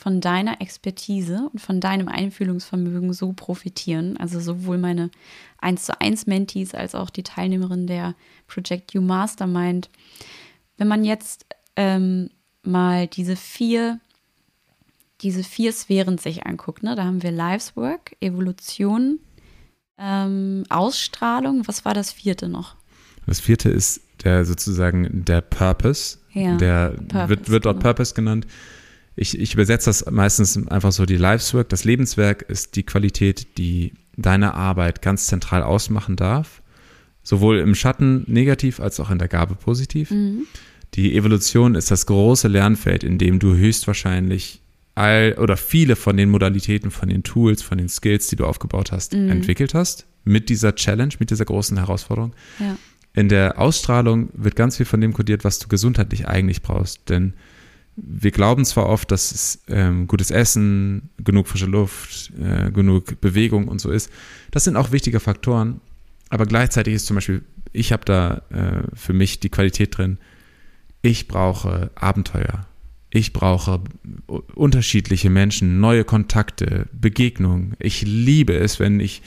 von 0.00 0.20
deiner 0.20 0.60
Expertise 0.60 1.50
und 1.52 1.60
von 1.60 1.80
deinem 1.80 2.08
Einfühlungsvermögen 2.08 3.12
so 3.12 3.32
profitieren. 3.32 4.16
Also 4.16 4.38
sowohl 4.38 4.78
meine 4.78 5.10
1 5.58 5.84
zu 5.84 6.00
1 6.00 6.26
Mentees 6.26 6.72
als 6.72 6.94
auch 6.94 7.10
die 7.10 7.24
Teilnehmerin 7.24 7.88
der 7.88 8.14
Project 8.46 8.94
You 8.94 9.02
Mastermind. 9.02 9.90
Wenn 10.76 10.86
man 10.86 11.04
jetzt 11.04 11.46
ähm, 11.74 12.30
mal 12.62 13.08
diese 13.08 13.34
vier, 13.34 13.98
diese 15.20 15.42
vier 15.42 15.72
Sphären 15.72 16.16
sich 16.16 16.46
anguckt, 16.46 16.84
ne? 16.84 16.94
da 16.94 17.04
haben 17.04 17.24
wir 17.24 17.32
Lives 17.32 17.76
Work, 17.76 18.16
Evolution, 18.20 19.18
ähm, 19.98 20.62
Ausstrahlung. 20.68 21.66
Was 21.66 21.84
war 21.84 21.94
das 21.94 22.12
vierte 22.12 22.48
noch? 22.48 22.76
Das 23.26 23.40
vierte 23.40 23.68
ist 23.68 24.00
der 24.22 24.44
sozusagen 24.44 25.24
der 25.24 25.40
Purpose. 25.40 26.18
Ja, 26.32 26.56
der 26.56 26.90
Purpose, 26.90 27.28
wird, 27.28 27.48
wird 27.50 27.64
dort 27.66 27.76
genau. 27.78 27.88
Purpose 27.88 28.14
genannt 28.14 28.46
ich, 29.18 29.38
ich 29.38 29.54
übersetze 29.54 29.90
das 29.90 30.10
meistens 30.10 30.68
einfach 30.68 30.92
so, 30.92 31.04
die 31.04 31.16
Life's-Work, 31.16 31.68
das 31.68 31.84
Lebenswerk 31.84 32.42
ist 32.42 32.76
die 32.76 32.84
Qualität, 32.84 33.58
die 33.58 33.92
deine 34.16 34.54
Arbeit 34.54 35.02
ganz 35.02 35.26
zentral 35.26 35.62
ausmachen 35.62 36.16
darf, 36.16 36.62
sowohl 37.22 37.58
im 37.58 37.74
Schatten 37.74 38.24
negativ 38.26 38.80
als 38.80 39.00
auch 39.00 39.10
in 39.10 39.18
der 39.18 39.28
Gabe 39.28 39.54
positiv. 39.56 40.10
Mhm. 40.10 40.46
Die 40.94 41.16
Evolution 41.16 41.74
ist 41.74 41.90
das 41.90 42.06
große 42.06 42.48
Lernfeld, 42.48 43.04
in 43.04 43.18
dem 43.18 43.38
du 43.38 43.54
höchstwahrscheinlich 43.54 44.60
all 44.94 45.36
oder 45.38 45.56
viele 45.56 45.96
von 45.96 46.16
den 46.16 46.30
Modalitäten, 46.30 46.90
von 46.90 47.08
den 47.08 47.22
Tools, 47.22 47.62
von 47.62 47.78
den 47.78 47.88
Skills, 47.88 48.28
die 48.28 48.36
du 48.36 48.46
aufgebaut 48.46 48.92
hast, 48.92 49.14
mhm. 49.14 49.30
entwickelt 49.30 49.74
hast, 49.74 50.06
mit 50.24 50.48
dieser 50.48 50.74
Challenge, 50.74 51.14
mit 51.18 51.30
dieser 51.30 51.44
großen 51.44 51.76
Herausforderung. 51.76 52.34
Ja. 52.58 52.76
In 53.14 53.28
der 53.28 53.58
Ausstrahlung 53.58 54.30
wird 54.32 54.56
ganz 54.56 54.76
viel 54.76 54.86
von 54.86 55.00
dem 55.00 55.12
kodiert, 55.12 55.44
was 55.44 55.58
du 55.58 55.68
gesundheitlich 55.68 56.28
eigentlich 56.28 56.62
brauchst, 56.62 57.08
denn 57.08 57.34
wir 58.00 58.30
glauben 58.30 58.64
zwar 58.64 58.86
oft, 58.86 59.10
dass 59.10 59.32
es 59.32 59.62
ähm, 59.68 60.06
gutes 60.06 60.30
Essen, 60.30 61.10
genug 61.18 61.48
frische 61.48 61.66
Luft, 61.66 62.32
äh, 62.40 62.70
genug 62.70 63.20
Bewegung 63.20 63.68
und 63.68 63.80
so 63.80 63.90
ist. 63.90 64.10
Das 64.50 64.64
sind 64.64 64.76
auch 64.76 64.92
wichtige 64.92 65.20
Faktoren. 65.20 65.80
Aber 66.30 66.46
gleichzeitig 66.46 66.94
ist 66.94 67.06
zum 67.06 67.16
Beispiel, 67.16 67.42
ich 67.72 67.92
habe 67.92 68.04
da 68.04 68.42
äh, 68.50 68.82
für 68.94 69.12
mich 69.12 69.40
die 69.40 69.48
Qualität 69.48 69.96
drin, 69.96 70.18
ich 71.02 71.28
brauche 71.28 71.90
Abenteuer. 71.94 72.66
Ich 73.10 73.32
brauche 73.32 73.80
unterschiedliche 74.54 75.30
Menschen, 75.30 75.80
neue 75.80 76.04
Kontakte, 76.04 76.88
Begegnungen. 76.92 77.74
Ich 77.78 78.02
liebe 78.02 78.54
es, 78.54 78.78
wenn 78.80 79.00
ich 79.00 79.22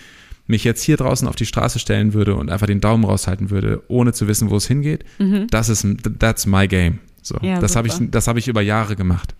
mich 0.46 0.64
jetzt 0.64 0.84
hier 0.84 0.98
draußen 0.98 1.28
auf 1.28 1.36
die 1.36 1.48
Straße 1.48 1.80
stellen 1.80 2.14
würde 2.14 2.36
und 2.36 2.52
einfach 2.52 2.68
den 2.68 2.82
Daumen 2.82 3.06
raushalten 3.06 3.50
würde, 3.50 3.82
ohne 3.88 4.14
zu 4.14 4.28
wissen, 4.28 4.52
wo 4.52 4.58
es 4.58 4.68
hingeht. 4.68 5.04
Mhm. 5.18 5.48
Das 5.50 5.70
ist, 5.70 5.86
that's 6.20 6.46
my 6.46 6.68
game. 6.68 7.00
So, 7.22 7.38
ja, 7.42 7.60
das 7.60 7.76
habe 7.76 7.88
ich, 7.88 7.96
das 8.10 8.28
habe 8.28 8.40
ich 8.40 8.48
über 8.48 8.62
Jahre 8.62 8.96
gemacht. 8.96 9.36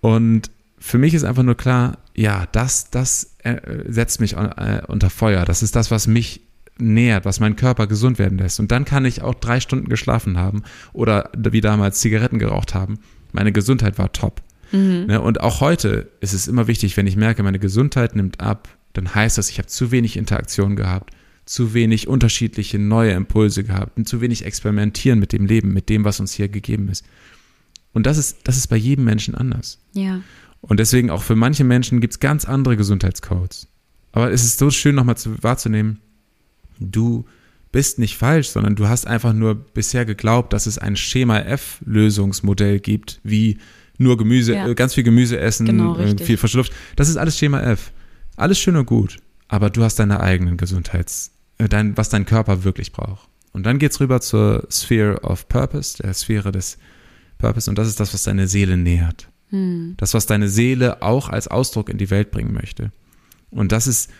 Und 0.00 0.50
für 0.78 0.98
mich 0.98 1.14
ist 1.14 1.24
einfach 1.24 1.44
nur 1.44 1.56
klar, 1.56 1.98
ja, 2.14 2.46
das, 2.52 2.90
das 2.90 3.36
äh, 3.38 3.56
setzt 3.86 4.20
mich 4.20 4.36
äh, 4.36 4.82
unter 4.88 5.10
Feuer. 5.10 5.44
Das 5.44 5.62
ist 5.62 5.76
das, 5.76 5.90
was 5.90 6.06
mich 6.06 6.42
nähert, 6.78 7.24
was 7.24 7.38
meinen 7.38 7.56
Körper 7.56 7.86
gesund 7.86 8.18
werden 8.18 8.38
lässt. 8.38 8.58
Und 8.58 8.72
dann 8.72 8.84
kann 8.84 9.04
ich 9.04 9.22
auch 9.22 9.34
drei 9.34 9.60
Stunden 9.60 9.88
geschlafen 9.88 10.38
haben 10.38 10.62
oder 10.92 11.30
wie 11.36 11.60
damals 11.60 12.00
Zigaretten 12.00 12.38
geraucht 12.38 12.74
haben. 12.74 12.98
Meine 13.32 13.52
Gesundheit 13.52 13.98
war 13.98 14.12
top. 14.12 14.42
Mhm. 14.72 15.04
Ne, 15.06 15.20
und 15.20 15.40
auch 15.40 15.60
heute 15.60 16.10
ist 16.20 16.32
es 16.32 16.48
immer 16.48 16.66
wichtig, 16.66 16.96
wenn 16.96 17.06
ich 17.06 17.16
merke, 17.16 17.42
meine 17.42 17.58
Gesundheit 17.58 18.16
nimmt 18.16 18.40
ab, 18.40 18.68
dann 18.94 19.14
heißt 19.14 19.38
das, 19.38 19.50
ich 19.50 19.58
habe 19.58 19.68
zu 19.68 19.90
wenig 19.90 20.16
Interaktion 20.16 20.76
gehabt 20.76 21.14
zu 21.52 21.74
wenig 21.74 22.08
unterschiedliche 22.08 22.78
neue 22.78 23.12
Impulse 23.12 23.62
gehabt 23.62 23.98
und 23.98 24.08
zu 24.08 24.22
wenig 24.22 24.46
experimentieren 24.46 25.18
mit 25.18 25.34
dem 25.34 25.44
Leben, 25.44 25.74
mit 25.74 25.90
dem, 25.90 26.02
was 26.02 26.18
uns 26.18 26.32
hier 26.32 26.48
gegeben 26.48 26.88
ist. 26.88 27.04
Und 27.92 28.06
das 28.06 28.16
ist, 28.16 28.38
das 28.44 28.56
ist 28.56 28.68
bei 28.68 28.76
jedem 28.76 29.04
Menschen 29.04 29.34
anders. 29.34 29.78
Ja. 29.92 30.22
Und 30.62 30.80
deswegen 30.80 31.10
auch 31.10 31.22
für 31.22 31.36
manche 31.36 31.64
Menschen 31.64 32.00
gibt 32.00 32.14
es 32.14 32.20
ganz 32.20 32.46
andere 32.46 32.78
Gesundheitscodes. 32.78 33.68
Aber 34.12 34.32
es 34.32 34.44
ist 34.44 34.58
so 34.58 34.70
schön 34.70 34.94
nochmal 34.94 35.16
wahrzunehmen, 35.42 35.98
du 36.80 37.26
bist 37.70 37.98
nicht 37.98 38.16
falsch, 38.16 38.48
sondern 38.48 38.74
du 38.74 38.88
hast 38.88 39.06
einfach 39.06 39.34
nur 39.34 39.54
bisher 39.54 40.06
geglaubt, 40.06 40.54
dass 40.54 40.64
es 40.64 40.78
ein 40.78 40.96
Schema 40.96 41.38
F-Lösungsmodell 41.40 42.80
gibt, 42.80 43.20
wie 43.24 43.58
nur 43.98 44.16
Gemüse, 44.16 44.54
ja. 44.54 44.72
ganz 44.72 44.94
viel 44.94 45.04
Gemüse 45.04 45.38
essen, 45.38 45.66
genau, 45.66 45.98
äh, 45.98 46.16
viel 46.16 46.38
frische 46.38 46.56
Luft. 46.56 46.72
Das 46.96 47.10
ist 47.10 47.18
alles 47.18 47.36
Schema 47.36 47.60
F. 47.60 47.92
Alles 48.36 48.58
schön 48.58 48.76
und 48.76 48.86
gut 48.86 49.18
aber 49.52 49.68
du 49.68 49.84
hast 49.84 49.98
deine 49.98 50.20
eigenen 50.20 50.56
Gesundheits, 50.56 51.28
äh, 51.28 51.41
dein, 51.68 51.96
was 51.96 52.08
dein 52.08 52.26
Körper 52.26 52.64
wirklich 52.64 52.92
braucht. 52.92 53.28
Und 53.52 53.64
dann 53.64 53.78
geht's 53.78 54.00
rüber 54.00 54.20
zur 54.20 54.66
Sphere 54.70 55.20
of 55.22 55.48
Purpose, 55.48 56.02
der 56.02 56.14
Sphäre 56.14 56.52
des 56.52 56.78
Purpose, 57.38 57.68
und 57.68 57.78
das 57.78 57.88
ist 57.88 58.00
das, 58.00 58.14
was 58.14 58.22
deine 58.22 58.48
Seele 58.48 58.76
nährt. 58.76 59.28
Hm. 59.50 59.94
Das, 59.98 60.14
was 60.14 60.26
deine 60.26 60.48
Seele 60.48 61.02
auch 61.02 61.28
als 61.28 61.48
Ausdruck 61.48 61.90
in 61.90 61.98
die 61.98 62.10
Welt 62.10 62.30
bringen 62.30 62.54
möchte. 62.54 62.92
Und 63.50 63.72
das 63.72 63.86
ist, 63.86 64.10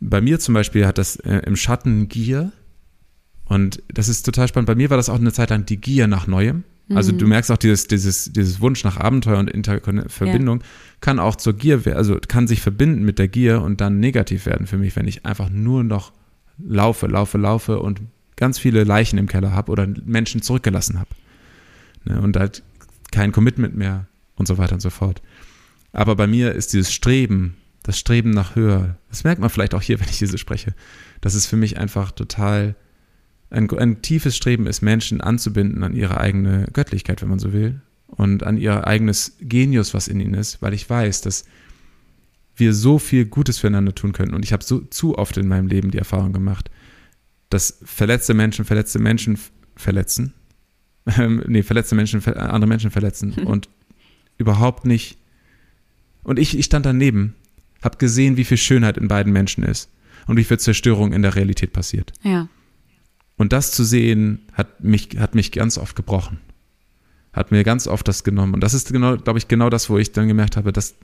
bei 0.00 0.20
mir 0.20 0.38
zum 0.38 0.54
Beispiel 0.54 0.86
hat 0.86 0.98
das 0.98 1.16
äh, 1.16 1.42
im 1.46 1.56
Schatten 1.56 2.08
Gier. 2.08 2.52
Und 3.46 3.82
das 3.92 4.08
ist 4.08 4.22
total 4.22 4.46
spannend. 4.46 4.68
Bei 4.68 4.76
mir 4.76 4.90
war 4.90 4.96
das 4.96 5.08
auch 5.08 5.16
eine 5.16 5.32
Zeit 5.32 5.50
lang 5.50 5.66
die 5.66 5.80
Gier 5.80 6.06
nach 6.06 6.26
Neuem. 6.26 6.62
Also 6.94 7.12
du 7.12 7.24
mhm. 7.24 7.30
merkst 7.30 7.50
auch 7.50 7.58
dieses, 7.58 7.86
dieses, 7.86 8.32
dieses 8.32 8.60
Wunsch 8.60 8.82
nach 8.82 8.96
Abenteuer 8.96 9.38
und 9.38 9.50
Interverbindung 9.50 10.60
ja. 10.60 10.66
kann 11.00 11.18
auch 11.18 11.36
zur 11.36 11.52
Gier, 11.52 11.82
also 11.94 12.18
kann 12.26 12.46
sich 12.46 12.62
verbinden 12.62 13.04
mit 13.04 13.18
der 13.18 13.28
Gier 13.28 13.60
und 13.60 13.80
dann 13.80 14.00
negativ 14.00 14.46
werden 14.46 14.66
für 14.66 14.78
mich, 14.78 14.96
wenn 14.96 15.06
ich 15.06 15.26
einfach 15.26 15.50
nur 15.50 15.84
noch 15.84 16.12
laufe, 16.58 17.06
laufe, 17.06 17.38
laufe 17.38 17.80
und 17.80 18.00
ganz 18.36 18.58
viele 18.58 18.84
Leichen 18.84 19.18
im 19.18 19.26
Keller 19.26 19.52
habe 19.52 19.72
oder 19.72 19.86
Menschen 20.04 20.42
zurückgelassen 20.42 20.98
habe. 20.98 21.10
Ne, 22.04 22.20
und 22.20 22.36
halt 22.36 22.62
kein 23.10 23.32
Commitment 23.32 23.76
mehr 23.76 24.06
und 24.36 24.46
so 24.46 24.58
weiter 24.58 24.74
und 24.74 24.80
so 24.80 24.90
fort. 24.90 25.22
Aber 25.92 26.16
bei 26.16 26.26
mir 26.26 26.52
ist 26.52 26.72
dieses 26.72 26.92
Streben, 26.92 27.56
das 27.82 27.98
Streben 27.98 28.30
nach 28.30 28.54
höher, 28.54 28.96
das 29.08 29.24
merkt 29.24 29.40
man 29.40 29.50
vielleicht 29.50 29.74
auch 29.74 29.82
hier, 29.82 30.00
wenn 30.00 30.08
ich 30.08 30.18
diese 30.18 30.38
spreche, 30.38 30.74
das 31.20 31.34
ist 31.34 31.46
für 31.46 31.56
mich 31.56 31.78
einfach 31.78 32.12
total 32.12 32.76
ein, 33.50 33.70
ein 33.70 34.02
tiefes 34.02 34.36
Streben 34.36 34.66
ist, 34.66 34.82
Menschen 34.82 35.20
anzubinden 35.20 35.82
an 35.82 35.94
ihre 35.94 36.18
eigene 36.18 36.66
Göttlichkeit, 36.72 37.22
wenn 37.22 37.30
man 37.30 37.38
so 37.38 37.52
will, 37.52 37.80
und 38.06 38.42
an 38.42 38.56
ihr 38.56 38.86
eigenes 38.86 39.36
Genius, 39.40 39.94
was 39.94 40.08
in 40.08 40.20
ihnen 40.20 40.34
ist, 40.34 40.62
weil 40.62 40.74
ich 40.74 40.88
weiß, 40.88 41.22
dass 41.22 41.44
wir 42.58 42.74
so 42.74 42.98
viel 42.98 43.24
Gutes 43.24 43.58
füreinander 43.58 43.94
tun 43.94 44.12
können. 44.12 44.34
Und 44.34 44.44
ich 44.44 44.52
habe 44.52 44.64
so 44.64 44.80
zu 44.80 45.16
oft 45.16 45.36
in 45.36 45.48
meinem 45.48 45.66
Leben 45.66 45.90
die 45.90 45.98
Erfahrung 45.98 46.32
gemacht, 46.32 46.70
dass 47.50 47.78
verletzte 47.84 48.34
Menschen 48.34 48.64
verletzte 48.64 48.98
Menschen 48.98 49.38
verletzen, 49.76 50.34
ähm, 51.18 51.42
nee, 51.46 51.62
verletzte 51.62 51.94
Menschen 51.94 52.24
andere 52.24 52.68
Menschen 52.68 52.90
verletzen 52.90 53.32
und 53.44 53.68
überhaupt 54.36 54.84
nicht. 54.84 55.18
Und 56.22 56.38
ich, 56.38 56.58
ich 56.58 56.66
stand 56.66 56.84
daneben, 56.84 57.34
habe 57.82 57.96
gesehen, 57.96 58.36
wie 58.36 58.44
viel 58.44 58.56
Schönheit 58.58 58.98
in 58.98 59.08
beiden 59.08 59.32
Menschen 59.32 59.64
ist 59.64 59.90
und 60.26 60.36
wie 60.36 60.44
viel 60.44 60.58
Zerstörung 60.58 61.12
in 61.12 61.22
der 61.22 61.34
Realität 61.34 61.72
passiert. 61.72 62.12
Ja. 62.22 62.48
Und 63.36 63.52
das 63.52 63.70
zu 63.70 63.84
sehen, 63.84 64.40
hat 64.52 64.82
mich, 64.82 65.10
hat 65.18 65.34
mich 65.34 65.52
ganz 65.52 65.78
oft 65.78 65.94
gebrochen. 65.94 66.38
Hat 67.32 67.52
mir 67.52 67.62
ganz 67.62 67.86
oft 67.86 68.06
das 68.08 68.24
genommen. 68.24 68.54
Und 68.54 68.60
das 68.60 68.74
ist 68.74 68.92
genau, 68.92 69.16
glaube 69.16 69.38
ich, 69.38 69.46
genau 69.46 69.70
das, 69.70 69.88
wo 69.88 69.96
ich 69.96 70.12
dann 70.12 70.26
gemerkt 70.26 70.56
habe, 70.56 70.72
dass 70.72 70.96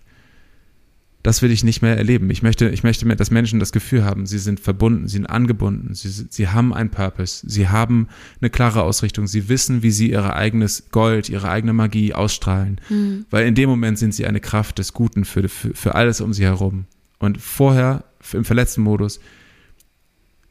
das 1.25 1.41
will 1.41 1.51
ich 1.51 1.65
nicht 1.65 1.81
mehr 1.81 1.97
erleben. 1.97 2.29
Ich 2.29 2.43
möchte, 2.43 2.69
ich 2.69 2.83
möchte 2.83 3.07
mehr, 3.07 3.17
dass 3.17 3.31
Menschen 3.31 3.59
das 3.59 3.73
Gefühl 3.73 4.05
haben, 4.05 4.27
sie 4.27 4.39
sind 4.39 4.61
verbunden, 4.61 5.09
sie 5.09 5.17
sind 5.17 5.27
angebunden, 5.27 5.95
sie, 5.95 6.11
sie 6.11 6.49
haben 6.49 6.75
einen 6.75 6.91
Purpose, 6.91 7.43
sie 7.49 7.67
haben 7.69 8.09
eine 8.43 8.51
klare 8.51 8.83
Ausrichtung, 8.83 9.27
sie 9.27 9.49
wissen, 9.49 9.83
wie 9.83 9.91
sie 9.91 10.11
ihr 10.11 10.37
eigenes 10.37 10.91
Gold, 10.91 11.31
ihre 11.31 11.49
eigene 11.49 11.73
Magie 11.73 12.13
ausstrahlen. 12.13 12.79
Mhm. 12.91 13.25
Weil 13.31 13.47
in 13.47 13.55
dem 13.55 13.71
Moment 13.71 13.99
sind 13.99 14.13
sie 14.13 14.27
eine 14.27 14.39
Kraft 14.39 14.79
des 14.79 14.93
Guten 14.93 15.25
für, 15.25 15.49
für, 15.49 15.73
für 15.75 15.95
alles 15.95 16.21
um 16.21 16.35
sie 16.35 16.45
herum. 16.45 16.85
Und 17.19 17.41
vorher, 17.41 18.05
im 18.35 18.45
verletzten 18.45 18.83
Modus, 18.83 19.19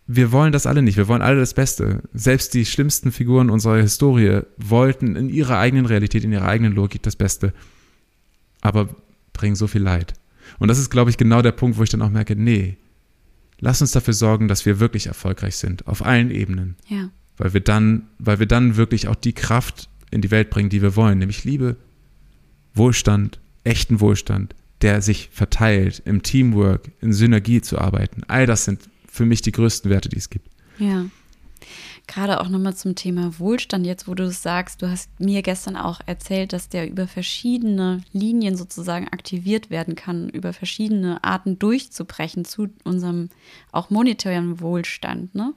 wir 0.08 0.32
wollen 0.32 0.54
das 0.54 0.66
alle 0.66 0.82
nicht. 0.82 0.98
Wir 0.98 1.08
wollen 1.08 1.22
alle 1.22 1.40
das 1.40 1.54
Beste. 1.54 2.02
Selbst 2.16 2.52
die 2.56 2.66
schlimmsten 2.66 3.12
Figuren 3.12 3.52
unserer 3.52 3.78
Historie 3.78 4.42
wollten 4.58 5.16
in 5.16 5.30
ihrer 5.30 5.60
eigenen 5.60 5.86
Realität, 5.86 6.24
in 6.24 6.32
ihrer 6.32 6.48
eigenen 6.48 6.74
Logik 6.74 7.04
das 7.04 7.16
Beste. 7.16 7.54
Aber 8.62 8.90
bringen 9.34 9.56
so 9.56 9.68
viel 9.68 9.84
Leid. 9.84 10.16
Und 10.60 10.68
das 10.68 10.80
ist, 10.80 10.90
glaube 10.90 11.10
ich, 11.10 11.18
genau 11.18 11.42
der 11.42 11.52
Punkt, 11.52 11.78
wo 11.78 11.84
ich 11.84 11.90
dann 11.90 12.02
auch 12.02 12.10
merke, 12.10 12.36
nee, 12.36 12.78
lass 13.60 13.82
uns 13.82 13.92
dafür 13.92 14.14
sorgen, 14.14 14.48
dass 14.48 14.66
wir 14.66 14.80
wirklich 14.80 15.08
erfolgreich 15.08 15.56
sind, 15.56 15.88
auf 15.88 16.06
allen 16.06 16.32
Ebenen. 16.32 16.76
Ja. 16.88 17.10
Weil 17.38 17.54
wir 17.54 17.62
dann, 17.62 18.08
weil 18.20 18.40
wir 18.40 18.46
dann 18.46 18.76
wirklich 18.76 19.08
auch 19.08 19.16
die 19.16 19.34
Kraft 19.34 19.90
in 20.12 20.22
die 20.22 20.32
Welt 20.32 20.50
bringen, 20.50 20.70
die 20.70 20.82
wir 20.82 20.96
wollen, 20.96 21.20
nämlich 21.20 21.44
Liebe, 21.44 21.78
Wohlstand, 22.74 23.40
echten 23.64 24.00
Wohlstand, 24.00 24.56
der 24.82 25.02
sich 25.02 25.30
verteilt, 25.32 26.02
im 26.06 26.24
Teamwork, 26.24 26.92
in 27.02 27.14
Synergie 27.14 27.62
zu 27.62 27.80
arbeiten. 27.80 28.24
All 28.28 28.46
das 28.46 28.66
sind 28.66 28.82
für 29.08 29.26
mich 29.26 29.42
die 29.42 29.52
größten 29.52 29.90
Werte, 29.90 30.10
die 30.10 30.18
es 30.18 30.30
gibt. 30.30 30.50
Ja. 30.78 31.06
Gerade 32.06 32.42
auch 32.42 32.50
nochmal 32.50 32.76
zum 32.76 32.96
Thema 32.96 33.40
Wohlstand, 33.40 33.86
jetzt 33.86 34.10
wo 34.10 34.14
du 34.14 34.24
es 34.26 34.44
sagst, 34.44 34.82
du 34.82 34.90
hast 34.90 35.10
mir 35.20 35.42
gestern 35.42 35.78
auch 35.78 36.02
erzählt, 36.06 36.52
dass 36.52 36.68
der 36.68 36.90
über 36.90 37.08
verschiedene 37.08 38.02
Linien 38.12 38.58
sozusagen 38.58 39.08
aktiviert 39.08 39.70
werden 39.70 39.96
kann, 39.96 40.28
über 40.28 40.52
verschiedene 40.52 41.24
Arten 41.24 41.60
durchzubrechen 41.60 42.44
zu 42.44 42.68
unserem 42.84 43.30
auch 43.72 43.90
monetären 43.90 44.60
Wohlstand, 44.60 45.34
ne? 45.34 45.54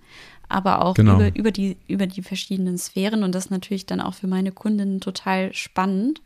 Aber 0.48 0.84
auch 0.84 0.94
genau. 0.94 1.16
über, 1.16 1.34
über, 1.34 1.50
die, 1.50 1.76
über 1.88 2.06
die 2.06 2.22
verschiedenen 2.22 2.78
Sphären 2.78 3.24
und 3.24 3.34
das 3.34 3.50
natürlich 3.50 3.84
dann 3.84 4.00
auch 4.00 4.14
für 4.14 4.28
meine 4.28 4.52
Kundinnen 4.52 5.00
total 5.00 5.52
spannend, 5.52 6.22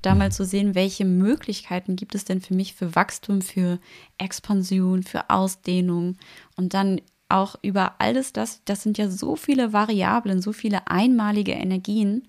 da 0.00 0.14
mal 0.14 0.28
mhm. 0.28 0.32
zu 0.32 0.46
sehen, 0.46 0.74
welche 0.74 1.04
Möglichkeiten 1.04 1.96
gibt 1.96 2.14
es 2.14 2.24
denn 2.24 2.40
für 2.40 2.54
mich 2.54 2.74
für 2.74 2.94
Wachstum, 2.94 3.42
für 3.42 3.78
Expansion, 4.16 5.02
für 5.02 5.28
Ausdehnung 5.28 6.16
und 6.56 6.72
dann 6.72 7.02
auch 7.30 7.56
über 7.62 7.94
alles 7.98 8.32
das, 8.32 8.62
das 8.64 8.82
sind 8.82 8.98
ja 8.98 9.08
so 9.08 9.36
viele 9.36 9.72
Variablen, 9.72 10.42
so 10.42 10.52
viele 10.52 10.86
einmalige 10.88 11.52
Energien, 11.52 12.28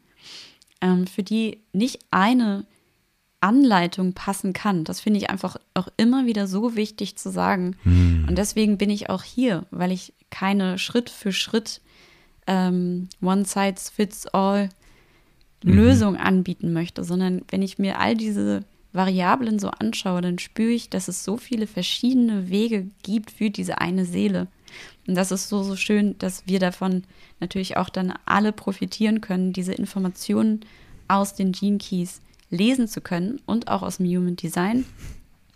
ähm, 0.81 1.07
für 1.07 1.23
die 1.23 1.59
nicht 1.73 1.99
eine 2.11 2.65
Anleitung 3.41 4.13
passen 4.13 4.53
kann. 4.53 4.83
Das 4.83 4.99
finde 5.01 5.19
ich 5.19 5.29
einfach 5.29 5.57
auch 5.73 5.87
immer 5.97 6.25
wieder 6.25 6.47
so 6.47 6.75
wichtig 6.75 7.17
zu 7.17 7.31
sagen. 7.31 7.75
Mhm. 7.83 8.25
Und 8.29 8.37
deswegen 8.37 8.77
bin 8.77 8.89
ich 8.89 9.09
auch 9.09 9.23
hier, 9.23 9.65
weil 9.71 9.91
ich 9.91 10.13
keine 10.29 10.77
Schritt 10.77 11.09
für 11.09 11.31
Schritt 11.31 11.81
ähm, 12.47 13.09
One 13.21 13.45
Size 13.45 13.91
Fits 13.93 14.27
All 14.27 14.69
mhm. 15.63 15.73
Lösung 15.73 16.17
anbieten 16.17 16.71
möchte, 16.71 17.03
sondern 17.03 17.41
wenn 17.49 17.63
ich 17.63 17.79
mir 17.79 17.99
all 17.99 18.15
diese 18.15 18.63
Variablen 18.93 19.57
so 19.57 19.69
anschaue, 19.69 20.21
dann 20.21 20.37
spüre 20.37 20.71
ich, 20.71 20.89
dass 20.89 21.07
es 21.07 21.23
so 21.23 21.37
viele 21.37 21.65
verschiedene 21.65 22.49
Wege 22.49 22.87
gibt 23.03 23.31
für 23.31 23.49
diese 23.49 23.79
eine 23.79 24.05
Seele. 24.05 24.47
Und 25.07 25.15
das 25.15 25.31
ist 25.31 25.49
so, 25.49 25.63
so 25.63 25.75
schön, 25.75 26.17
dass 26.19 26.43
wir 26.47 26.59
davon 26.59 27.03
natürlich 27.39 27.77
auch 27.77 27.89
dann 27.89 28.13
alle 28.25 28.51
profitieren 28.51 29.21
können, 29.21 29.53
diese 29.53 29.73
Informationen 29.73 30.61
aus 31.07 31.35
den 31.35 31.51
Gene 31.51 31.77
Keys 31.77 32.21
lesen 32.49 32.87
zu 32.87 33.01
können 33.01 33.41
und 33.45 33.67
auch 33.67 33.81
aus 33.81 33.97
dem 33.97 34.05
Human 34.05 34.35
Design. 34.35 34.85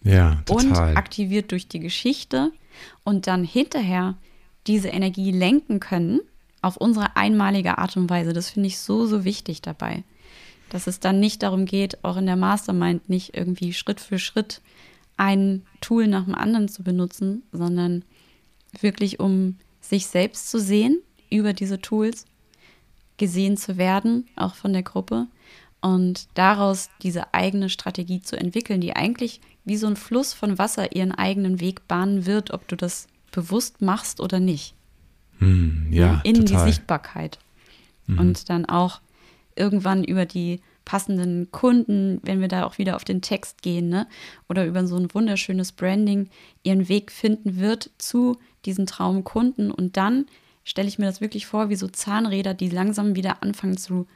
Ja, 0.03 0.41
total. 0.45 0.91
Und 0.91 0.97
aktiviert 0.97 1.51
durch 1.51 1.67
die 1.67 1.79
Geschichte 1.79 2.51
und 3.03 3.27
dann 3.27 3.43
hinterher 3.43 4.15
diese 4.67 4.89
Energie 4.89 5.31
lenken 5.31 5.79
können 5.79 6.21
auf 6.61 6.77
unsere 6.77 7.15
einmalige 7.15 7.77
Art 7.77 7.95
und 7.97 8.09
Weise. 8.09 8.33
Das 8.33 8.49
finde 8.49 8.67
ich 8.67 8.79
so, 8.79 9.05
so 9.05 9.23
wichtig 9.23 9.61
dabei. 9.61 10.03
Dass 10.69 10.87
es 10.87 10.99
dann 10.99 11.19
nicht 11.19 11.43
darum 11.43 11.65
geht, 11.65 12.03
auch 12.03 12.17
in 12.17 12.25
der 12.25 12.35
Mastermind 12.35 13.07
nicht 13.07 13.37
irgendwie 13.37 13.73
Schritt 13.73 13.99
für 13.99 14.17
Schritt 14.17 14.61
ein 15.17 15.63
Tool 15.79 16.07
nach 16.07 16.25
dem 16.25 16.35
anderen 16.35 16.67
zu 16.67 16.83
benutzen, 16.83 17.43
sondern 17.51 18.03
wirklich 18.83 19.19
um 19.19 19.57
sich 19.81 20.07
selbst 20.07 20.49
zu 20.49 20.59
sehen 20.59 21.01
über 21.29 21.53
diese 21.53 21.79
Tools, 21.79 22.25
gesehen 23.17 23.57
zu 23.57 23.77
werden, 23.77 24.27
auch 24.35 24.55
von 24.55 24.73
der 24.73 24.83
Gruppe 24.83 25.27
und 25.81 26.27
daraus 26.33 26.89
diese 27.03 27.33
eigene 27.33 27.69
Strategie 27.69 28.21
zu 28.21 28.37
entwickeln, 28.37 28.81
die 28.81 28.95
eigentlich 28.95 29.39
wie 29.65 29.77
so 29.77 29.87
ein 29.87 29.95
Fluss 29.95 30.33
von 30.33 30.57
Wasser 30.57 30.95
ihren 30.95 31.11
eigenen 31.11 31.59
Weg 31.59 31.87
bahnen 31.87 32.25
wird, 32.25 32.51
ob 32.51 32.67
du 32.67 32.75
das 32.75 33.07
bewusst 33.31 33.81
machst 33.81 34.19
oder 34.19 34.39
nicht. 34.39 34.73
Hm, 35.39 35.87
ja, 35.91 36.21
in 36.23 36.45
total. 36.45 36.65
die 36.65 36.71
Sichtbarkeit. 36.71 37.39
Mhm. 38.07 38.19
Und 38.19 38.49
dann 38.49 38.65
auch 38.65 39.01
irgendwann 39.55 40.03
über 40.03 40.25
die 40.25 40.61
passenden 40.85 41.51
Kunden, 41.51 42.19
wenn 42.23 42.39
wir 42.39 42.47
da 42.47 42.65
auch 42.65 42.77
wieder 42.77 42.95
auf 42.95 43.03
den 43.03 43.21
Text 43.21 43.61
gehen, 43.61 43.89
ne? 43.89 44.07
oder 44.47 44.65
über 44.65 44.85
so 44.87 44.95
ein 44.95 45.13
wunderschönes 45.13 45.71
Branding, 45.71 46.29
ihren 46.63 46.87
Weg 46.87 47.11
finden 47.11 47.59
wird 47.59 47.89
zu 47.97 48.37
diesen 48.65 48.85
Traumkunden. 48.85 49.71
Und 49.71 49.97
dann 49.97 50.27
stelle 50.63 50.87
ich 50.87 50.99
mir 50.99 51.05
das 51.05 51.21
wirklich 51.21 51.45
vor, 51.47 51.69
wie 51.69 51.75
so 51.75 51.87
Zahnräder, 51.87 52.53
die 52.53 52.69
langsam 52.69 53.15
wieder 53.15 53.43
anfangen 53.43 53.77
zu 53.77 54.07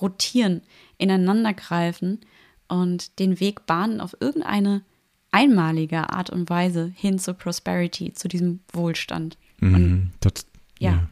rotieren, 0.00 0.62
ineinander 0.98 1.54
greifen 1.54 2.20
und 2.68 3.18
den 3.18 3.40
Weg 3.40 3.66
bahnen 3.66 4.00
auf 4.00 4.16
irgendeine 4.20 4.82
einmalige 5.30 6.10
Art 6.10 6.30
und 6.30 6.50
Weise 6.50 6.92
hin 6.94 7.18
zur 7.18 7.34
Prosperity, 7.34 8.12
zu 8.12 8.28
diesem 8.28 8.60
Wohlstand. 8.72 9.38
Mhm, 9.60 10.10
das, 10.20 10.46
ja, 10.78 10.90
ja. 10.90 11.08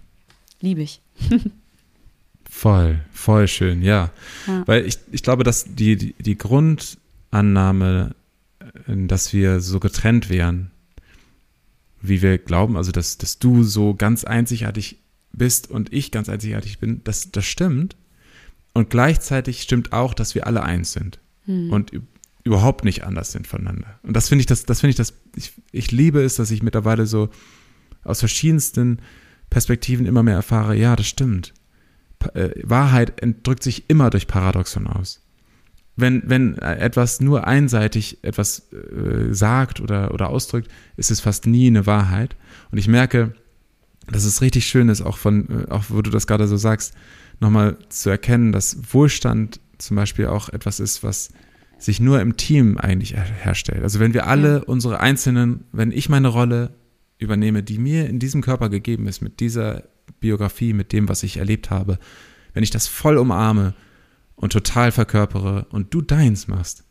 liebe 0.61 0.83
ich. 0.83 1.01
voll, 2.55 3.01
voll 3.13 3.49
schön, 3.49 3.83
ja. 3.83 4.11
ja. 4.47 4.63
Weil 4.67 4.87
ich, 4.87 4.99
ich 5.11 5.23
glaube, 5.23 5.43
dass 5.43 5.65
die, 5.65 5.97
die, 5.97 6.15
die 6.15 6.39
Grundannahme, 6.39 8.15
äh, 8.61 9.07
dass 9.07 9.33
wir 9.33 9.61
so 9.61 9.81
getrennt 9.81 10.31
wären, 10.31 10.71
wie 12.01 12.23
wir 12.23 12.39
glauben, 12.39 12.77
also 12.77 12.93
dass, 12.93 13.19
dass 13.19 13.39
du 13.39 13.65
so 13.65 13.95
ganz 13.95 14.25
einzigartig 14.25 14.99
bist 15.33 15.71
und 15.71 15.93
ich 15.93 16.13
ganz 16.13 16.29
einzigartig 16.29 16.79
bin, 16.79 17.01
das, 17.03 17.33
das 17.33 17.45
stimmt. 17.45 17.97
Und 18.73 18.89
gleichzeitig 18.89 19.63
stimmt 19.63 19.93
auch, 19.93 20.15
dass 20.15 20.35
wir 20.35 20.47
alle 20.47 20.63
eins 20.63 20.93
sind 20.93 21.19
hm. 21.47 21.71
und 21.71 21.93
überhaupt 22.45 22.85
nicht 22.85 23.05
anders 23.05 23.33
sind 23.33 23.47
voneinander. 23.47 23.99
Und 24.03 24.15
das 24.15 24.29
finde 24.29 24.41
ich, 24.41 24.47
das, 24.47 24.65
das 24.65 24.81
finde 24.81 24.91
ich, 24.91 24.97
das, 24.97 25.15
ich, 25.35 25.53
ich 25.73 25.91
liebe 25.91 26.23
es, 26.23 26.37
dass 26.37 26.51
ich 26.51 26.63
mittlerweile 26.63 27.07
so 27.07 27.31
aus 28.05 28.21
verschiedensten 28.21 29.01
Perspektiven 29.51 30.07
immer 30.07 30.23
mehr 30.23 30.37
erfahre, 30.37 30.77
ja, 30.77 30.95
das 30.95 31.07
stimmt. 31.07 31.53
Äh, 32.35 32.51
Wahrheit 32.63 33.21
drückt 33.43 33.63
sich 33.63 33.89
immer 33.89 34.11
durch 34.11 34.27
Paradoxon 34.27 34.87
aus. 34.87 35.21
Wenn, 35.97 36.23
wenn 36.27 36.59
etwas 36.59 37.21
nur 37.21 37.47
einseitig 37.47 38.19
etwas 38.23 38.73
äh, 38.73 39.33
sagt 39.33 39.81
oder, 39.81 40.13
oder 40.13 40.29
ausdrückt, 40.29 40.69
ist 40.97 41.13
es 41.13 41.21
fast 41.21 41.47
nie 41.47 41.69
eine 41.69 41.87
Wahrheit. 41.87 42.37
Und 42.73 42.79
ich 42.79 42.89
merke, 42.89 43.35
dass 44.09 44.25
es 44.25 44.43
richtig 44.43 44.67
schön 44.67 44.89
ist, 44.89 45.03
auch 45.03 45.19
von, 45.19 45.49
äh, 45.49 45.71
auch 45.71 45.85
wo 45.89 46.03
du 46.03 46.11
das 46.11 46.27
gerade 46.27 46.49
so 46.49 46.57
sagst, 46.57 46.95
nochmal 47.41 47.77
zu 47.89 48.11
erkennen, 48.11 48.53
dass 48.53 48.93
Wohlstand 48.93 49.61
zum 49.79 49.97
Beispiel 49.97 50.27
auch 50.27 50.49
etwas 50.49 50.81
ist, 50.81 51.03
was 51.03 51.31
sich 51.79 52.01
nur 52.01 52.21
im 52.21 52.37
Team 52.37 52.79
eigentlich 52.79 53.15
herstellt. 53.15 53.83
Also 53.83 54.01
wenn 54.01 54.15
wir 54.15 54.27
alle 54.27 54.65
unsere 54.65 55.01
einzelnen, 55.01 55.65
wenn 55.73 55.93
ich 55.93 56.09
meine 56.09 56.29
Rolle 56.29 56.75
übernehme, 57.19 57.63
die 57.63 57.79
mir 57.79 58.09
in 58.09 58.19
diesem 58.19 58.43
Körper 58.43 58.69
gegeben 58.69 59.07
ist, 59.07 59.21
mit 59.21 59.41
dieser 59.41 59.85
Biografie, 60.21 60.73
mit 60.73 60.93
dem, 60.93 61.09
was 61.09 61.23
ich 61.23 61.37
erlebt 61.37 61.71
habe, 61.71 61.99
wenn 62.53 62.63
ich 62.63 62.71
das 62.71 62.87
voll 62.87 63.19
umarme 63.19 63.75
und 64.37 64.53
total 64.53 64.93
verkörpere 64.93 65.67
und 65.71 65.93
du 65.93 66.01
deins 66.01 66.49
machst, 66.49 66.85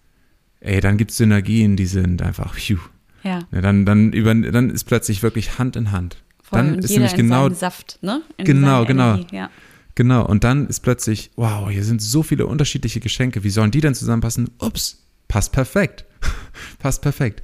ey, 0.60 0.80
dann 0.82 0.98
gibt 0.98 1.12
es 1.12 1.18
Synergien, 1.18 1.76
die 1.76 1.86
sind 1.86 2.22
einfach, 2.22 2.54
phew. 2.56 2.80
Ja. 3.24 3.40
ja. 3.52 3.62
dann, 3.62 3.86
dann, 3.86 4.12
über, 4.12 4.34
dann 4.36 4.70
ist 4.70 4.84
plötzlich 4.84 5.24
wirklich 5.24 5.58
Hand 5.58 5.76
in 5.76 5.92
Hand. 5.92 6.18
Voll, 6.42 6.60
dann 6.60 6.80
ist 6.80 6.92
nämlich 6.92 7.16
genau. 7.16 7.50
Saft, 7.50 8.00
ne? 8.02 8.22
In 8.38 8.46
genau, 8.46 8.86
genau. 8.86 9.18
ja. 9.32 9.50
Genau, 9.96 10.26
und 10.26 10.44
dann 10.44 10.68
ist 10.68 10.80
plötzlich, 10.80 11.32
wow, 11.36 11.70
hier 11.70 11.84
sind 11.84 12.02
so 12.02 12.24
viele 12.24 12.48
unterschiedliche 12.48 13.00
Geschenke, 13.00 13.44
wie 13.44 13.52
sollen 13.52 13.72
die 13.72 13.82
denn 13.82 13.94
zusammenpassen? 13.94 14.50
Ups, 14.60 15.04
passt 15.28 15.52
perfekt. 15.52 16.06
passt 16.80 17.02
perfekt. 17.02 17.44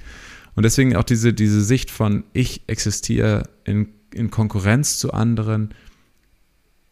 Und 0.56 0.64
deswegen 0.64 0.96
auch 0.96 1.04
diese, 1.04 1.32
diese 1.32 1.62
Sicht 1.62 1.90
von, 1.90 2.24
ich 2.32 2.62
existiere 2.66 3.44
in, 3.64 3.88
in 4.14 4.30
Konkurrenz 4.30 4.98
zu 4.98 5.12
anderen, 5.12 5.74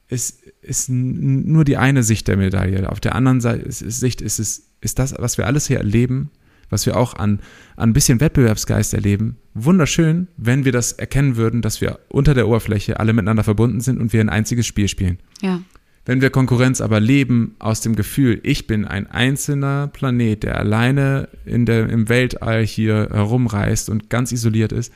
ist, 0.09 0.43
ist 0.63 0.89
nur 0.89 1.65
die 1.65 1.77
eine 1.77 2.03
Sicht 2.03 2.29
der 2.29 2.37
Medaille. 2.37 2.91
Auf 2.91 3.01
der 3.01 3.15
anderen 3.15 3.41
Seite, 3.41 3.63
ist, 3.63 3.79
Sicht 3.79 4.21
ist 4.21 4.39
es, 4.39 4.71
ist 4.81 4.99
das, 4.99 5.15
was 5.19 5.39
wir 5.39 5.47
alles 5.47 5.67
hier 5.67 5.79
erleben, 5.79 6.31
was 6.71 6.87
wir 6.87 6.97
auch 6.97 7.15
an, 7.15 7.41
an 7.77 7.91
ein 7.91 7.93
bisschen 7.93 8.21
Wettbewerbsgeist 8.21 8.95
erleben, 8.95 9.37
wunderschön, 9.55 10.29
wenn 10.37 10.65
wir 10.65 10.73
das 10.73 10.93
erkennen 10.93 11.37
würden, 11.37 11.63
dass 11.63 11.81
wir 11.81 11.99
unter 12.09 12.35
der 12.35 12.49
Oberfläche 12.49 13.01
alle 13.01 13.13
miteinander 13.13 13.45
verbunden 13.45 13.81
sind 13.81 14.01
und 14.01 14.13
wir 14.13 14.21
ein 14.21 14.29
einziges 14.29 14.67
Spiel 14.67 14.89
spielen. 14.89 15.19
Ja. 15.41 15.61
Wenn 16.05 16.23
wir 16.23 16.31
Konkurrenz 16.31 16.81
aber 16.81 17.01
leben 17.01 17.57
aus 17.59 17.83
dem 17.83 17.95
Gefühl, 17.95 18.41
ich 18.43 18.67
bin 18.67 18.87
ein 18.87 19.09
einzelner 19.09 19.89
Planet, 19.89 20.43
der 20.43 20.59
alleine 20.59 21.29
in 21.45 21.67
der, 21.67 21.91
im 21.91 22.09
Weltall 22.09 22.65
hier 22.65 23.09
herumreist 23.13 23.91
und 23.91 24.09
ganz 24.09 24.33
isoliert 24.33 24.73
ist, 24.73 24.91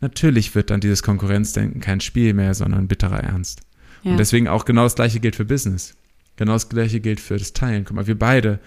natürlich 0.00 0.54
wird 0.54 0.70
dann 0.70 0.80
dieses 0.80 1.02
Konkurrenzdenken 1.02 1.80
kein 1.80 2.00
Spiel 2.00 2.34
mehr, 2.34 2.54
sondern 2.54 2.88
bitterer 2.88 3.20
Ernst. 3.20 3.60
Ja. 4.02 4.12
Und 4.12 4.16
deswegen 4.18 4.48
auch 4.48 4.64
genau 4.64 4.84
das 4.84 4.94
gleiche 4.94 5.20
gilt 5.20 5.36
für 5.36 5.44
Business. 5.44 5.94
Genau 6.36 6.52
das 6.52 6.68
gleiche 6.68 7.00
gilt 7.00 7.20
für 7.20 7.36
das 7.36 7.52
Teilen. 7.52 7.84
Guck 7.84 7.96
mal, 7.96 8.06
wir 8.06 8.18
beide 8.18 8.60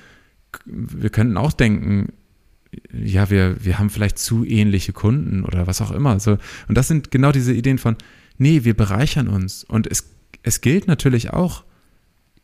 wir 0.65 1.09
könnten 1.09 1.37
auch 1.37 1.53
denken, 1.53 2.13
ja, 2.91 3.29
wir, 3.29 3.63
wir 3.63 3.77
haben 3.77 3.89
vielleicht 3.89 4.17
zu 4.17 4.45
ähnliche 4.45 4.93
Kunden 4.93 5.43
oder 5.43 5.67
was 5.67 5.81
auch 5.81 5.91
immer. 5.91 6.19
So, 6.19 6.37
und 6.67 6.77
das 6.77 6.87
sind 6.87 7.11
genau 7.11 7.31
diese 7.31 7.53
Ideen 7.53 7.77
von, 7.77 7.95
nee, 8.37 8.63
wir 8.63 8.75
bereichern 8.75 9.27
uns. 9.27 9.63
Und 9.63 9.87
es, 9.87 10.09
es 10.41 10.61
gilt 10.61 10.87
natürlich 10.87 11.31
auch 11.31 11.63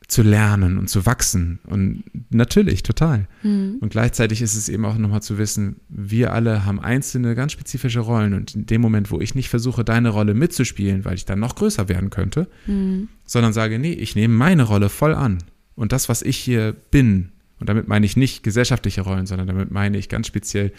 zu 0.09 0.23
lernen 0.23 0.79
und 0.79 0.89
zu 0.89 1.05
wachsen. 1.05 1.59
Und 1.67 2.03
natürlich, 2.31 2.81
total. 2.81 3.27
Mhm. 3.43 3.77
Und 3.79 3.89
gleichzeitig 3.89 4.41
ist 4.41 4.55
es 4.55 4.67
eben 4.67 4.83
auch 4.85 4.97
nochmal 4.97 5.21
zu 5.21 5.37
wissen, 5.37 5.77
wir 5.87 6.33
alle 6.33 6.65
haben 6.65 6.79
einzelne, 6.79 7.35
ganz 7.35 7.51
spezifische 7.51 7.99
Rollen. 7.99 8.33
Und 8.33 8.55
in 8.55 8.65
dem 8.65 8.81
Moment, 8.81 9.11
wo 9.11 9.21
ich 9.21 9.35
nicht 9.35 9.49
versuche, 9.49 9.85
deine 9.85 10.09
Rolle 10.09 10.33
mitzuspielen, 10.33 11.05
weil 11.05 11.13
ich 11.13 11.25
dann 11.25 11.39
noch 11.39 11.53
größer 11.53 11.89
werden 11.89 12.09
könnte, 12.09 12.49
mhm. 12.65 13.07
sondern 13.23 13.53
sage, 13.53 13.77
nee, 13.77 13.93
ich 13.93 14.15
nehme 14.15 14.33
meine 14.33 14.63
Rolle 14.63 14.89
voll 14.89 15.13
an. 15.13 15.37
Und 15.75 15.91
das, 15.91 16.09
was 16.09 16.23
ich 16.23 16.37
hier 16.37 16.75
bin, 16.89 17.29
und 17.59 17.69
damit 17.69 17.87
meine 17.87 18.05
ich 18.05 18.17
nicht 18.17 18.41
gesellschaftliche 18.41 19.01
Rollen, 19.01 19.27
sondern 19.27 19.47
damit 19.47 19.69
meine 19.69 19.99
ich 19.99 20.09
ganz 20.09 20.25
speziell 20.25 20.73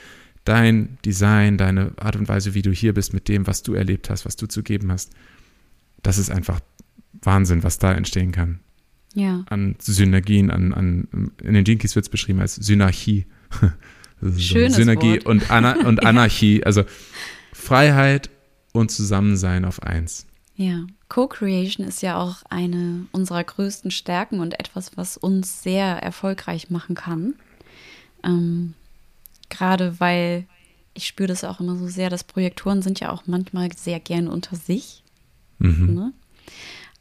dein 0.45 0.99
Design, 1.05 1.57
deine 1.57 1.93
Art 1.99 2.17
und 2.17 2.29
Weise, 2.29 2.55
wie 2.55 2.63
du 2.63 2.73
hier 2.73 2.95
bist, 2.95 3.15
mit 3.15 3.29
dem, 3.29 3.47
was 3.47 3.63
du 3.63 3.75
erlebt 3.75 4.11
hast, 4.11 4.25
was 4.25 4.35
du 4.35 4.47
zu 4.47 4.65
geben 4.65 4.91
hast. 4.91 5.13
Das 6.03 6.19
ist 6.19 6.31
einfach 6.31 6.59
Wahnsinn, 7.23 7.63
was 7.63 7.79
da 7.79 7.93
entstehen 7.93 8.33
kann. 8.33 8.59
Ja. 9.15 9.45
An 9.49 9.77
Synergien, 9.81 10.51
an, 10.51 10.73
an 10.73 11.33
in 11.43 11.55
den 11.55 11.65
Jinkies 11.65 11.97
wird 11.97 12.07
es 12.07 12.11
beschrieben 12.11 12.41
als 12.41 12.55
Synarchie. 12.55 13.27
Schönes 14.39 14.77
Synergie 14.77 15.15
Wort. 15.15 15.27
und, 15.27 15.51
Ana 15.51 15.87
und 15.87 16.05
Anarchie, 16.07 16.65
also 16.65 16.85
Freiheit 17.53 18.31
und 18.73 18.91
Zusammensein 18.91 19.65
auf 19.65 19.83
eins. 19.83 20.27
Ja, 20.57 20.87
Co-Creation 21.09 21.87
ist 21.87 22.03
ja 22.03 22.19
auch 22.19 22.43
eine 22.51 23.07
unserer 23.13 23.43
größten 23.43 23.91
Stärken 23.91 24.41
und 24.41 24.61
etwas, 24.61 24.97
was 24.97 25.17
uns 25.17 25.63
sehr 25.63 25.87
erfolgreich 25.87 26.71
machen 26.71 26.95
kann. 26.95 27.35
Ähm, 28.23 28.75
Gerade 29.49 29.99
weil 29.99 30.47
ich 30.95 31.07
spüre 31.07 31.29
das 31.29 31.45
auch 31.45 31.61
immer 31.61 31.77
so 31.77 31.89
sehr, 31.89 32.11
dass 32.11 32.25
Projektoren 32.25 32.83
sind 32.83 33.01
ja 33.01 33.11
auch 33.11 33.23
manchmal 33.27 33.73
sehr 33.73 34.01
gern 34.01 34.29
unter 34.29 34.57
sich. 34.57 35.03
Mhm. 35.59 35.95
Ne? 35.95 36.13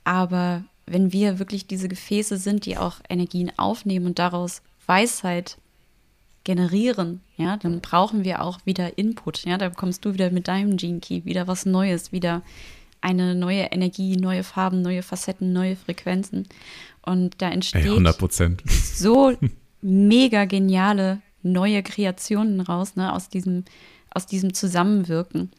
Aber 0.03 0.63
wenn 0.91 1.13
wir 1.13 1.39
wirklich 1.39 1.67
diese 1.67 1.87
Gefäße 1.87 2.37
sind, 2.37 2.65
die 2.65 2.77
auch 2.77 2.95
Energien 3.09 3.51
aufnehmen 3.57 4.07
und 4.07 4.19
daraus 4.19 4.61
Weisheit 4.85 5.57
generieren, 6.43 7.21
ja, 7.37 7.57
dann 7.57 7.81
brauchen 7.81 8.23
wir 8.23 8.41
auch 8.41 8.59
wieder 8.65 8.97
Input. 8.97 9.45
Ja, 9.45 9.57
da 9.57 9.69
kommst 9.69 10.03
du 10.05 10.13
wieder 10.13 10.31
mit 10.31 10.47
deinem 10.47 10.77
Gene 10.77 10.99
Key, 10.99 11.25
wieder 11.25 11.47
was 11.47 11.65
Neues, 11.65 12.11
wieder 12.11 12.41
eine 13.01 13.35
neue 13.35 13.63
Energie, 13.63 14.17
neue 14.17 14.43
Farben, 14.43 14.81
neue 14.81 15.03
Facetten, 15.03 15.53
neue 15.53 15.75
Frequenzen. 15.75 16.47
Und 17.01 17.41
da 17.41 17.49
entsteht 17.49 17.85
Ey, 17.85 17.89
so 18.95 19.33
mega 19.81 20.45
geniale 20.45 21.21
neue 21.41 21.83
Kreationen 21.83 22.61
raus, 22.61 22.95
ne, 22.95 23.13
aus 23.13 23.29
diesem, 23.29 23.63
aus 24.11 24.25
diesem 24.25 24.53
Zusammenwirken. 24.53 25.51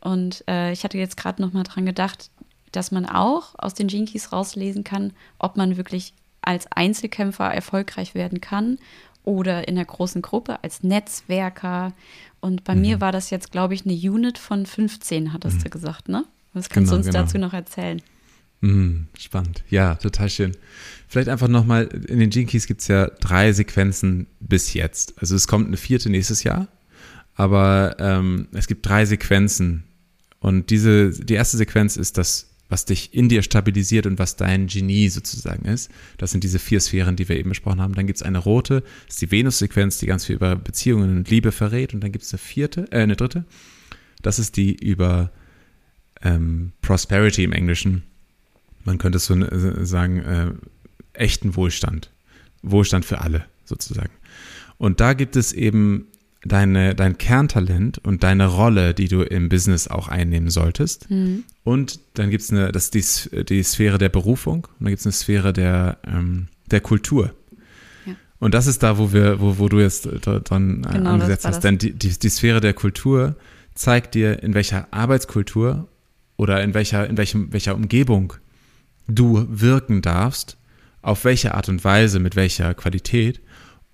Und 0.00 0.44
äh, 0.48 0.72
ich 0.72 0.84
hatte 0.84 0.98
jetzt 0.98 1.16
gerade 1.16 1.42
noch 1.42 1.52
mal 1.52 1.64
dran 1.64 1.86
gedacht, 1.86 2.30
dass 2.76 2.90
man 2.90 3.06
auch 3.06 3.54
aus 3.58 3.74
den 3.74 3.88
Jinkies 3.88 4.32
rauslesen 4.32 4.84
kann, 4.84 5.12
ob 5.38 5.56
man 5.56 5.76
wirklich 5.76 6.14
als 6.42 6.66
Einzelkämpfer 6.70 7.46
erfolgreich 7.52 8.14
werden 8.14 8.40
kann 8.40 8.78
oder 9.22 9.66
in 9.68 9.76
der 9.76 9.84
großen 9.84 10.22
Gruppe 10.22 10.62
als 10.62 10.82
Netzwerker. 10.82 11.92
Und 12.40 12.64
bei 12.64 12.74
mhm. 12.74 12.80
mir 12.82 13.00
war 13.00 13.12
das 13.12 13.30
jetzt, 13.30 13.52
glaube 13.52 13.74
ich, 13.74 13.86
eine 13.86 13.94
Unit 13.94 14.38
von 14.38 14.66
15, 14.66 15.32
hattest 15.32 15.58
mhm. 15.58 15.62
du 15.64 15.70
gesagt, 15.70 16.08
ne? 16.08 16.24
Was 16.52 16.68
kannst 16.68 16.90
genau, 16.90 16.92
du 16.92 16.96
uns 16.98 17.06
genau. 17.06 17.24
dazu 17.24 17.38
noch 17.38 17.52
erzählen? 17.52 18.00
Mm, 18.60 19.08
spannend. 19.18 19.64
Ja, 19.68 19.96
total 19.96 20.30
schön. 20.30 20.56
Vielleicht 21.08 21.28
einfach 21.28 21.48
nochmal, 21.48 21.84
in 22.06 22.18
den 22.18 22.46
Keys 22.46 22.66
gibt 22.66 22.80
es 22.80 22.88
ja 22.88 23.08
drei 23.20 23.52
Sequenzen 23.52 24.26
bis 24.40 24.72
jetzt. 24.72 25.14
Also 25.18 25.34
es 25.34 25.48
kommt 25.48 25.66
eine 25.66 25.76
vierte 25.76 26.10
nächstes 26.10 26.44
Jahr, 26.44 26.68
aber 27.34 27.96
ähm, 27.98 28.48
es 28.52 28.66
gibt 28.66 28.86
drei 28.86 29.04
Sequenzen. 29.04 29.84
Und 30.40 30.70
diese, 30.70 31.10
die 31.10 31.34
erste 31.34 31.56
Sequenz 31.56 31.96
ist 31.96 32.16
das, 32.16 32.53
was 32.68 32.84
dich 32.84 33.14
in 33.14 33.28
dir 33.28 33.42
stabilisiert 33.42 34.06
und 34.06 34.18
was 34.18 34.36
dein 34.36 34.66
Genie 34.66 35.08
sozusagen 35.08 35.66
ist. 35.66 35.90
Das 36.18 36.30
sind 36.30 36.44
diese 36.44 36.58
vier 36.58 36.80
Sphären, 36.80 37.16
die 37.16 37.28
wir 37.28 37.36
eben 37.36 37.50
besprochen 37.50 37.80
haben. 37.80 37.94
Dann 37.94 38.06
gibt 38.06 38.18
es 38.18 38.22
eine 38.22 38.38
rote, 38.38 38.82
das 39.06 39.16
ist 39.16 39.22
die 39.22 39.30
Venus-Sequenz, 39.30 39.98
die 39.98 40.06
ganz 40.06 40.24
viel 40.24 40.36
über 40.36 40.56
Beziehungen 40.56 41.18
und 41.18 41.30
Liebe 41.30 41.52
verrät. 41.52 41.94
Und 41.94 42.00
dann 42.00 42.12
gibt 42.12 42.24
es 42.24 42.32
eine 42.32 42.38
vierte, 42.38 42.86
äh, 42.90 43.02
eine 43.02 43.16
dritte. 43.16 43.44
Das 44.22 44.38
ist 44.38 44.56
die 44.56 44.74
über 44.74 45.30
ähm, 46.22 46.72
Prosperity 46.80 47.44
im 47.44 47.52
Englischen. 47.52 48.02
Man 48.84 48.98
könnte 48.98 49.16
es 49.16 49.26
so 49.26 49.34
äh, 49.34 49.84
sagen, 49.84 50.18
äh, 50.20 50.52
echten 51.12 51.56
Wohlstand. 51.56 52.10
Wohlstand 52.62 53.04
für 53.04 53.20
alle 53.20 53.44
sozusagen. 53.64 54.12
Und 54.78 55.00
da 55.00 55.12
gibt 55.12 55.36
es 55.36 55.52
eben 55.52 56.08
deine, 56.44 56.94
dein 56.94 57.18
Kerntalent 57.18 57.98
und 57.98 58.22
deine 58.22 58.46
Rolle, 58.46 58.94
die 58.94 59.08
du 59.08 59.22
im 59.22 59.48
Business 59.48 59.88
auch 59.88 60.08
einnehmen 60.08 60.50
solltest. 60.50 61.10
Mhm. 61.10 61.44
Und 61.62 62.00
dann 62.14 62.30
gibt 62.30 62.42
es 62.42 62.50
eine, 62.50 62.72
das 62.72 62.88
ist 62.88 63.30
die, 63.32 63.44
die 63.44 63.62
Sphäre 63.62 63.98
der 63.98 64.08
Berufung 64.10 64.66
und 64.66 64.80
dann 64.80 64.88
gibt 64.88 65.00
es 65.00 65.06
eine 65.06 65.12
Sphäre 65.12 65.52
der, 65.52 65.98
ähm, 66.06 66.48
der 66.70 66.80
Kultur. 66.80 67.34
Ja. 68.06 68.14
Und 68.38 68.54
das 68.54 68.66
ist 68.66 68.82
da, 68.82 68.98
wo 68.98 69.12
wir, 69.12 69.40
wo, 69.40 69.58
wo 69.58 69.68
du 69.68 69.80
jetzt 69.80 70.08
dran 70.22 70.82
genau, 70.82 71.10
angesetzt 71.10 71.46
hast. 71.46 71.64
Denn 71.64 71.78
die, 71.78 71.92
die, 71.92 72.18
die 72.18 72.28
Sphäre 72.28 72.60
der 72.60 72.74
Kultur 72.74 73.36
zeigt 73.74 74.14
dir, 74.14 74.42
in 74.42 74.54
welcher 74.54 74.88
Arbeitskultur 74.92 75.88
oder 76.36 76.62
in 76.62 76.74
welcher, 76.74 77.08
in 77.08 77.16
welchem, 77.16 77.52
welcher 77.52 77.74
Umgebung 77.74 78.34
du 79.06 79.46
wirken 79.48 80.02
darfst, 80.02 80.56
auf 81.02 81.24
welche 81.24 81.54
Art 81.54 81.68
und 81.68 81.84
Weise, 81.84 82.18
mit 82.18 82.36
welcher 82.36 82.74
Qualität, 82.74 83.40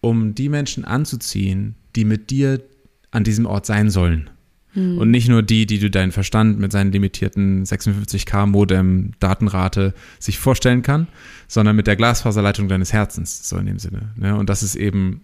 um 0.01 0.35
die 0.35 0.49
Menschen 0.49 0.85
anzuziehen, 0.85 1.75
die 1.97 2.05
mit 2.05 2.31
dir 2.31 2.63
an 3.11 3.25
diesem 3.25 3.47
Ort 3.47 3.67
sein 3.67 3.91
sollen. 3.91 4.31
Hm. 4.73 4.99
Und 4.99 5.11
nicht 5.11 5.29
nur 5.29 5.43
die, 5.43 5.67
die 5.67 5.79
du 5.79 5.91
deinen 5.91 6.13
Verstand 6.13 6.61
mit 6.61 6.71
seinen 6.71 6.93
limitierten 6.93 7.65
56k 7.65 8.47
Modem 8.47 9.13
Datenrate 9.19 9.95
sich 10.19 10.39
vorstellen 10.39 10.83
kann, 10.83 11.09
sondern 11.49 11.75
mit 11.75 11.87
der 11.87 11.97
Glasfaserleitung 11.97 12.69
deines 12.69 12.93
Herzens, 12.93 13.49
so 13.49 13.57
in 13.57 13.67
dem 13.67 13.79
Sinne. 13.79 14.13
Ne? 14.17 14.37
Und 14.37 14.49
das 14.49 14.63
ist 14.63 14.77
eben 14.77 15.23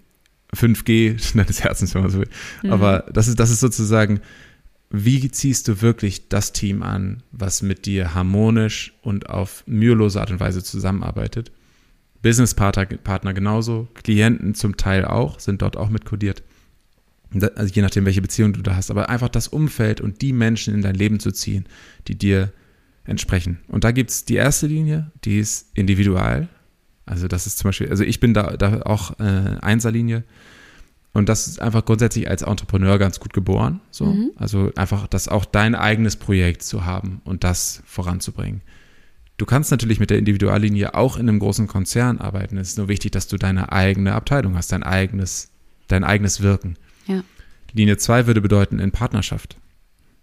5G 0.55 1.37
deines 1.37 1.63
Herzens, 1.63 1.95
wenn 1.95 2.03
man 2.03 2.11
so 2.11 2.19
will. 2.21 2.31
Hm. 2.63 2.73
Aber 2.73 3.05
das 3.13 3.29
ist, 3.29 3.39
das 3.39 3.51
ist 3.51 3.61
sozusagen 3.61 4.21
wie 4.91 5.31
ziehst 5.31 5.69
du 5.69 5.83
wirklich 5.83 6.29
das 6.29 6.53
Team 6.53 6.83
an, 6.83 7.23
was 7.33 7.63
mit 7.63 7.87
dir 7.87 8.15
harmonisch 8.15 8.95
und 9.03 9.29
auf 9.29 9.65
mühelose 9.67 10.21
Art 10.21 10.31
und 10.31 10.41
Weise 10.41 10.63
zusammenarbeitet? 10.63 11.51
Businesspartner 12.23 13.35
genauso, 13.35 13.89
Klienten 13.95 14.55
zum 14.55 14.77
Teil 14.77 15.05
auch, 15.05 15.39
sind 15.41 15.63
dort 15.63 15.77
auch 15.77 15.91
mit 15.91 16.05
kodiert. 16.05 16.43
Also 17.33 17.75
je 17.75 17.83
nachdem, 17.83 18.05
welche 18.07 18.23
Beziehung 18.23 18.53
du 18.53 18.63
da 18.63 18.77
hast, 18.77 18.91
aber 18.91 19.09
einfach 19.09 19.29
das 19.29 19.49
Umfeld 19.49 20.01
und 20.01 20.23
die 20.23 20.33
Menschen 20.33 20.75
in 20.75 20.83
dein 20.83 20.95
Leben 20.95 21.21
zu 21.21 21.33
ziehen, 21.33 21.67
die 22.09 22.17
dir 22.17 22.53
entsprechen. 23.05 23.59
Und 23.69 23.85
da 23.85 23.91
gibt 23.91 24.11
es 24.11 24.25
die 24.25 24.37
erste 24.37 24.67
Linie, 24.67 25.11
die 25.25 25.39
ist 25.39 25.69
individual. 25.75 26.49
Also 27.05 27.29
das 27.29 27.47
ist 27.47 27.59
zum 27.59 27.69
Beispiel, 27.69 27.89
also 27.91 28.05
ich 28.05 28.21
bin 28.21 28.35
da, 28.35 28.57
da 28.57 28.83
auch 28.83 29.19
äh, 29.21 29.59
Einserlinie 29.61 30.25
Und 31.17 31.31
das 31.31 31.47
ist 31.47 31.63
einfach 31.63 31.83
grundsätzlich 31.87 32.29
als 32.29 32.43
Entrepreneur 32.43 32.99
ganz 32.99 33.21
gut 33.21 33.33
geboren. 33.33 33.81
So. 33.91 34.05
Mhm. 34.05 34.33
Also 34.37 34.71
einfach 34.77 35.07
das 35.07 35.29
auch 35.29 35.47
dein 35.47 35.75
eigenes 35.75 36.17
Projekt 36.17 36.63
zu 36.63 36.85
haben 36.85 37.23
und 37.25 37.43
das 37.43 37.83
voranzubringen. 37.87 38.61
Du 39.39 39.47
kannst 39.47 39.71
natürlich 39.71 39.99
mit 39.99 40.11
der 40.11 40.19
Individuallinie 40.19 40.95
auch 40.95 41.17
in 41.17 41.27
einem 41.27 41.39
großen 41.39 41.69
Konzern 41.69 42.19
arbeiten. 42.19 42.59
Es 42.59 42.69
ist 42.69 42.77
nur 42.77 42.89
wichtig, 42.89 43.13
dass 43.13 43.29
du 43.29 43.39
deine 43.39 43.73
eigene 43.73 44.13
Abteilung 44.13 44.57
hast, 44.57 44.73
dein 44.73 44.83
eigenes, 44.83 45.49
dein 45.89 46.05
eigenes 46.05 46.43
Wirken. 46.43 46.77
Ja. 47.07 47.23
Linie 47.73 47.97
2 47.97 48.27
würde 48.27 48.41
bedeuten 48.41 48.79
in 48.79 48.91
Partnerschaft. 48.91 49.57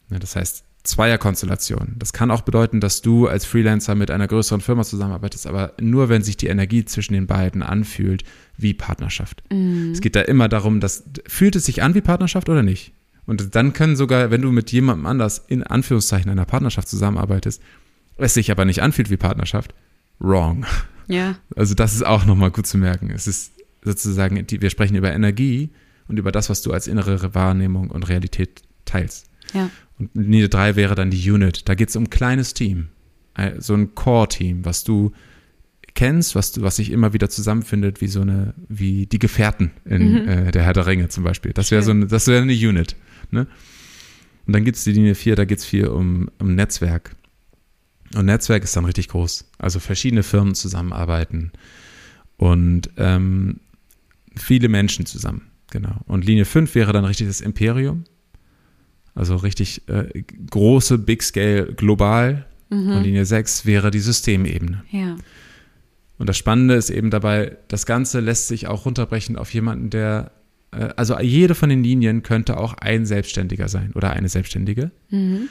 Das 0.10 0.36
heißt, 0.36 0.64
Zweierkonstellation. 0.84 1.96
Das 1.98 2.12
kann 2.12 2.30
auch 2.30 2.42
bedeuten, 2.42 2.82
dass 2.82 3.02
du 3.02 3.28
als 3.28 3.46
Freelancer 3.46 3.96
mit 3.96 4.12
einer 4.12 4.28
größeren 4.28 4.60
Firma 4.60 4.84
zusammenarbeitest, 4.84 5.48
aber 5.48 5.74
nur 5.80 6.10
wenn 6.10 6.24
sich 6.24 6.36
die 6.36 6.48
Energie 6.48 6.84
zwischen 6.84 7.14
den 7.14 7.26
beiden 7.26 7.64
anfühlt 7.64 8.24
wie 8.58 8.74
Partnerschaft. 8.74 9.44
Mhm. 9.50 9.92
Es 9.94 10.02
geht 10.02 10.16
da 10.16 10.22
immer 10.22 10.50
darum, 10.50 10.82
dass 10.82 11.06
fühlt 11.26 11.56
es 11.56 11.66
sich 11.66 11.82
an 11.82 11.96
wie 11.96 12.02
Partnerschaft 12.02 12.50
oder 12.50 12.64
nicht? 12.64 12.92
Und 13.26 13.56
dann 13.56 13.72
können 13.72 13.96
sogar, 13.96 14.30
wenn 14.30 14.42
du 14.42 14.52
mit 14.52 14.74
jemandem 14.74 15.06
anders 15.06 15.46
in 15.48 15.64
Anführungszeichen 15.64 16.30
einer 16.30 16.46
Partnerschaft 16.46 16.90
zusammenarbeitest, 16.90 17.62
es 18.18 18.34
sich 18.34 18.52
aber 18.52 18.66
nicht 18.66 18.82
anfühlt 18.82 19.10
wie 19.10 19.18
Partnerschaft, 19.18 19.74
wrong. 20.20 20.66
Ja. 21.08 21.38
Also 21.56 21.76
das 21.76 21.94
ist 21.94 22.06
auch 22.06 22.26
nochmal 22.26 22.52
gut 22.52 22.68
zu 22.68 22.78
merken. 22.78 23.10
Es 23.10 23.26
ist 23.26 23.54
sozusagen, 23.84 24.46
wir 24.50 24.70
sprechen 24.70 24.96
über 24.96 25.14
Energie 25.14 25.70
und 26.14 26.20
über 26.20 26.32
das, 26.32 26.50
was 26.50 26.62
du 26.62 26.72
als 26.72 26.88
innere 26.88 27.34
Wahrnehmung 27.34 27.90
und 27.90 28.08
Realität 28.08 28.62
teilst. 28.86 29.26
Ja. 29.54 29.70
Und 29.98 30.12
Linie 30.14 30.48
3 30.48 30.76
wäre 30.76 30.94
dann 30.94 31.10
die 31.10 31.32
Unit. 31.32 31.68
Da 31.68 31.74
geht 31.74 31.90
es 31.90 31.96
um 31.96 32.04
ein 32.04 32.10
kleines 32.12 32.54
Team. 32.54 32.90
Äh, 33.36 33.60
so 33.60 33.74
ein 33.74 33.96
Core-Team, 33.96 34.64
was 34.64 34.84
du 34.84 35.12
kennst, 35.96 36.36
was, 36.36 36.62
was 36.62 36.76
sich 36.76 36.92
immer 36.92 37.14
wieder 37.14 37.30
zusammenfindet, 37.30 38.00
wie 38.00 38.08
so 38.08 38.22
eine, 38.22 38.54
wie 38.68 39.08
die 39.08 39.20
Gefährten 39.20 39.72
in 39.86 40.12
mhm. 40.12 40.28
äh, 40.28 40.52
der 40.52 40.64
Herr 40.64 40.74
der 40.74 40.86
Ringe 40.86 41.10
zum 41.10 41.24
Beispiel. 41.24 41.52
Das 41.52 41.72
wäre 41.72 41.82
so 41.82 41.92
eine, 41.92 42.06
das 42.06 42.28
wäre 42.28 42.44
eine 42.44 42.54
Unit. 42.54 42.96
Ne? 43.32 43.48
Und 44.46 44.54
dann 44.54 44.64
gibt 44.66 44.78
es 44.78 44.84
die 44.84 44.92
Linie 44.92 45.16
4, 45.16 45.36
da 45.36 45.46
geht 45.46 45.60
es 45.60 45.66
viel 45.66 45.88
um, 45.88 46.30
um 46.40 46.54
Netzwerk. 46.54 47.16
Und 48.16 48.26
Netzwerk 48.26 48.64
ist 48.64 48.76
dann 48.76 48.86
richtig 48.86 49.08
groß. 49.08 49.50
Also 49.58 49.80
verschiedene 49.80 50.22
Firmen 50.22 50.54
zusammenarbeiten 50.54 51.52
und 52.38 52.92
ähm, 52.98 53.60
viele 54.36 54.70
Menschen 54.70 55.06
zusammen. 55.06 55.53
Genau. 55.74 55.96
Und 56.06 56.24
Linie 56.24 56.46
5 56.46 56.76
wäre 56.76 56.94
dann 56.94 57.04
richtig 57.04 57.26
das 57.26 57.42
Imperium. 57.42 58.04
Also 59.16 59.36
richtig 59.38 59.88
äh, 59.90 60.24
große, 60.52 61.00
Big 61.00 61.24
Scale, 61.24 61.74
global. 61.74 62.46
Mhm. 62.70 62.92
Und 62.92 63.04
Linie 63.04 63.26
6 63.26 63.66
wäre 63.66 63.90
die 63.90 64.00
Systemebene. 64.00 64.84
Ja. 64.92 65.18
Und 66.20 66.30
das 66.30 66.38
Spannende 66.38 66.76
ist 66.76 66.92
eben 66.92 67.10
dabei, 67.10 67.58
das 67.70 67.88
Ganze 67.88 68.20
lässt 68.20 68.50
sich 68.50 68.68
auch 68.68 68.86
runterbrechen 68.86 69.36
auf 69.36 69.52
jemanden, 69.52 69.90
der, 69.90 70.32
äh, 70.72 70.90
also 70.96 71.20
jede 71.20 71.56
von 71.56 71.70
den 71.70 71.84
Linien 71.84 72.22
könnte 72.22 72.58
auch 72.58 72.76
ein 72.76 73.08
Selbstständiger 73.08 73.68
sein 73.68 73.94
oder 73.96 74.12
eine 74.12 74.30
Selbstständige. 74.30 74.92
Mhm. 75.10 75.50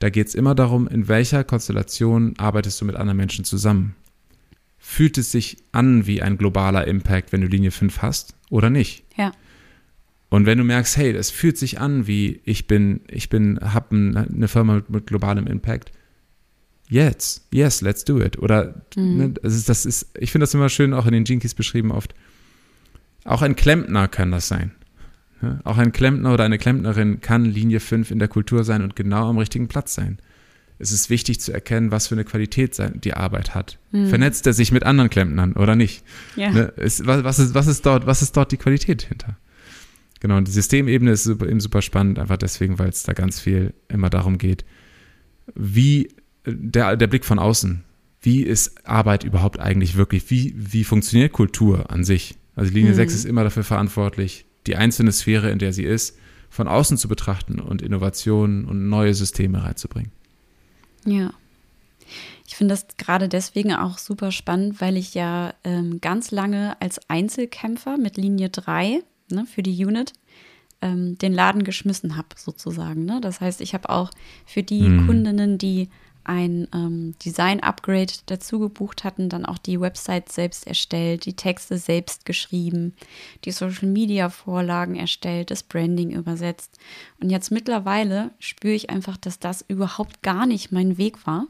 Da 0.00 0.10
geht 0.10 0.26
es 0.26 0.34
immer 0.34 0.56
darum, 0.56 0.88
in 0.88 1.06
welcher 1.06 1.44
Konstellation 1.44 2.34
arbeitest 2.38 2.80
du 2.80 2.86
mit 2.86 2.96
anderen 2.96 3.18
Menschen 3.18 3.44
zusammen. 3.44 3.94
Fühlt 4.78 5.16
es 5.16 5.30
sich 5.30 5.58
an 5.70 6.08
wie 6.08 6.22
ein 6.22 6.38
globaler 6.38 6.88
Impact, 6.88 7.30
wenn 7.30 7.42
du 7.42 7.46
Linie 7.46 7.70
5 7.70 8.02
hast 8.02 8.34
oder 8.50 8.68
nicht? 8.68 9.04
Ja. 9.16 9.30
Und 10.30 10.46
wenn 10.46 10.58
du 10.58 10.64
merkst, 10.64 10.96
hey, 10.96 11.12
das 11.12 11.30
fühlt 11.30 11.58
sich 11.58 11.80
an 11.80 12.06
wie 12.06 12.40
ich 12.44 12.68
bin, 12.68 13.00
ich 13.08 13.28
bin, 13.28 13.58
habe 13.60 13.96
eine 13.96 14.48
Firma 14.48 14.76
mit, 14.76 14.88
mit, 14.88 15.06
globalem 15.08 15.48
Impact. 15.48 15.90
Yes, 16.88 17.46
yes, 17.52 17.82
let's 17.82 18.04
do 18.04 18.20
it. 18.20 18.38
Oder 18.38 18.82
mhm. 18.96 19.16
ne, 19.16 19.34
das, 19.42 19.54
ist, 19.54 19.68
das 19.68 19.84
ist, 19.84 20.06
ich 20.18 20.30
finde 20.30 20.44
das 20.44 20.54
immer 20.54 20.68
schön, 20.68 20.94
auch 20.94 21.06
in 21.06 21.12
den 21.12 21.24
Jinkies 21.24 21.54
beschrieben 21.54 21.90
oft. 21.90 22.14
Auch 23.24 23.42
ein 23.42 23.56
Klempner 23.56 24.08
kann 24.08 24.30
das 24.30 24.48
sein. 24.48 24.72
Ja, 25.42 25.58
auch 25.64 25.78
ein 25.78 25.92
Klempner 25.92 26.32
oder 26.32 26.44
eine 26.44 26.58
Klempnerin 26.58 27.20
kann 27.20 27.44
Linie 27.44 27.80
5 27.80 28.10
in 28.10 28.18
der 28.18 28.28
Kultur 28.28 28.62
sein 28.62 28.82
und 28.82 28.94
genau 28.94 29.28
am 29.28 29.38
richtigen 29.38 29.68
Platz 29.68 29.94
sein. 29.94 30.18
Es 30.78 30.92
ist 30.92 31.10
wichtig 31.10 31.40
zu 31.40 31.52
erkennen, 31.52 31.90
was 31.90 32.06
für 32.06 32.14
eine 32.14 32.24
Qualität 32.24 32.76
die 33.04 33.14
Arbeit 33.14 33.54
hat. 33.54 33.78
Mhm. 33.90 34.08
Vernetzt 34.08 34.46
er 34.46 34.52
sich 34.52 34.70
mit 34.70 34.84
anderen 34.84 35.10
Klempnern 35.10 35.54
oder 35.54 35.76
nicht? 35.76 36.04
Ja. 36.36 36.50
Ne, 36.50 36.62
ist, 36.76 37.06
was, 37.06 37.38
ist, 37.38 37.54
was, 37.54 37.66
ist 37.66 37.84
dort, 37.84 38.06
was 38.06 38.22
ist 38.22 38.36
dort 38.36 38.52
die 38.52 38.56
Qualität 38.56 39.02
hinter? 39.02 39.36
Genau, 40.20 40.36
und 40.36 40.46
die 40.46 40.52
Systemebene 40.52 41.12
ist 41.12 41.24
super, 41.24 41.48
eben 41.48 41.60
super 41.60 41.82
spannend, 41.82 42.18
einfach 42.18 42.36
deswegen, 42.36 42.78
weil 42.78 42.90
es 42.90 43.02
da 43.02 43.14
ganz 43.14 43.40
viel 43.40 43.72
immer 43.88 44.10
darum 44.10 44.36
geht, 44.36 44.64
wie 45.54 46.08
der, 46.46 46.96
der 46.96 47.06
Blick 47.06 47.24
von 47.24 47.38
außen, 47.38 47.82
wie 48.20 48.42
ist 48.42 48.86
Arbeit 48.86 49.24
überhaupt 49.24 49.58
eigentlich 49.58 49.96
wirklich, 49.96 50.30
wie, 50.30 50.54
wie 50.56 50.84
funktioniert 50.84 51.32
Kultur 51.32 51.90
an 51.90 52.04
sich? 52.04 52.36
Also 52.54 52.72
Linie 52.72 52.92
mhm. 52.92 52.96
6 52.96 53.14
ist 53.14 53.24
immer 53.24 53.44
dafür 53.44 53.64
verantwortlich, 53.64 54.44
die 54.66 54.76
einzelne 54.76 55.12
Sphäre, 55.12 55.50
in 55.50 55.58
der 55.58 55.72
sie 55.72 55.84
ist, 55.84 56.18
von 56.50 56.68
außen 56.68 56.98
zu 56.98 57.08
betrachten 57.08 57.60
und 57.60 57.80
Innovationen 57.80 58.66
und 58.66 58.88
neue 58.88 59.14
Systeme 59.14 59.62
reinzubringen. 59.62 60.12
Ja. 61.06 61.32
Ich 62.46 62.56
finde 62.56 62.74
das 62.74 62.86
gerade 62.98 63.28
deswegen 63.28 63.72
auch 63.72 63.96
super 63.96 64.32
spannend, 64.32 64.80
weil 64.80 64.96
ich 64.96 65.14
ja 65.14 65.54
ähm, 65.62 66.00
ganz 66.00 66.32
lange 66.32 66.76
als 66.82 67.00
Einzelkämpfer 67.08 67.96
mit 67.96 68.16
Linie 68.16 68.50
3 68.50 69.02
ne, 69.30 69.46
für 69.46 69.62
die 69.62 69.84
Unit 69.84 70.12
ähm, 70.82 71.18
den 71.18 71.32
Laden 71.32 71.64
geschmissen 71.64 72.16
habe, 72.16 72.28
sozusagen. 72.36 73.04
Ne? 73.04 73.20
Das 73.20 73.40
heißt, 73.40 73.60
ich 73.60 73.74
habe 73.74 73.90
auch 73.90 74.10
für 74.46 74.62
die 74.62 74.82
mhm. 74.82 75.06
Kundinnen, 75.06 75.58
die 75.58 75.88
ein 76.24 76.68
ähm, 76.74 77.14
Design-Upgrade 77.24 78.12
dazu 78.26 78.58
gebucht 78.58 79.04
hatten, 79.04 79.28
dann 79.28 79.46
auch 79.46 79.58
die 79.58 79.80
Website 79.80 80.30
selbst 80.30 80.66
erstellt, 80.66 81.24
die 81.24 81.34
Texte 81.34 81.78
selbst 81.78 82.24
geschrieben, 82.24 82.94
die 83.44 83.50
Social-Media-Vorlagen 83.50 84.96
erstellt, 84.96 85.50
das 85.50 85.62
Branding 85.62 86.10
übersetzt. 86.10 86.78
Und 87.20 87.30
jetzt 87.30 87.50
mittlerweile 87.50 88.30
spüre 88.38 88.74
ich 88.74 88.90
einfach, 88.90 89.16
dass 89.16 89.38
das 89.38 89.64
überhaupt 89.66 90.22
gar 90.22 90.46
nicht 90.46 90.72
mein 90.72 90.98
Weg 90.98 91.26
war. 91.26 91.46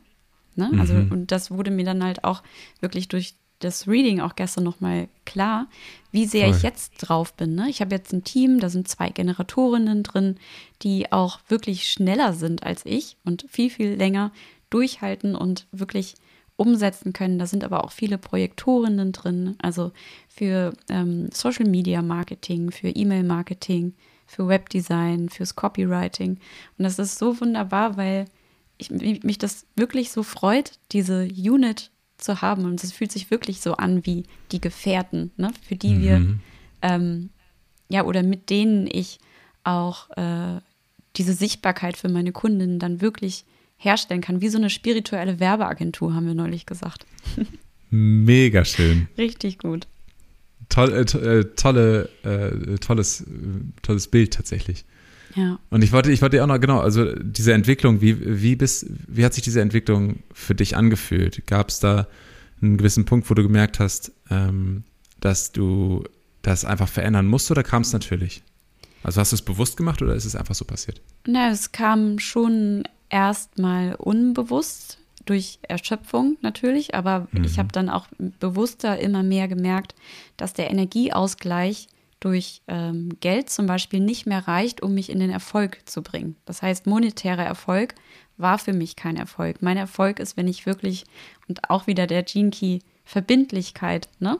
Ne? 0.54 0.70
Also, 0.78 0.94
mhm. 0.94 1.10
und 1.10 1.32
das 1.32 1.50
wurde 1.50 1.70
mir 1.70 1.84
dann 1.84 2.04
halt 2.04 2.24
auch 2.24 2.42
wirklich 2.80 3.08
durch 3.08 3.34
das 3.61 3.86
Reading 3.86 4.20
auch 4.20 4.34
gestern 4.36 4.64
nochmal 4.64 5.08
klar, 5.24 5.68
wie 6.12 6.26
sehr 6.26 6.48
Voll. 6.48 6.56
ich 6.56 6.62
jetzt 6.62 6.92
drauf 6.98 7.32
bin. 7.34 7.54
Ne? 7.54 7.68
Ich 7.68 7.80
habe 7.80 7.94
jetzt 7.94 8.12
ein 8.12 8.24
Team, 8.24 8.58
da 8.58 8.68
sind 8.68 8.88
zwei 8.88 9.11
Generatorinnen 9.11 10.02
drin, 10.02 10.36
die 10.82 11.12
auch 11.12 11.38
wirklich 11.48 11.88
schneller 11.88 12.32
sind 12.32 12.64
als 12.64 12.82
ich 12.84 13.16
und 13.24 13.46
viel, 13.48 13.70
viel 13.70 13.94
länger 13.94 14.32
durchhalten 14.70 15.34
und 15.34 15.66
wirklich 15.72 16.14
umsetzen 16.56 17.12
können. 17.12 17.38
Da 17.38 17.46
sind 17.46 17.64
aber 17.64 17.84
auch 17.84 17.92
viele 17.92 18.18
Projektorinnen 18.18 19.12
drin, 19.12 19.56
also 19.62 19.92
für 20.28 20.74
ähm, 20.88 21.30
Social 21.32 21.66
Media 21.66 22.02
Marketing, 22.02 22.70
für 22.70 22.88
E-Mail 22.88 23.24
Marketing, 23.24 23.94
für 24.26 24.46
Webdesign, 24.46 25.28
fürs 25.28 25.56
Copywriting. 25.56 26.38
Und 26.78 26.84
das 26.84 26.98
ist 26.98 27.18
so 27.18 27.40
wunderbar, 27.40 27.96
weil 27.96 28.26
ich, 28.76 28.90
mich 28.90 29.38
das 29.38 29.66
wirklich 29.76 30.11
so 30.11 30.22
freut, 30.22 30.72
diese 30.92 31.24
Unit 31.24 31.90
zu 32.20 32.42
haben. 32.42 32.64
Und 32.64 32.82
es 32.82 32.92
fühlt 32.92 33.12
sich 33.12 33.30
wirklich 33.30 33.60
so 33.60 33.74
an 33.74 34.04
wie 34.06 34.24
die 34.52 34.60
Gefährten, 34.60 35.32
ne? 35.36 35.52
für 35.66 35.76
die 35.76 35.94
mhm. 35.94 36.02
wir, 36.02 36.38
ähm, 36.82 37.30
ja, 37.88 38.04
oder 38.04 38.22
mit 38.22 38.50
denen 38.50 38.88
ich 38.90 39.18
auch 39.64 40.10
äh, 40.16 40.60
diese 41.16 41.34
Sichtbarkeit 41.34 41.96
für 41.96 42.08
meine 42.08 42.32
Kundinnen 42.32 42.78
dann 42.78 43.00
wirklich 43.00 43.44
herstellen 43.76 44.20
kann. 44.20 44.40
Wie 44.40 44.48
so 44.48 44.58
eine 44.58 44.70
spirituelle 44.70 45.40
Werbeagentur, 45.40 46.14
haben 46.14 46.26
wir 46.26 46.34
neulich 46.34 46.66
gesagt. 46.66 47.06
Mega 47.90 48.64
schön. 48.64 49.08
Richtig 49.18 49.58
gut. 49.58 49.88
Toll, 50.68 50.92
äh, 50.92 51.00
äh 51.00 51.44
tolle, 51.56 52.08
äh, 52.22 52.78
tolles, 52.78 53.22
äh, 53.22 53.24
tolles 53.82 54.08
Bild 54.08 54.34
tatsächlich. 54.34 54.84
Ja. 55.34 55.58
Und 55.70 55.82
ich 55.82 55.92
wollte, 55.92 56.10
ich 56.10 56.22
wollte 56.22 56.42
auch 56.42 56.46
noch, 56.46 56.60
genau, 56.60 56.80
also 56.80 57.12
diese 57.14 57.52
Entwicklung, 57.52 58.00
wie, 58.00 58.42
wie, 58.42 58.56
bist, 58.56 58.86
wie 59.06 59.24
hat 59.24 59.34
sich 59.34 59.42
diese 59.42 59.60
Entwicklung 59.60 60.20
für 60.32 60.54
dich 60.54 60.76
angefühlt? 60.76 61.46
Gab 61.46 61.68
es 61.68 61.80
da 61.80 62.08
einen 62.60 62.76
gewissen 62.76 63.04
Punkt, 63.04 63.30
wo 63.30 63.34
du 63.34 63.42
gemerkt 63.42 63.80
hast, 63.80 64.12
ähm, 64.30 64.84
dass 65.20 65.52
du 65.52 66.04
das 66.42 66.64
einfach 66.64 66.88
verändern 66.88 67.26
musst 67.26 67.50
oder 67.50 67.62
kam 67.62 67.82
es 67.82 67.92
natürlich? 67.92 68.42
Also 69.02 69.20
hast 69.20 69.32
du 69.32 69.36
es 69.36 69.42
bewusst 69.42 69.76
gemacht 69.76 70.02
oder 70.02 70.14
ist 70.14 70.24
es 70.24 70.36
einfach 70.36 70.54
so 70.54 70.64
passiert? 70.64 71.00
Na, 71.26 71.50
es 71.50 71.72
kam 71.72 72.18
schon 72.18 72.84
erstmal 73.08 73.94
unbewusst 73.94 74.98
durch 75.24 75.58
Erschöpfung 75.62 76.36
natürlich, 76.42 76.94
aber 76.94 77.28
mhm. 77.32 77.44
ich 77.44 77.58
habe 77.58 77.68
dann 77.72 77.88
auch 77.88 78.08
bewusster 78.40 78.98
immer 78.98 79.22
mehr 79.22 79.48
gemerkt, 79.48 79.94
dass 80.36 80.54
der 80.54 80.70
Energieausgleich 80.70 81.88
durch 82.20 82.62
ähm, 82.68 83.10
Geld 83.20 83.50
zum 83.50 83.66
Beispiel 83.66 84.00
nicht 84.00 84.26
mehr 84.26 84.46
reicht, 84.46 84.82
um 84.82 84.94
mich 84.94 85.10
in 85.10 85.18
den 85.18 85.30
Erfolg 85.30 85.80
zu 85.86 86.02
bringen. 86.02 86.36
Das 86.44 86.62
heißt, 86.62 86.86
monetärer 86.86 87.44
Erfolg 87.44 87.94
war 88.36 88.58
für 88.58 88.72
mich 88.72 88.96
kein 88.96 89.16
Erfolg. 89.16 89.62
Mein 89.62 89.76
Erfolg 89.76 90.20
ist, 90.20 90.36
wenn 90.36 90.48
ich 90.48 90.66
wirklich, 90.66 91.04
und 91.48 91.70
auch 91.70 91.86
wieder 91.86 92.06
der 92.06 92.22
Gene 92.22 92.50
Key, 92.50 92.80
Verbindlichkeit, 93.04 94.08
ne? 94.20 94.38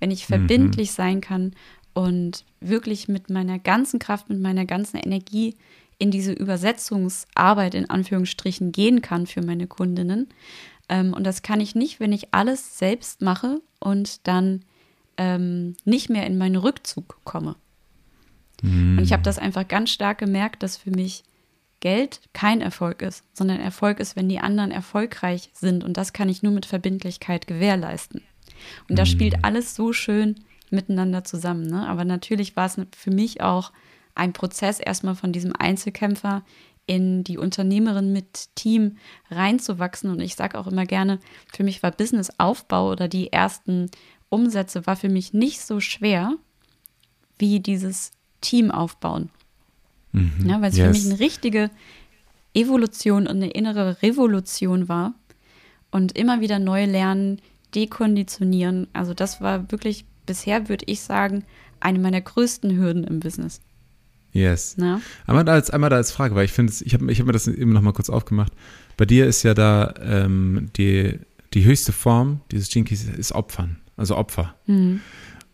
Wenn 0.00 0.10
ich 0.10 0.28
mhm. 0.28 0.34
verbindlich 0.34 0.90
mhm. 0.90 0.94
sein 0.94 1.20
kann 1.20 1.52
und 1.94 2.44
wirklich 2.60 3.08
mit 3.08 3.30
meiner 3.30 3.58
ganzen 3.58 3.98
Kraft, 3.98 4.28
mit 4.28 4.40
meiner 4.40 4.66
ganzen 4.66 4.98
Energie 4.98 5.56
in 5.98 6.10
diese 6.10 6.32
Übersetzungsarbeit 6.32 7.74
in 7.74 7.88
Anführungsstrichen 7.88 8.72
gehen 8.72 9.02
kann 9.02 9.26
für 9.26 9.40
meine 9.40 9.66
Kundinnen. 9.66 10.28
Ähm, 10.88 11.14
und 11.14 11.24
das 11.24 11.42
kann 11.42 11.60
ich 11.60 11.74
nicht, 11.74 12.00
wenn 12.00 12.12
ich 12.12 12.34
alles 12.34 12.78
selbst 12.78 13.22
mache 13.22 13.60
und 13.78 14.26
dann 14.26 14.64
ähm, 15.16 15.76
nicht 15.84 16.10
mehr 16.10 16.26
in 16.26 16.38
meinen 16.38 16.56
Rückzug 16.56 17.18
komme. 17.24 17.56
Mhm. 18.62 18.98
Und 18.98 19.04
ich 19.04 19.12
habe 19.12 19.22
das 19.22 19.38
einfach 19.38 19.66
ganz 19.66 19.90
stark 19.90 20.18
gemerkt, 20.18 20.62
dass 20.62 20.76
für 20.76 20.90
mich 20.90 21.24
Geld 21.80 22.20
kein 22.32 22.60
Erfolg 22.60 23.02
ist, 23.02 23.24
sondern 23.32 23.60
Erfolg 23.60 23.98
ist, 23.98 24.14
wenn 24.14 24.28
die 24.28 24.38
anderen 24.38 24.70
erfolgreich 24.70 25.50
sind. 25.52 25.82
Und 25.82 25.96
das 25.96 26.12
kann 26.12 26.28
ich 26.28 26.42
nur 26.42 26.52
mit 26.52 26.64
Verbindlichkeit 26.64 27.46
gewährleisten. 27.46 28.22
Und 28.88 28.98
da 28.98 29.04
spielt 29.04 29.38
mhm. 29.38 29.44
alles 29.44 29.74
so 29.74 29.92
schön 29.92 30.36
miteinander 30.70 31.24
zusammen. 31.24 31.66
Ne? 31.66 31.86
Aber 31.88 32.04
natürlich 32.04 32.56
war 32.56 32.66
es 32.66 32.80
für 32.96 33.10
mich 33.10 33.40
auch 33.40 33.72
ein 34.14 34.32
Prozess, 34.32 34.78
erstmal 34.78 35.16
von 35.16 35.32
diesem 35.32 35.54
Einzelkämpfer 35.56 36.44
in 36.86 37.24
die 37.24 37.38
Unternehmerin 37.38 38.12
mit 38.12 38.54
Team 38.54 38.96
reinzuwachsen. 39.30 40.10
Und 40.10 40.20
ich 40.20 40.34
sage 40.34 40.58
auch 40.58 40.66
immer 40.66 40.86
gerne, 40.86 41.18
für 41.52 41.64
mich 41.64 41.82
war 41.82 41.90
Businessaufbau 41.90 42.90
oder 42.90 43.08
die 43.08 43.32
ersten 43.32 43.90
Umsätze 44.32 44.86
war 44.86 44.96
für 44.96 45.08
mich 45.08 45.32
nicht 45.32 45.60
so 45.60 45.80
schwer 45.80 46.34
wie 47.38 47.60
dieses 47.60 48.12
Team 48.40 48.70
aufbauen. 48.70 49.30
Mhm. 50.12 50.46
Ja, 50.46 50.60
weil 50.60 50.70
es 50.70 50.76
yes. 50.76 50.86
für 50.86 50.92
mich 50.92 51.06
eine 51.06 51.20
richtige 51.20 51.70
Evolution 52.54 53.26
und 53.26 53.36
eine 53.36 53.50
innere 53.50 54.02
Revolution 54.02 54.88
war. 54.88 55.14
Und 55.90 56.16
immer 56.16 56.40
wieder 56.40 56.58
neu 56.58 56.86
lernen, 56.86 57.40
dekonditionieren. 57.74 58.88
Also 58.94 59.12
das 59.12 59.40
war 59.40 59.70
wirklich 59.70 60.06
bisher, 60.24 60.68
würde 60.68 60.86
ich 60.88 61.02
sagen, 61.02 61.44
eine 61.80 61.98
meiner 61.98 62.20
größten 62.20 62.76
Hürden 62.76 63.04
im 63.04 63.20
Business. 63.20 63.60
Yes. 64.32 64.76
Na? 64.78 65.00
Einmal 65.26 65.44
da 65.44 65.52
als, 65.52 65.68
einmal 65.70 65.90
da 65.90 65.96
als 65.96 66.10
Frage, 66.12 66.34
weil 66.34 66.46
ich 66.46 66.52
finde, 66.52 66.72
ich 66.82 66.94
habe 66.94 67.10
ich 67.12 67.20
hab 67.20 67.26
mir 67.26 67.32
das 67.32 67.46
eben 67.46 67.72
noch 67.72 67.82
mal 67.82 67.92
kurz 67.92 68.08
aufgemacht. 68.08 68.52
Bei 68.96 69.04
dir 69.04 69.26
ist 69.26 69.42
ja 69.42 69.52
da 69.52 69.94
ähm, 70.00 70.70
die, 70.76 71.18
die 71.52 71.64
höchste 71.64 71.92
Form 71.92 72.40
dieses 72.50 72.72
Jinkies 72.72 73.04
ist 73.04 73.32
Opfern, 73.32 73.76
also 74.02 74.16
Opfer. 74.16 74.54
Mhm. 74.66 75.00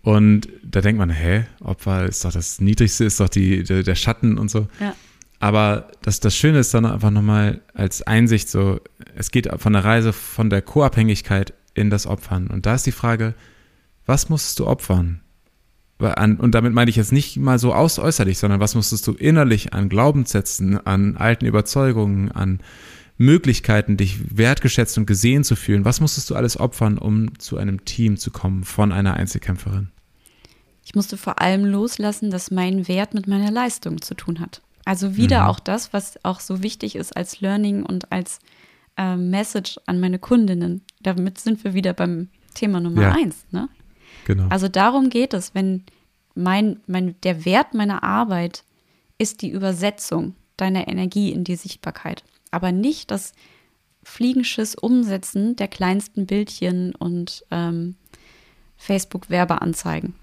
Und 0.02 0.48
da 0.64 0.80
denkt 0.80 0.98
man, 0.98 1.10
hä, 1.10 1.44
Opfer 1.60 2.06
ist 2.06 2.24
doch 2.24 2.32
das 2.32 2.60
Niedrigste, 2.60 3.04
ist 3.04 3.20
doch 3.20 3.28
die, 3.28 3.62
der, 3.62 3.82
der 3.82 3.94
Schatten 3.94 4.38
und 4.38 4.50
so. 4.50 4.68
Ja. 4.80 4.94
Aber 5.38 5.88
das, 6.02 6.20
das 6.20 6.34
Schöne 6.34 6.58
ist 6.58 6.74
dann 6.74 6.86
einfach 6.86 7.10
nochmal 7.10 7.60
als 7.74 8.02
Einsicht 8.02 8.48
so, 8.48 8.80
es 9.14 9.30
geht 9.30 9.48
von 9.58 9.72
der 9.72 9.84
Reise 9.84 10.12
von 10.12 10.50
der 10.50 10.62
Co-Abhängigkeit 10.62 11.52
in 11.74 11.90
das 11.90 12.06
Opfern. 12.06 12.48
Und 12.48 12.66
da 12.66 12.74
ist 12.74 12.86
die 12.86 12.92
Frage, 12.92 13.34
was 14.06 14.28
musst 14.28 14.58
du 14.58 14.66
opfern? 14.66 15.20
Und 15.98 16.54
damit 16.54 16.72
meine 16.72 16.90
ich 16.90 16.96
jetzt 16.96 17.12
nicht 17.12 17.36
mal 17.36 17.58
so 17.58 17.74
aus 17.74 17.98
äußerlich, 17.98 18.38
sondern 18.38 18.60
was 18.60 18.76
musstest 18.76 19.06
du 19.06 19.12
innerlich 19.12 19.74
an 19.74 19.88
Glaubenssätzen, 19.88 20.84
an 20.86 21.16
alten 21.16 21.44
Überzeugungen, 21.44 22.30
an 22.30 22.60
Möglichkeiten, 23.18 23.96
dich 23.96 24.36
wertgeschätzt 24.36 24.96
und 24.96 25.06
gesehen 25.06 25.44
zu 25.44 25.56
fühlen? 25.56 25.84
Was 25.84 26.00
musstest 26.00 26.30
du 26.30 26.34
alles 26.34 26.58
opfern, 26.58 26.98
um 26.98 27.38
zu 27.38 27.58
einem 27.58 27.84
Team 27.84 28.16
zu 28.16 28.30
kommen 28.30 28.64
von 28.64 28.92
einer 28.92 29.14
Einzelkämpferin? 29.14 29.90
Ich 30.84 30.94
musste 30.94 31.18
vor 31.18 31.40
allem 31.40 31.64
loslassen, 31.66 32.30
dass 32.30 32.50
mein 32.50 32.88
Wert 32.88 33.12
mit 33.12 33.26
meiner 33.26 33.50
Leistung 33.50 34.00
zu 34.00 34.14
tun 34.14 34.40
hat. 34.40 34.62
Also 34.84 35.16
wieder 35.16 35.42
mhm. 35.42 35.48
auch 35.48 35.60
das, 35.60 35.92
was 35.92 36.24
auch 36.24 36.40
so 36.40 36.62
wichtig 36.62 36.96
ist 36.96 37.14
als 37.14 37.42
Learning 37.42 37.82
und 37.82 38.10
als 38.10 38.38
äh, 38.96 39.16
Message 39.16 39.78
an 39.84 40.00
meine 40.00 40.18
Kundinnen. 40.18 40.82
Damit 41.02 41.38
sind 41.38 41.62
wir 41.62 41.74
wieder 41.74 41.92
beim 41.92 42.28
Thema 42.54 42.80
Nummer 42.80 43.02
ja. 43.02 43.12
eins. 43.12 43.44
Ne? 43.50 43.68
Genau. 44.24 44.46
Also 44.48 44.68
darum 44.68 45.10
geht 45.10 45.34
es, 45.34 45.54
wenn 45.54 45.84
mein, 46.34 46.80
mein, 46.86 47.16
der 47.22 47.44
Wert 47.44 47.74
meiner 47.74 48.02
Arbeit 48.02 48.64
ist 49.18 49.42
die 49.42 49.50
Übersetzung 49.50 50.34
deiner 50.56 50.88
Energie 50.88 51.32
in 51.32 51.44
die 51.44 51.56
Sichtbarkeit, 51.56 52.24
aber 52.50 52.72
nicht 52.72 53.10
das 53.10 53.32
Fliegenschiss 54.02 54.74
Umsetzen 54.74 55.56
der 55.56 55.68
kleinsten 55.68 56.26
Bildchen 56.26 56.94
und 56.94 57.44
ähm, 57.50 57.96
Facebook-Werbeanzeigen. 58.76 60.14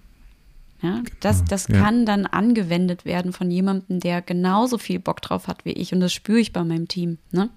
Ja, 0.82 1.02
das 1.20 1.38
genau, 1.38 1.50
das 1.50 1.68
ja. 1.68 1.80
kann 1.80 2.06
dann 2.06 2.26
angewendet 2.26 3.06
werden 3.06 3.34
von 3.34 3.50
jemandem, 3.50 4.00
der 4.00 4.22
genauso 4.22 4.78
viel 4.78 5.00
Bock 5.00 5.22
drauf 5.22 5.48
hat 5.48 5.66
wie 5.66 5.72
ich. 5.72 5.94
Und 5.94 6.00
das 6.00 6.14
spüre 6.14 6.40
ich 6.40 6.54
bei 6.54 6.64
meinem 6.64 6.88
Team. 6.88 7.18
Ne? 7.32 7.50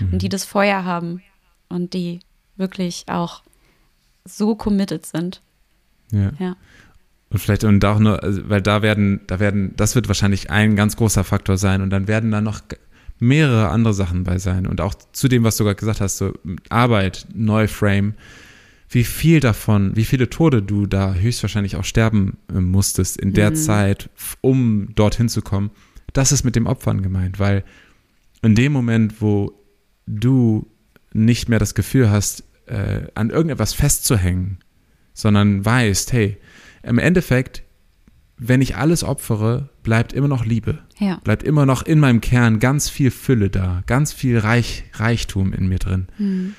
Mhm. 0.00 0.12
Und 0.12 0.22
die 0.22 0.28
das 0.28 0.44
Feuer 0.44 0.84
haben 0.84 1.22
und 1.68 1.94
die 1.94 2.20
wirklich 2.56 3.04
auch 3.08 3.42
so 4.24 4.54
committed 4.54 5.04
sind, 5.04 5.42
ja. 6.12 6.30
ja. 6.38 6.56
Und 7.30 7.38
vielleicht 7.38 7.64
und 7.64 7.82
auch 7.84 7.98
nur, 7.98 8.22
also, 8.22 8.48
weil 8.48 8.60
da 8.60 8.82
werden, 8.82 9.22
da 9.26 9.40
werden, 9.40 9.72
das 9.76 9.94
wird 9.94 10.06
wahrscheinlich 10.06 10.50
ein 10.50 10.76
ganz 10.76 10.96
großer 10.96 11.24
Faktor 11.24 11.56
sein 11.56 11.80
und 11.80 11.88
dann 11.88 12.06
werden 12.06 12.30
da 12.30 12.42
noch 12.42 12.60
mehrere 13.22 13.68
andere 13.68 13.94
Sachen 13.94 14.24
bei 14.24 14.38
sein 14.38 14.66
und 14.66 14.80
auch 14.80 14.94
zu 15.12 15.28
dem, 15.28 15.44
was 15.44 15.56
du 15.56 15.62
gerade 15.62 15.76
gesagt 15.76 16.00
hast, 16.00 16.18
so 16.18 16.32
Arbeit, 16.68 17.28
Neuframe, 17.32 18.14
wie 18.88 19.04
viel 19.04 19.38
davon, 19.38 19.94
wie 19.94 20.04
viele 20.04 20.28
Tode 20.28 20.60
du 20.60 20.86
da 20.86 21.14
höchstwahrscheinlich 21.14 21.76
auch 21.76 21.84
sterben 21.84 22.36
äh, 22.52 22.60
musstest 22.60 23.16
in 23.16 23.32
der 23.32 23.50
mhm. 23.50 23.54
Zeit, 23.54 24.10
um 24.40 24.88
dorthin 24.96 25.28
zu 25.28 25.40
kommen, 25.40 25.70
das 26.12 26.32
ist 26.32 26.42
mit 26.42 26.56
dem 26.56 26.66
Opfern 26.66 27.00
gemeint, 27.00 27.38
weil 27.38 27.64
in 28.42 28.56
dem 28.56 28.72
Moment, 28.72 29.22
wo 29.22 29.52
du 30.06 30.66
nicht 31.12 31.48
mehr 31.48 31.60
das 31.60 31.74
Gefühl 31.74 32.10
hast, 32.10 32.42
äh, 32.66 33.02
an 33.14 33.30
irgendetwas 33.30 33.72
festzuhängen, 33.72 34.58
sondern 35.14 35.64
weißt, 35.64 36.12
hey, 36.12 36.38
im 36.82 36.98
Endeffekt, 36.98 37.62
wenn 38.36 38.60
ich 38.60 38.76
alles 38.76 39.04
opfere, 39.04 39.68
bleibt 39.84 40.12
immer 40.12 40.28
noch 40.28 40.44
Liebe. 40.44 40.80
Ja. 41.02 41.16
Bleibt 41.24 41.42
immer 41.42 41.66
noch 41.66 41.82
in 41.82 41.98
meinem 41.98 42.20
Kern 42.20 42.60
ganz 42.60 42.88
viel 42.88 43.10
Fülle 43.10 43.50
da, 43.50 43.82
ganz 43.86 44.12
viel 44.12 44.38
Reich, 44.38 44.84
Reichtum 44.94 45.52
in 45.52 45.66
mir 45.68 45.78
drin. 45.78 46.06
Mhm. 46.16 46.54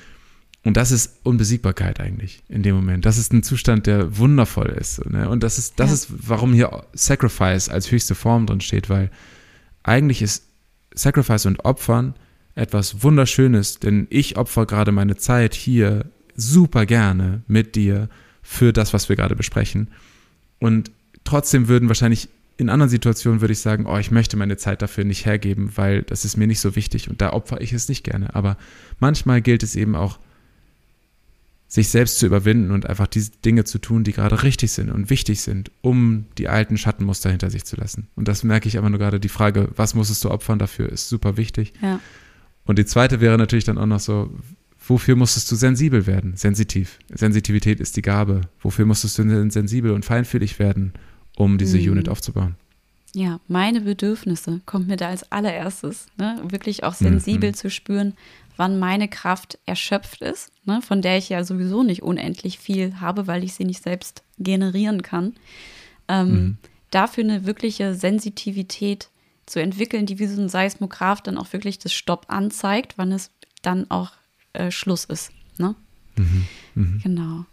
Und 0.64 0.76
das 0.76 0.90
ist 0.90 1.20
Unbesiegbarkeit 1.22 1.98
eigentlich 1.98 2.42
in 2.48 2.62
dem 2.62 2.74
Moment. 2.76 3.06
Das 3.06 3.16
ist 3.16 3.32
ein 3.32 3.42
Zustand, 3.42 3.86
der 3.86 4.18
wundervoll 4.18 4.68
ist. 4.68 5.04
Ne? 5.10 5.28
Und 5.28 5.42
das 5.42 5.58
ist, 5.58 5.80
das 5.80 5.88
ja. 5.88 5.94
ist, 5.94 6.08
warum 6.28 6.52
hier 6.52 6.84
Sacrifice 6.92 7.70
als 7.70 7.90
höchste 7.90 8.14
Form 8.14 8.46
drin 8.46 8.60
steht, 8.60 8.90
weil 8.90 9.10
eigentlich 9.82 10.20
ist 10.20 10.44
Sacrifice 10.94 11.46
und 11.46 11.64
Opfern 11.64 12.14
etwas 12.54 13.02
Wunderschönes, 13.02 13.80
denn 13.80 14.06
ich 14.10 14.36
opfer 14.36 14.66
gerade 14.66 14.92
meine 14.92 15.16
Zeit 15.16 15.54
hier 15.54 16.06
super 16.36 16.86
gerne 16.86 17.42
mit 17.46 17.74
dir 17.74 18.08
für 18.42 18.72
das, 18.72 18.92
was 18.92 19.08
wir 19.08 19.16
gerade 19.16 19.36
besprechen. 19.36 19.88
Und 20.60 20.90
trotzdem 21.24 21.68
würden 21.68 21.88
wahrscheinlich 21.88 22.28
in 22.56 22.68
anderen 22.68 22.90
Situationen 22.90 23.40
würde 23.40 23.52
ich 23.52 23.60
sagen, 23.60 23.86
oh, 23.86 23.98
ich 23.98 24.10
möchte 24.10 24.36
meine 24.36 24.56
Zeit 24.56 24.82
dafür 24.82 25.04
nicht 25.04 25.26
hergeben, 25.26 25.72
weil 25.76 26.02
das 26.02 26.24
ist 26.24 26.36
mir 26.36 26.46
nicht 26.46 26.60
so 26.60 26.76
wichtig 26.76 27.10
und 27.10 27.20
da 27.20 27.32
opfere 27.32 27.62
ich 27.62 27.72
es 27.72 27.88
nicht 27.88 28.04
gerne. 28.04 28.34
Aber 28.34 28.56
manchmal 29.00 29.42
gilt 29.42 29.62
es 29.62 29.76
eben 29.76 29.96
auch, 29.96 30.18
sich 31.66 31.88
selbst 31.88 32.20
zu 32.20 32.26
überwinden 32.26 32.70
und 32.70 32.86
einfach 32.86 33.08
diese 33.08 33.32
Dinge 33.44 33.64
zu 33.64 33.78
tun, 33.78 34.04
die 34.04 34.12
gerade 34.12 34.44
richtig 34.44 34.70
sind 34.70 34.90
und 34.90 35.10
wichtig 35.10 35.40
sind, 35.40 35.72
um 35.80 36.26
die 36.38 36.48
alten 36.48 36.76
Schattenmuster 36.76 37.30
hinter 37.30 37.50
sich 37.50 37.64
zu 37.64 37.74
lassen. 37.74 38.06
Und 38.14 38.28
das 38.28 38.44
merke 38.44 38.68
ich 38.68 38.78
aber 38.78 38.90
nur 38.90 39.00
gerade, 39.00 39.18
die 39.18 39.28
Frage, 39.28 39.68
was 39.74 39.94
musstest 39.94 40.22
du 40.22 40.30
opfern 40.30 40.60
dafür, 40.60 40.88
ist 40.88 41.08
super 41.08 41.36
wichtig. 41.36 41.72
Ja. 41.82 41.98
Und 42.64 42.78
die 42.78 42.84
zweite 42.84 43.20
wäre 43.20 43.36
natürlich 43.38 43.64
dann 43.64 43.78
auch 43.78 43.86
noch 43.86 43.98
so, 43.98 44.30
Wofür 44.86 45.16
musstest 45.16 45.50
du 45.50 45.56
sensibel 45.56 46.06
werden? 46.06 46.36
Sensitiv. 46.36 46.98
Sensitivität 47.08 47.80
ist 47.80 47.96
die 47.96 48.02
Gabe. 48.02 48.42
Wofür 48.60 48.84
musstest 48.84 49.18
du 49.18 49.50
sensibel 49.50 49.92
und 49.92 50.04
feinfühlig 50.04 50.58
werden, 50.58 50.92
um 51.36 51.58
diese 51.58 51.78
mhm. 51.78 51.92
Unit 51.92 52.08
aufzubauen? 52.08 52.56
Ja, 53.14 53.38
meine 53.46 53.82
Bedürfnisse 53.82 54.60
kommt 54.66 54.88
mir 54.88 54.96
da 54.96 55.08
als 55.08 55.30
allererstes. 55.30 56.06
Ne? 56.16 56.40
Wirklich 56.48 56.82
auch 56.82 56.94
sensibel 56.94 57.50
mhm. 57.50 57.54
zu 57.54 57.70
spüren, 57.70 58.14
wann 58.56 58.78
meine 58.78 59.08
Kraft 59.08 59.58
erschöpft 59.66 60.20
ist, 60.20 60.50
ne? 60.64 60.82
von 60.82 61.00
der 61.00 61.18
ich 61.18 61.28
ja 61.28 61.44
sowieso 61.44 61.84
nicht 61.84 62.02
unendlich 62.02 62.58
viel 62.58 63.00
habe, 63.00 63.26
weil 63.26 63.44
ich 63.44 63.54
sie 63.54 63.64
nicht 63.64 63.82
selbst 63.82 64.22
generieren 64.38 65.02
kann. 65.02 65.34
Ähm, 66.08 66.28
mhm. 66.28 66.58
Dafür 66.90 67.24
eine 67.24 67.46
wirkliche 67.46 67.94
Sensitivität 67.94 69.10
zu 69.46 69.60
entwickeln, 69.60 70.06
die 70.06 70.18
wie 70.18 70.26
so 70.26 70.40
ein 70.40 70.48
Seismograph 70.48 71.20
dann 71.20 71.38
auch 71.38 71.52
wirklich 71.52 71.78
das 71.78 71.92
Stopp 71.92 72.26
anzeigt, 72.28 72.94
wann 72.96 73.12
es 73.12 73.30
dann 73.62 73.90
auch 73.90 74.12
äh, 74.54 74.70
Schluss 74.70 75.04
ist. 75.04 75.30
Ne? 75.58 75.74
Mhm, 76.16 76.46
mh. 76.74 77.00
Genau. 77.02 77.44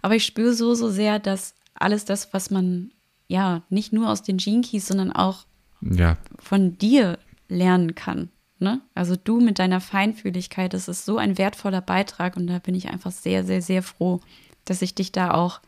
Aber 0.00 0.14
ich 0.14 0.24
spüre 0.24 0.54
so, 0.54 0.74
so 0.74 0.90
sehr, 0.90 1.18
dass 1.18 1.54
alles 1.74 2.04
das, 2.04 2.32
was 2.32 2.50
man 2.50 2.90
ja 3.28 3.62
nicht 3.68 3.92
nur 3.92 4.08
aus 4.08 4.22
den 4.22 4.38
Gene 4.38 4.62
Keys, 4.62 4.88
sondern 4.88 5.12
auch 5.12 5.44
ja. 5.80 6.16
von 6.38 6.76
dir 6.78 7.18
lernen 7.48 7.94
kann. 7.94 8.30
Ne? 8.58 8.80
Also 8.94 9.14
du 9.16 9.40
mit 9.40 9.58
deiner 9.60 9.80
Feinfühligkeit, 9.80 10.74
das 10.74 10.88
ist 10.88 11.04
so 11.04 11.18
ein 11.18 11.38
wertvoller 11.38 11.80
Beitrag 11.80 12.36
und 12.36 12.48
da 12.48 12.58
bin 12.58 12.74
ich 12.74 12.88
einfach 12.88 13.12
sehr, 13.12 13.44
sehr, 13.44 13.62
sehr 13.62 13.82
froh, 13.82 14.20
dass 14.64 14.82
ich 14.82 14.94
dich 14.94 15.12
da 15.12 15.32
auch 15.32 15.60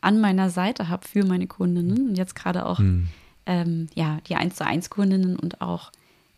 an 0.00 0.20
meiner 0.20 0.50
Seite 0.50 0.88
habe 0.88 1.06
für 1.06 1.24
meine 1.24 1.46
Kundinnen 1.46 2.08
und 2.08 2.18
jetzt 2.18 2.34
gerade 2.34 2.66
auch 2.66 2.80
mhm. 2.80 3.06
ähm, 3.46 3.86
ja, 3.94 4.18
die 4.26 4.34
1 4.34 4.56
zu 4.56 4.66
1 4.66 4.90
Kundinnen 4.90 5.36
und 5.36 5.60
auch 5.60 5.92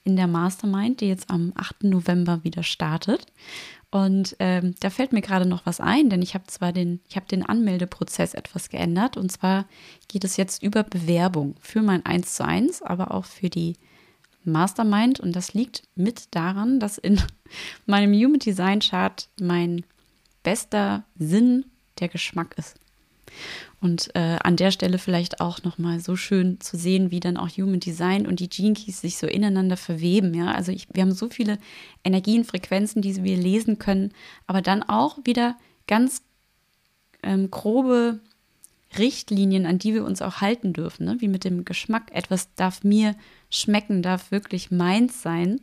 in 0.04 0.16
der 0.16 0.26
Mastermind, 0.26 1.00
die 1.00 1.08
jetzt 1.08 1.30
am 1.30 1.52
8. 1.56 1.84
November 1.84 2.44
wieder 2.44 2.62
startet. 2.62 3.26
Und 3.94 4.34
ähm, 4.40 4.74
da 4.80 4.90
fällt 4.90 5.12
mir 5.12 5.20
gerade 5.20 5.46
noch 5.46 5.66
was 5.66 5.78
ein, 5.78 6.10
denn 6.10 6.20
ich 6.20 6.34
habe 6.34 6.48
zwar 6.48 6.72
den, 6.72 6.98
ich 7.08 7.14
habe 7.14 7.26
den 7.26 7.46
Anmeldeprozess 7.46 8.34
etwas 8.34 8.68
geändert. 8.68 9.16
Und 9.16 9.30
zwar 9.30 9.66
geht 10.08 10.24
es 10.24 10.36
jetzt 10.36 10.64
über 10.64 10.82
Bewerbung 10.82 11.54
für 11.60 11.80
mein 11.80 12.04
1 12.04 12.34
zu 12.34 12.44
1, 12.44 12.82
aber 12.82 13.14
auch 13.14 13.24
für 13.24 13.48
die 13.48 13.76
Mastermind. 14.42 15.20
Und 15.20 15.36
das 15.36 15.54
liegt 15.54 15.84
mit 15.94 16.34
daran, 16.34 16.80
dass 16.80 16.98
in 16.98 17.22
meinem 17.86 18.12
Human 18.14 18.40
Design 18.40 18.80
Chart 18.80 19.28
mein 19.40 19.84
bester 20.42 21.04
Sinn 21.16 21.64
der 22.00 22.08
Geschmack 22.08 22.56
ist. 22.58 22.74
Und 23.84 24.08
äh, 24.14 24.38
an 24.42 24.56
der 24.56 24.70
Stelle 24.70 24.96
vielleicht 24.96 25.42
auch 25.42 25.62
nochmal 25.62 26.00
so 26.00 26.16
schön 26.16 26.58
zu 26.58 26.78
sehen, 26.78 27.10
wie 27.10 27.20
dann 27.20 27.36
auch 27.36 27.50
Human 27.50 27.80
Design 27.80 28.26
und 28.26 28.40
die 28.40 28.48
Gene 28.48 28.72
Keys 28.72 29.02
sich 29.02 29.18
so 29.18 29.26
ineinander 29.26 29.76
verweben. 29.76 30.32
Ja, 30.32 30.52
also 30.52 30.72
ich, 30.72 30.88
wir 30.94 31.02
haben 31.02 31.12
so 31.12 31.28
viele 31.28 31.58
Energien, 32.02 32.44
Frequenzen, 32.44 33.02
die 33.02 33.22
wir 33.22 33.36
lesen 33.36 33.78
können, 33.78 34.12
aber 34.46 34.62
dann 34.62 34.82
auch 34.82 35.18
wieder 35.24 35.58
ganz 35.86 36.22
ähm, 37.22 37.50
grobe 37.50 38.20
Richtlinien, 38.96 39.66
an 39.66 39.76
die 39.76 39.92
wir 39.92 40.06
uns 40.06 40.22
auch 40.22 40.40
halten 40.40 40.72
dürfen, 40.72 41.04
ne? 41.04 41.16
wie 41.18 41.28
mit 41.28 41.44
dem 41.44 41.66
Geschmack. 41.66 42.10
Etwas 42.10 42.54
darf 42.54 42.84
mir 42.84 43.14
schmecken, 43.50 44.00
darf 44.00 44.30
wirklich 44.30 44.70
meins 44.70 45.20
sein. 45.20 45.60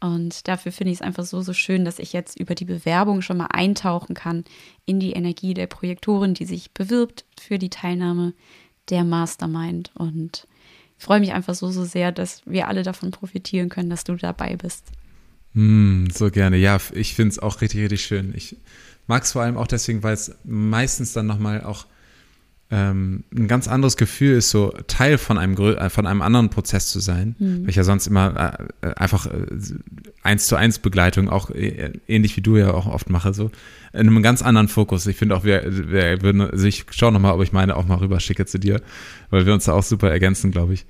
Und 0.00 0.48
dafür 0.48 0.72
finde 0.72 0.92
ich 0.92 0.98
es 0.98 1.02
einfach 1.02 1.24
so, 1.24 1.42
so 1.42 1.52
schön, 1.52 1.84
dass 1.84 1.98
ich 1.98 2.12
jetzt 2.12 2.38
über 2.40 2.54
die 2.54 2.64
Bewerbung 2.64 3.20
schon 3.20 3.36
mal 3.36 3.48
eintauchen 3.52 4.14
kann 4.14 4.44
in 4.86 4.98
die 4.98 5.12
Energie 5.12 5.52
der 5.52 5.66
Projektorin, 5.66 6.34
die 6.34 6.46
sich 6.46 6.72
bewirbt 6.72 7.24
für 7.38 7.58
die 7.58 7.70
Teilnahme 7.70 8.32
der 8.88 9.04
Mastermind. 9.04 9.90
Und 9.94 10.46
ich 10.98 11.04
freue 11.04 11.20
mich 11.20 11.32
einfach 11.32 11.54
so, 11.54 11.70
so 11.70 11.84
sehr, 11.84 12.12
dass 12.12 12.42
wir 12.46 12.68
alle 12.68 12.82
davon 12.82 13.10
profitieren 13.10 13.68
können, 13.68 13.90
dass 13.90 14.04
du 14.04 14.16
dabei 14.16 14.56
bist. 14.56 14.86
Mm, 15.52 16.06
so 16.10 16.30
gerne. 16.30 16.56
Ja, 16.56 16.78
ich 16.92 17.14
finde 17.14 17.32
es 17.32 17.38
auch 17.38 17.60
richtig, 17.60 17.82
richtig 17.82 18.04
schön. 18.04 18.32
Ich 18.34 18.56
mag 19.06 19.24
es 19.24 19.32
vor 19.32 19.42
allem 19.42 19.58
auch 19.58 19.66
deswegen, 19.66 20.02
weil 20.02 20.14
es 20.14 20.34
meistens 20.44 21.12
dann 21.12 21.26
nochmal 21.26 21.62
auch 21.62 21.86
ähm, 22.72 23.24
ein 23.34 23.48
ganz 23.48 23.66
anderes 23.66 23.96
Gefühl 23.96 24.36
ist, 24.36 24.50
so 24.50 24.72
Teil 24.86 25.18
von 25.18 25.38
einem, 25.38 25.56
äh, 25.56 25.90
von 25.90 26.06
einem 26.06 26.22
anderen 26.22 26.50
Prozess 26.50 26.86
zu 26.86 27.00
sein, 27.00 27.34
mhm. 27.38 27.62
weil 27.62 27.70
ich 27.70 27.76
ja 27.76 27.82
sonst 27.82 28.06
immer 28.06 28.68
äh, 28.82 28.86
äh 28.86 28.94
einfach 28.94 29.26
äh, 29.26 29.46
eins 30.22 30.46
zu 30.46 30.54
eins 30.54 30.78
Begleitung, 30.78 31.28
auch 31.28 31.50
äh, 31.50 31.92
ähnlich 32.06 32.36
wie 32.36 32.42
du 32.42 32.56
ja 32.56 32.72
auch 32.72 32.86
oft 32.86 33.10
mache, 33.10 33.34
so 33.34 33.50
in 33.92 34.00
einem 34.00 34.22
ganz 34.22 34.42
anderen 34.42 34.68
Fokus. 34.68 35.06
Ich 35.06 35.16
finde 35.16 35.36
auch, 35.36 35.42
wir, 35.42 35.64
wir 35.90 36.22
würden, 36.22 36.42
also 36.42 36.64
ich 36.66 36.86
schaue 36.90 37.10
nochmal, 37.10 37.32
ob 37.32 37.42
ich 37.42 37.52
meine 37.52 37.74
auch 37.74 37.86
mal 37.86 37.98
rüber 37.98 38.20
schicke 38.20 38.46
zu 38.46 38.58
dir, 38.58 38.80
weil 39.30 39.46
wir 39.46 39.52
uns 39.52 39.64
da 39.64 39.72
auch 39.72 39.82
super 39.82 40.10
ergänzen, 40.10 40.52
glaube 40.52 40.74
ich. 40.74 40.86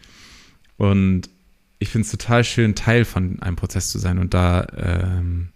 Und 0.77 1.31
ich 1.79 1.89
finde 1.89 2.05
es 2.05 2.11
total 2.11 2.45
schön, 2.45 2.75
Teil 2.75 3.07
von 3.07 3.41
einem 3.41 3.57
Prozess 3.57 3.91
zu 3.91 3.99
sein 3.99 4.19
und 4.19 4.35
da 4.35 4.67
ähm, 4.77 5.49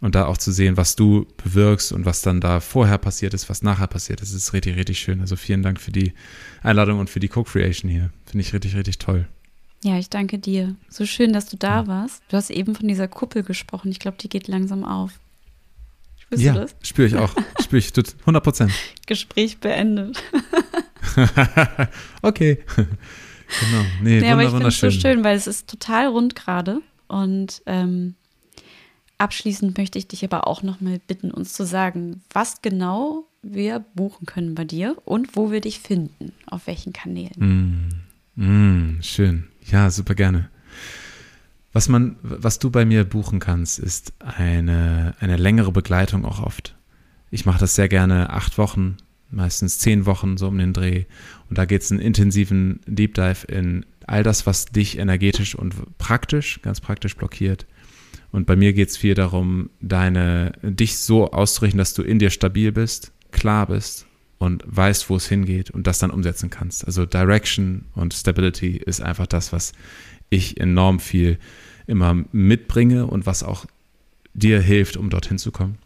und 0.00 0.14
da 0.14 0.26
auch 0.26 0.36
zu 0.36 0.52
sehen, 0.52 0.76
was 0.76 0.96
du 0.96 1.26
bewirkst 1.42 1.92
und 1.92 2.04
was 2.04 2.22
dann 2.22 2.40
da 2.40 2.60
vorher 2.60 2.98
passiert 2.98 3.34
ist, 3.34 3.48
was 3.48 3.62
nachher 3.62 3.86
passiert 3.86 4.20
ist, 4.20 4.32
ist 4.32 4.52
richtig, 4.52 4.76
richtig 4.76 4.98
schön. 4.98 5.20
Also 5.20 5.36
vielen 5.36 5.62
Dank 5.62 5.80
für 5.80 5.92
die 5.92 6.12
Einladung 6.62 6.98
und 6.98 7.10
für 7.10 7.20
die 7.20 7.28
Co-Creation 7.28 7.90
hier. 7.90 8.10
Finde 8.26 8.42
ich 8.42 8.52
richtig, 8.52 8.76
richtig 8.76 8.98
toll. 8.98 9.26
Ja, 9.84 9.98
ich 9.98 10.08
danke 10.08 10.38
dir. 10.38 10.76
So 10.88 11.04
schön, 11.04 11.32
dass 11.32 11.46
du 11.46 11.56
da 11.56 11.82
ja. 11.82 11.86
warst. 11.86 12.22
Du 12.28 12.36
hast 12.36 12.50
eben 12.50 12.74
von 12.74 12.88
dieser 12.88 13.06
Kuppel 13.06 13.42
gesprochen. 13.42 13.90
Ich 13.90 13.98
glaube, 13.98 14.16
die 14.18 14.30
geht 14.30 14.48
langsam 14.48 14.82
auf. 14.82 15.20
Spürst 16.16 16.42
ja, 16.42 16.54
du 16.54 16.60
das? 16.60 16.74
Spüre 16.82 17.06
ich 17.08 17.16
auch. 17.16 17.34
Spüre 17.62 17.78
ich 17.78 17.92
100 18.20 18.42
Prozent. 18.42 18.72
Gespräch 19.06 19.58
beendet. 19.58 20.22
okay. 22.22 22.58
genau. 22.76 23.84
Nee, 24.02 24.20
ja, 24.20 24.32
aber 24.32 24.44
ich 24.44 24.50
finde 24.50 24.68
es 24.68 24.80
so 24.80 24.90
schön, 24.90 25.22
weil 25.22 25.36
es 25.36 25.46
ist 25.46 25.68
total 25.68 26.06
rund 26.06 26.34
gerade. 26.34 26.80
Und 27.06 27.62
ähm, 27.66 28.14
Abschließend 29.18 29.78
möchte 29.78 29.98
ich 29.98 30.08
dich 30.08 30.24
aber 30.24 30.46
auch 30.46 30.62
noch 30.62 30.80
mal 30.80 31.00
bitten, 31.06 31.30
uns 31.30 31.52
zu 31.52 31.64
sagen, 31.64 32.22
was 32.32 32.62
genau 32.62 33.26
wir 33.42 33.84
buchen 33.94 34.26
können 34.26 34.54
bei 34.54 34.64
dir 34.64 34.96
und 35.04 35.36
wo 35.36 35.52
wir 35.52 35.60
dich 35.60 35.80
finden, 35.80 36.32
auf 36.46 36.66
welchen 36.66 36.92
Kanälen. 36.92 38.02
Mm, 38.36 38.42
mm, 38.42 39.02
schön. 39.02 39.44
Ja, 39.66 39.90
super 39.90 40.14
gerne. 40.14 40.48
Was 41.72 41.88
man, 41.88 42.16
was 42.22 42.58
du 42.58 42.70
bei 42.70 42.84
mir 42.84 43.04
buchen 43.04 43.40
kannst, 43.40 43.78
ist 43.78 44.12
eine, 44.18 45.14
eine 45.20 45.36
längere 45.36 45.72
Begleitung 45.72 46.24
auch 46.24 46.40
oft. 46.40 46.74
Ich 47.30 47.46
mache 47.46 47.58
das 47.58 47.74
sehr 47.74 47.88
gerne 47.88 48.30
acht 48.30 48.58
Wochen, 48.58 48.96
meistens 49.30 49.78
zehn 49.78 50.06
Wochen 50.06 50.36
so 50.36 50.48
um 50.48 50.58
den 50.58 50.72
Dreh. 50.72 51.04
Und 51.48 51.58
da 51.58 51.64
geht 51.64 51.82
es 51.82 51.90
einen 51.90 52.00
intensiven 52.00 52.80
Deep 52.86 53.14
Dive 53.14 53.46
in 53.46 53.86
all 54.06 54.22
das, 54.22 54.46
was 54.46 54.66
dich 54.66 54.98
energetisch 54.98 55.54
und 55.54 55.98
praktisch, 55.98 56.60
ganz 56.62 56.80
praktisch 56.80 57.16
blockiert 57.16 57.66
und 58.34 58.46
bei 58.46 58.56
mir 58.56 58.72
geht 58.72 58.88
es 58.88 58.96
viel 58.96 59.14
darum, 59.14 59.70
deine, 59.80 60.54
dich 60.60 60.98
so 60.98 61.30
auszurichten, 61.30 61.78
dass 61.78 61.94
du 61.94 62.02
in 62.02 62.18
dir 62.18 62.30
stabil 62.30 62.72
bist, 62.72 63.12
klar 63.30 63.68
bist 63.68 64.06
und 64.38 64.64
weißt, 64.66 65.08
wo 65.08 65.14
es 65.14 65.28
hingeht 65.28 65.70
und 65.70 65.86
das 65.86 66.00
dann 66.00 66.10
umsetzen 66.10 66.50
kannst. 66.50 66.84
Also 66.84 67.06
Direction 67.06 67.84
und 67.94 68.12
Stability 68.12 68.76
ist 68.76 69.00
einfach 69.00 69.28
das, 69.28 69.52
was 69.52 69.72
ich 70.30 70.58
enorm 70.58 70.98
viel 70.98 71.38
immer 71.86 72.24
mitbringe 72.32 73.06
und 73.06 73.24
was 73.24 73.44
auch 73.44 73.66
dir 74.32 74.60
hilft, 74.60 74.96
um 74.96 75.10
dorthin 75.10 75.38
zu 75.38 75.52
kommen. 75.52 75.78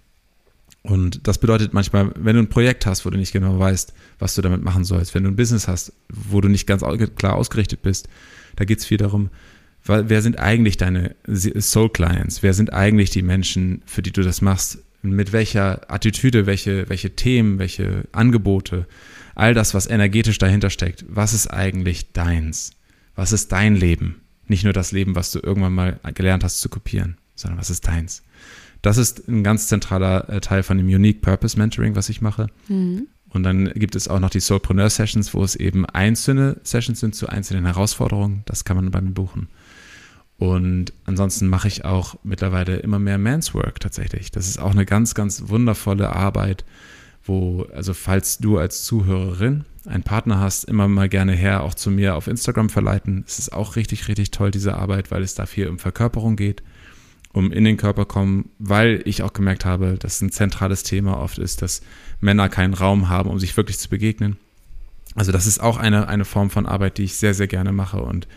Und 0.80 1.28
das 1.28 1.36
bedeutet 1.36 1.74
manchmal, 1.74 2.12
wenn 2.16 2.36
du 2.36 2.40
ein 2.40 2.48
Projekt 2.48 2.86
hast, 2.86 3.04
wo 3.04 3.10
du 3.10 3.18
nicht 3.18 3.32
genau 3.32 3.58
weißt, 3.58 3.92
was 4.20 4.34
du 4.36 4.40
damit 4.40 4.64
machen 4.64 4.84
sollst, 4.84 5.14
wenn 5.14 5.24
du 5.24 5.28
ein 5.28 5.36
Business 5.36 5.68
hast, 5.68 5.92
wo 6.08 6.40
du 6.40 6.48
nicht 6.48 6.66
ganz 6.66 6.82
klar 7.16 7.34
ausgerichtet 7.34 7.82
bist, 7.82 8.08
da 8.56 8.64
geht 8.64 8.78
es 8.78 8.86
viel 8.86 8.96
darum, 8.96 9.28
wer 9.84 10.22
sind 10.22 10.38
eigentlich 10.38 10.76
deine 10.76 11.16
Soul 11.26 11.90
Clients? 11.90 12.42
Wer 12.42 12.54
sind 12.54 12.72
eigentlich 12.72 13.10
die 13.10 13.22
Menschen, 13.22 13.82
für 13.86 14.02
die 14.02 14.12
du 14.12 14.22
das 14.22 14.42
machst? 14.42 14.78
Mit 15.02 15.32
welcher 15.32 15.90
Attitüde, 15.90 16.46
welche, 16.46 16.88
welche 16.88 17.14
Themen, 17.14 17.58
welche 17.58 18.04
Angebote, 18.12 18.86
all 19.34 19.54
das, 19.54 19.72
was 19.72 19.86
energetisch 19.86 20.38
dahinter 20.38 20.70
steckt, 20.70 21.04
was 21.08 21.32
ist 21.32 21.46
eigentlich 21.46 22.12
deins? 22.12 22.72
Was 23.14 23.32
ist 23.32 23.52
dein 23.52 23.76
Leben? 23.76 24.20
Nicht 24.46 24.64
nur 24.64 24.72
das 24.72 24.92
Leben, 24.92 25.14
was 25.14 25.30
du 25.30 25.38
irgendwann 25.40 25.74
mal 25.74 26.00
gelernt 26.14 26.42
hast 26.42 26.60
zu 26.60 26.68
kopieren, 26.68 27.16
sondern 27.34 27.58
was 27.58 27.70
ist 27.70 27.86
deins? 27.86 28.22
Das 28.82 28.96
ist 28.96 29.28
ein 29.28 29.42
ganz 29.42 29.68
zentraler 29.68 30.28
äh, 30.28 30.40
Teil 30.40 30.62
von 30.62 30.78
dem 30.78 30.86
Unique 30.86 31.20
Purpose 31.20 31.58
Mentoring, 31.58 31.96
was 31.96 32.08
ich 32.08 32.20
mache. 32.20 32.48
Mhm. 32.68 33.08
Und 33.30 33.42
dann 33.42 33.66
gibt 33.74 33.94
es 33.94 34.08
auch 34.08 34.20
noch 34.20 34.30
die 34.30 34.40
Soulpreneur 34.40 34.88
Sessions, 34.88 35.34
wo 35.34 35.44
es 35.44 35.54
eben 35.54 35.84
einzelne 35.86 36.56
Sessions 36.62 37.00
sind 37.00 37.14
zu 37.14 37.28
einzelnen 37.28 37.66
Herausforderungen. 37.66 38.42
Das 38.46 38.64
kann 38.64 38.76
man 38.76 38.90
bei 38.90 39.00
mir 39.00 39.10
buchen. 39.10 39.48
Und 40.38 40.92
ansonsten 41.04 41.48
mache 41.48 41.66
ich 41.66 41.84
auch 41.84 42.14
mittlerweile 42.22 42.76
immer 42.76 43.00
mehr 43.00 43.18
Man's 43.18 43.54
Work 43.54 43.80
tatsächlich. 43.80 44.30
Das 44.30 44.48
ist 44.48 44.58
auch 44.58 44.70
eine 44.70 44.86
ganz, 44.86 45.14
ganz 45.14 45.48
wundervolle 45.48 46.14
Arbeit, 46.14 46.64
wo, 47.24 47.66
also 47.74 47.92
falls 47.92 48.38
du 48.38 48.56
als 48.56 48.84
Zuhörerin 48.84 49.64
einen 49.84 50.04
Partner 50.04 50.38
hast, 50.38 50.64
immer 50.64 50.86
mal 50.86 51.08
gerne 51.08 51.32
her, 51.32 51.64
auch 51.64 51.74
zu 51.74 51.90
mir 51.90 52.14
auf 52.14 52.28
Instagram 52.28 52.70
verleiten. 52.70 53.24
Es 53.26 53.40
ist 53.40 53.52
auch 53.52 53.74
richtig, 53.74 54.06
richtig 54.06 54.30
toll, 54.30 54.52
diese 54.52 54.76
Arbeit, 54.76 55.10
weil 55.10 55.22
es 55.22 55.34
da 55.34 55.44
viel 55.44 55.68
um 55.68 55.80
Verkörperung 55.80 56.36
geht, 56.36 56.62
um 57.32 57.50
in 57.50 57.64
den 57.64 57.76
Körper 57.76 58.04
kommen, 58.04 58.50
weil 58.60 59.02
ich 59.06 59.24
auch 59.24 59.32
gemerkt 59.32 59.64
habe, 59.64 59.96
dass 59.98 60.20
ein 60.20 60.30
zentrales 60.30 60.84
Thema 60.84 61.18
oft 61.20 61.38
ist, 61.38 61.62
dass 61.62 61.82
Männer 62.20 62.48
keinen 62.48 62.74
Raum 62.74 63.08
haben, 63.08 63.28
um 63.28 63.40
sich 63.40 63.56
wirklich 63.56 63.78
zu 63.78 63.88
begegnen. 63.88 64.36
Also 65.16 65.32
das 65.32 65.46
ist 65.46 65.60
auch 65.60 65.78
eine, 65.78 66.06
eine 66.06 66.24
Form 66.24 66.50
von 66.50 66.66
Arbeit, 66.66 66.98
die 66.98 67.04
ich 67.04 67.16
sehr, 67.16 67.34
sehr 67.34 67.48
gerne 67.48 67.72
mache 67.72 68.00
und 68.00 68.28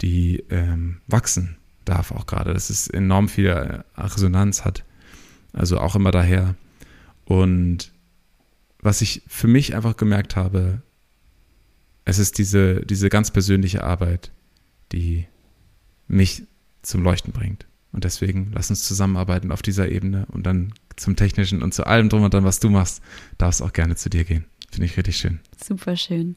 die 0.00 0.44
ähm, 0.50 1.00
wachsen 1.06 1.56
darf 1.84 2.10
auch 2.12 2.26
gerade, 2.26 2.52
dass 2.52 2.68
es 2.68 2.88
enorm 2.88 3.28
viel 3.28 3.46
äh, 3.46 3.82
Resonanz 3.96 4.64
hat. 4.64 4.84
Also 5.52 5.78
auch 5.78 5.96
immer 5.96 6.10
daher. 6.10 6.54
Und 7.24 7.92
was 8.80 9.00
ich 9.00 9.22
für 9.26 9.48
mich 9.48 9.74
einfach 9.74 9.96
gemerkt 9.96 10.36
habe, 10.36 10.82
es 12.04 12.18
ist 12.18 12.38
diese, 12.38 12.82
diese 12.82 13.08
ganz 13.08 13.30
persönliche 13.30 13.82
Arbeit, 13.82 14.30
die 14.92 15.26
mich 16.06 16.44
zum 16.82 17.02
Leuchten 17.02 17.32
bringt. 17.32 17.66
Und 17.92 18.04
deswegen 18.04 18.52
lass 18.54 18.70
uns 18.70 18.84
zusammenarbeiten 18.84 19.50
auf 19.50 19.62
dieser 19.62 19.88
Ebene 19.88 20.26
und 20.26 20.44
dann 20.44 20.72
zum 20.96 21.16
Technischen 21.16 21.62
und 21.62 21.72
zu 21.72 21.86
allem 21.86 22.08
drum 22.08 22.22
und 22.22 22.34
dann, 22.34 22.44
was 22.44 22.60
du 22.60 22.68
machst, 22.68 23.02
darf 23.38 23.54
es 23.54 23.62
auch 23.62 23.72
gerne 23.72 23.96
zu 23.96 24.10
dir 24.10 24.24
gehen. 24.24 24.44
Finde 24.76 24.90
ich 24.90 24.96
richtig 24.98 25.16
schön. 25.16 25.40
Super 25.56 25.96
schön. 25.96 26.36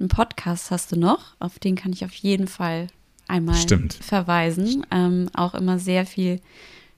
Einen 0.00 0.08
Podcast 0.08 0.70
hast 0.70 0.90
du 0.90 0.98
noch, 0.98 1.36
auf 1.38 1.58
den 1.58 1.76
kann 1.76 1.92
ich 1.92 2.02
auf 2.02 2.14
jeden 2.14 2.48
Fall 2.48 2.86
einmal 3.28 3.56
Stimmt. 3.56 3.92
verweisen. 3.92 4.86
Ähm, 4.90 5.28
auch 5.34 5.52
immer 5.54 5.78
sehr 5.78 6.06
viel 6.06 6.40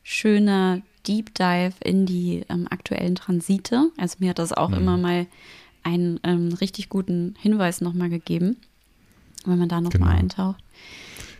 schöner 0.05 0.83
Deep 1.05 1.35
Dive 1.35 1.75
in 1.83 2.07
die 2.07 2.45
ähm, 2.49 2.69
aktuellen 2.71 3.17
Transite. 3.17 3.91
Also 3.97 4.19
mir 4.21 4.31
hat 4.31 4.39
das 4.39 4.53
auch 4.53 4.69
mhm. 4.69 4.77
immer 4.77 4.97
mal 4.97 5.27
einen 5.83 6.21
ähm, 6.23 6.53
richtig 6.53 6.89
guten 6.89 7.35
Hinweis 7.41 7.81
nochmal 7.81 8.09
gegeben, 8.09 8.57
wenn 9.45 9.59
man 9.59 9.69
da 9.69 9.81
nochmal 9.81 10.11
genau. 10.11 10.21
eintaucht. 10.21 10.63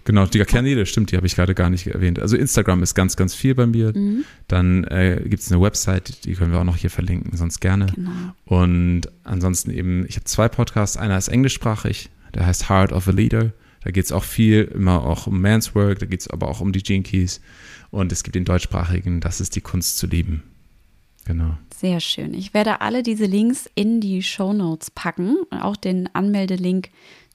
Genau, 0.07 0.25
die 0.25 0.39
Kanäle, 0.39 0.87
stimmt, 0.87 1.11
die 1.11 1.17
habe 1.17 1.27
ich 1.27 1.35
gerade 1.35 1.53
gar 1.53 1.69
nicht 1.69 1.89
erwähnt. 1.89 2.21
Also 2.21 2.37
Instagram 2.37 2.81
ist 2.85 2.95
ganz, 2.95 3.17
ganz 3.17 3.35
viel 3.35 3.57
bei 3.57 3.67
mir. 3.67 3.93
Mhm. 3.93 4.25
Dann 4.47 4.85
äh, 4.85 5.21
gibt 5.27 5.43
es 5.43 5.51
eine 5.51 5.61
Website, 5.61 6.25
die 6.25 6.35
können 6.35 6.53
wir 6.53 6.61
auch 6.61 6.65
noch 6.65 6.77
hier 6.77 6.91
verlinken, 6.91 7.37
sonst 7.37 7.59
gerne. 7.59 7.87
Genau. 7.87 8.11
Und 8.45 9.03
ansonsten 9.25 9.73
eben, 9.73 10.07
ich 10.07 10.15
habe 10.15 10.25
zwei 10.25 10.49
Podcasts. 10.49 10.97
Einer 10.97 11.19
ist 11.19 11.27
englischsprachig, 11.27 12.09
der 12.35 12.47
heißt 12.47 12.69
Heart 12.71 12.93
of 12.93 13.09
a 13.09 13.11
Leader. 13.11 13.53
Da 13.83 13.91
geht 13.91 14.05
es 14.05 14.13
auch 14.13 14.23
viel 14.23 14.71
immer 14.73 15.05
auch 15.05 15.27
um 15.27 15.41
Man's 15.41 15.75
Work, 15.75 15.99
da 15.99 16.07
geht 16.07 16.21
es 16.21 16.31
aber 16.31 16.47
auch 16.49 16.61
um 16.61 16.71
die 16.71 16.83
Keys. 16.83 17.41
Und 17.91 18.13
es 18.13 18.23
gibt 18.23 18.37
den 18.37 18.45
deutschsprachigen, 18.45 19.21
das 19.21 19.41
ist 19.41 19.57
die 19.57 19.61
Kunst 19.61 19.99
zu 19.99 20.07
lieben. 20.07 20.45
Genau. 21.25 21.59
Sehr 21.75 21.99
schön. 21.99 22.33
Ich 22.33 22.55
werde 22.55 22.81
alle 22.81 23.03
diese 23.03 23.27
Links 23.27 23.69
in 23.75 24.01
die 24.01 24.23
Show 24.23 24.53
Notes 24.53 24.93
packen, 24.93 25.37
auch 25.51 25.77
den 25.77 26.09
Anmeldelink 26.15 26.91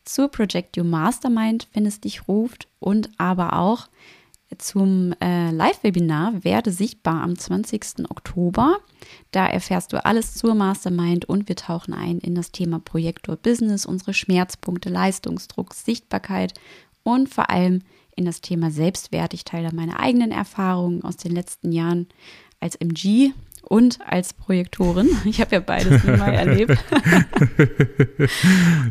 zur 0.05 0.29
Project 0.29 0.77
You 0.77 0.83
Mastermind, 0.83 1.67
wenn 1.73 1.85
es 1.85 1.99
dich 1.99 2.27
ruft, 2.27 2.67
und 2.79 3.09
aber 3.17 3.53
auch 3.53 3.87
zum 4.57 5.13
äh, 5.21 5.51
Live-Webinar 5.51 6.43
Werde 6.43 6.71
sichtbar 6.71 7.21
am 7.21 7.37
20. 7.37 8.09
Oktober. 8.09 8.79
Da 9.31 9.47
erfährst 9.47 9.93
du 9.93 10.03
alles 10.03 10.35
zur 10.35 10.55
Mastermind 10.55 11.25
und 11.25 11.47
wir 11.47 11.55
tauchen 11.55 11.93
ein 11.93 12.19
in 12.19 12.35
das 12.35 12.51
Thema 12.51 12.79
Projektor 12.79 13.37
Business, 13.37 13.85
unsere 13.85 14.13
Schmerzpunkte, 14.13 14.89
Leistungsdruck, 14.89 15.73
Sichtbarkeit 15.73 16.53
und 17.03 17.29
vor 17.29 17.49
allem 17.49 17.81
in 18.15 18.25
das 18.25 18.41
Thema 18.41 18.71
Selbstwert. 18.71 19.33
Ich 19.33 19.45
teile 19.45 19.71
meine 19.73 19.99
eigenen 19.99 20.31
Erfahrungen 20.31 21.03
aus 21.03 21.17
den 21.17 21.31
letzten 21.31 21.71
Jahren 21.71 22.07
als 22.59 22.75
MG 22.75 23.31
und 23.61 23.99
als 24.05 24.33
Projektorin. 24.33 25.09
Ich 25.25 25.39
habe 25.39 25.55
ja 25.55 25.59
beides 25.61 26.03
mal 26.03 26.33
erlebt. 26.33 26.77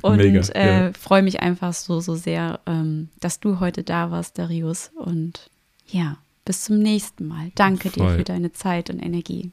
und 0.02 0.16
Mega, 0.16 0.40
äh, 0.54 0.84
ja. 0.84 0.92
freue 0.92 1.22
mich 1.22 1.40
einfach 1.40 1.72
so, 1.72 2.00
so 2.00 2.14
sehr, 2.14 2.60
ähm, 2.66 3.08
dass 3.20 3.40
du 3.40 3.60
heute 3.60 3.82
da 3.82 4.10
warst, 4.10 4.38
Darius. 4.38 4.90
Und 4.96 5.50
ja, 5.86 6.18
bis 6.44 6.64
zum 6.64 6.78
nächsten 6.78 7.26
Mal. 7.26 7.52
Danke 7.54 7.90
Voll. 7.90 8.12
dir 8.12 8.18
für 8.18 8.24
deine 8.24 8.52
Zeit 8.52 8.90
und 8.90 9.00
Energie. 9.00 9.50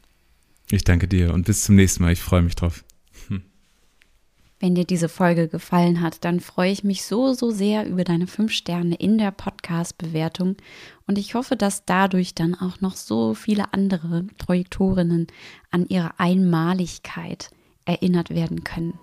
Ich 0.69 0.83
danke 0.83 1.07
dir 1.07 1.33
und 1.33 1.45
bis 1.45 1.63
zum 1.63 1.75
nächsten 1.75 2.03
Mal. 2.03 2.13
Ich 2.13 2.21
freue 2.21 2.41
mich 2.41 2.55
drauf. 2.55 2.83
Wenn 4.59 4.73
dir 4.73 4.85
diese 4.85 5.07
Folge 5.07 5.47
gefallen 5.47 6.01
hat, 6.01 6.25
dann 6.25 6.39
freue 6.39 6.71
ich 6.71 6.83
mich 6.83 7.05
so, 7.05 7.33
so 7.33 7.51
sehr 7.51 7.87
über 7.87 8.03
deine 8.03 8.25
fünf 8.25 8.51
Sterne 8.51 8.95
in 8.95 9.19
der 9.19 9.31
Podcast-Bewertung 9.31 10.55
und 11.05 11.17
ich 11.17 11.35
hoffe, 11.35 11.55
dass 11.55 11.85
dadurch 11.85 12.33
dann 12.33 12.55
auch 12.55 12.81
noch 12.81 12.95
so 12.95 13.35
viele 13.35 13.73
andere 13.73 14.23
Projektorinnen 14.37 15.27
an 15.69 15.85
ihre 15.87 16.19
Einmaligkeit 16.19 17.51
erinnert 17.85 18.31
werden 18.31 18.63
können. 18.63 18.97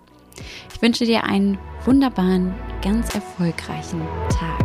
Ich 0.73 0.81
wünsche 0.81 1.05
dir 1.05 1.23
einen 1.23 1.57
wunderbaren, 1.85 2.53
ganz 2.81 3.15
erfolgreichen 3.15 4.01
Tag. 4.29 4.64